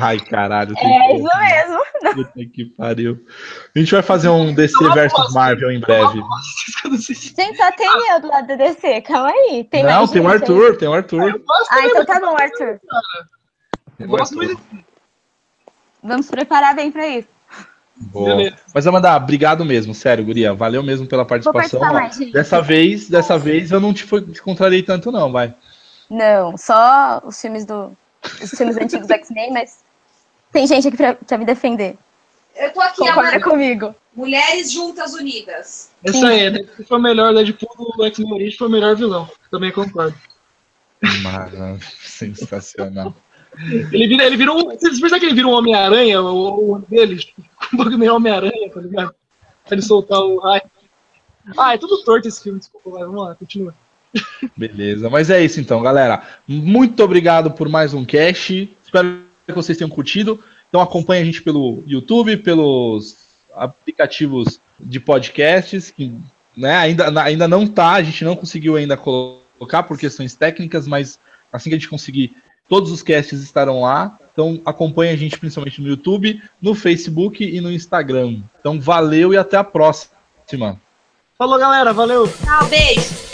Ai, 0.00 0.18
caralho. 0.18 0.74
É 0.78 1.16
isso 1.16 1.28
mesmo. 1.38 2.14
Puta 2.14 2.46
que 2.52 2.64
pariu. 2.76 3.22
A 3.74 3.78
gente 3.78 3.92
vai 3.92 4.02
fazer 4.02 4.28
um 4.30 4.54
DC 4.54 4.82
Não, 4.82 4.94
versus. 4.94 5.34
Marvel 5.34 5.70
em 5.70 5.78
breve. 5.80 6.20
Gente, 6.98 7.56
só 7.56 7.70
tem 7.72 7.86
eu 8.12 8.20
do 8.20 8.28
lado 8.28 8.46
da 8.46 8.54
DC. 8.56 9.02
Calma 9.02 9.28
aí. 9.30 9.64
Tem 9.64 9.82
Não, 9.82 9.90
mais 9.90 10.10
tem 10.10 10.20
o 10.20 10.24
gente 10.24 10.32
aí. 10.34 10.40
Arthur, 10.40 10.76
tem 10.78 10.88
o 10.88 10.92
Arthur. 10.94 11.42
Ah, 11.50 11.64
também, 11.68 11.90
então 11.90 12.04
tá 12.06 12.20
bom, 12.20 12.36
Arthur. 12.36 12.80
eu 13.98 14.08
gosto 14.08 14.34
muito. 14.36 14.60
Vamos 16.02 16.30
preparar 16.30 16.74
bem 16.74 16.90
pra 16.90 17.06
isso. 17.06 17.28
Boa. 18.00 18.36
Beleza. 18.36 18.56
Mas 18.72 18.86
Amanda, 18.86 19.16
obrigado 19.16 19.64
mesmo, 19.64 19.94
sério, 19.94 20.24
Guria. 20.24 20.54
Valeu 20.54 20.82
mesmo 20.82 21.06
pela 21.06 21.22
Vou 21.24 21.28
participação. 21.28 21.80
mais, 21.80 22.16
gente. 22.16 22.32
Dessa 22.32 22.60
vez, 22.62 23.08
dessa 23.08 23.36
vez 23.38 23.70
eu 23.70 23.80
não 23.80 23.92
te, 23.92 24.04
foi- 24.04 24.22
te 24.22 24.40
contrariei 24.40 24.82
tanto, 24.82 25.10
não, 25.10 25.32
vai. 25.32 25.54
Não, 26.08 26.56
só 26.56 27.20
os 27.24 27.40
filmes 27.40 27.64
do. 27.64 27.90
Os 28.42 28.50
filmes 28.50 28.76
antigos 28.76 29.06
do 29.06 29.12
X-Men, 29.12 29.52
mas 29.52 29.78
tem 30.52 30.66
gente 30.66 30.88
aqui 30.88 30.96
pra, 30.96 31.14
pra 31.14 31.38
me 31.38 31.44
defender. 31.44 31.96
Eu 32.56 32.72
tô 32.72 32.80
aqui, 32.80 32.96
Concorda 32.98 33.20
Amanda. 33.30 33.40
comigo. 33.40 33.94
Mulheres 34.16 34.72
Juntas 34.72 35.14
Unidas. 35.14 35.90
Essa 36.02 36.26
aí, 36.28 36.50
né? 36.50 36.64
Foi 36.88 36.98
o 36.98 37.00
melhor 37.02 37.32
Deadpool 37.34 37.94
do 37.96 38.04
X-Men 38.06 38.32
Origins, 38.32 38.56
foi 38.56 38.66
o 38.66 38.70
melhor 38.70 38.96
vilão. 38.96 39.28
Também 39.50 39.70
concordo. 39.70 40.16
Maravilha, 41.22 41.78
sensacional. 42.00 43.14
Ele 43.92 44.06
vira, 44.06 44.24
ele 44.24 44.36
vira 44.36 44.52
um. 44.52 44.64
Vocês 44.64 45.00
percebem 45.00 45.20
que 45.20 45.26
ele 45.26 45.34
vira 45.34 45.48
um 45.48 45.52
Homem-Aranha, 45.52 46.20
o, 46.20 46.60
o 46.60 46.70
olho 46.72 46.86
dele? 46.88 47.16
Tipo, 47.16 47.42
um 47.72 47.76
bagulho 47.76 47.98
meio 47.98 48.14
Homem-Aranha, 48.14 48.70
tá 48.72 48.80
ligado? 48.80 49.14
Pra 49.64 49.74
ele 49.74 49.82
soltar 49.82 50.20
o 50.20 50.38
raio. 50.38 50.62
Ah, 51.56 51.74
é 51.74 51.78
tudo 51.78 52.02
torto 52.04 52.28
esse 52.28 52.42
filme, 52.42 52.58
desculpa, 52.58 52.90
vai, 52.90 53.04
vamos 53.04 53.24
lá, 53.24 53.34
continua. 53.34 53.74
Beleza, 54.56 55.08
mas 55.10 55.30
é 55.30 55.42
isso 55.42 55.60
então, 55.60 55.82
galera. 55.82 56.22
Muito 56.46 57.02
obrigado 57.02 57.50
por 57.50 57.68
mais 57.68 57.94
um 57.94 58.04
cast. 58.04 58.70
Espero 58.82 59.22
que 59.46 59.52
vocês 59.54 59.76
tenham 59.76 59.90
curtido. 59.90 60.42
Então 60.68 60.80
acompanhe 60.80 61.22
a 61.22 61.24
gente 61.24 61.42
pelo 61.42 61.82
YouTube, 61.86 62.36
pelos 62.38 63.16
aplicativos 63.54 64.60
de 64.78 65.00
podcasts, 65.00 65.90
que 65.90 66.14
né, 66.56 66.76
ainda, 66.76 67.22
ainda 67.22 67.48
não 67.48 67.66
tá, 67.66 67.92
a 67.92 68.02
gente 68.02 68.24
não 68.24 68.36
conseguiu 68.36 68.76
ainda 68.76 68.96
colocar 68.96 69.82
por 69.84 69.98
questões 69.98 70.34
técnicas, 70.34 70.86
mas 70.86 71.18
assim 71.52 71.70
que 71.70 71.76
a 71.76 71.78
gente 71.78 71.88
conseguir, 71.88 72.36
todos 72.68 72.92
os 72.92 73.02
casts 73.02 73.42
estarão 73.42 73.82
lá. 73.82 74.18
Então 74.32 74.60
acompanhe 74.64 75.12
a 75.12 75.16
gente 75.16 75.38
principalmente 75.38 75.80
no 75.80 75.88
YouTube, 75.88 76.40
no 76.60 76.74
Facebook 76.74 77.44
e 77.44 77.60
no 77.60 77.72
Instagram. 77.72 78.42
Então 78.60 78.80
valeu 78.80 79.34
e 79.34 79.36
até 79.36 79.56
a 79.56 79.64
próxima. 79.64 80.80
Falou, 81.36 81.58
galera, 81.58 81.92
valeu! 81.92 82.28
Tchau, 82.28 82.66
beijo. 82.68 83.28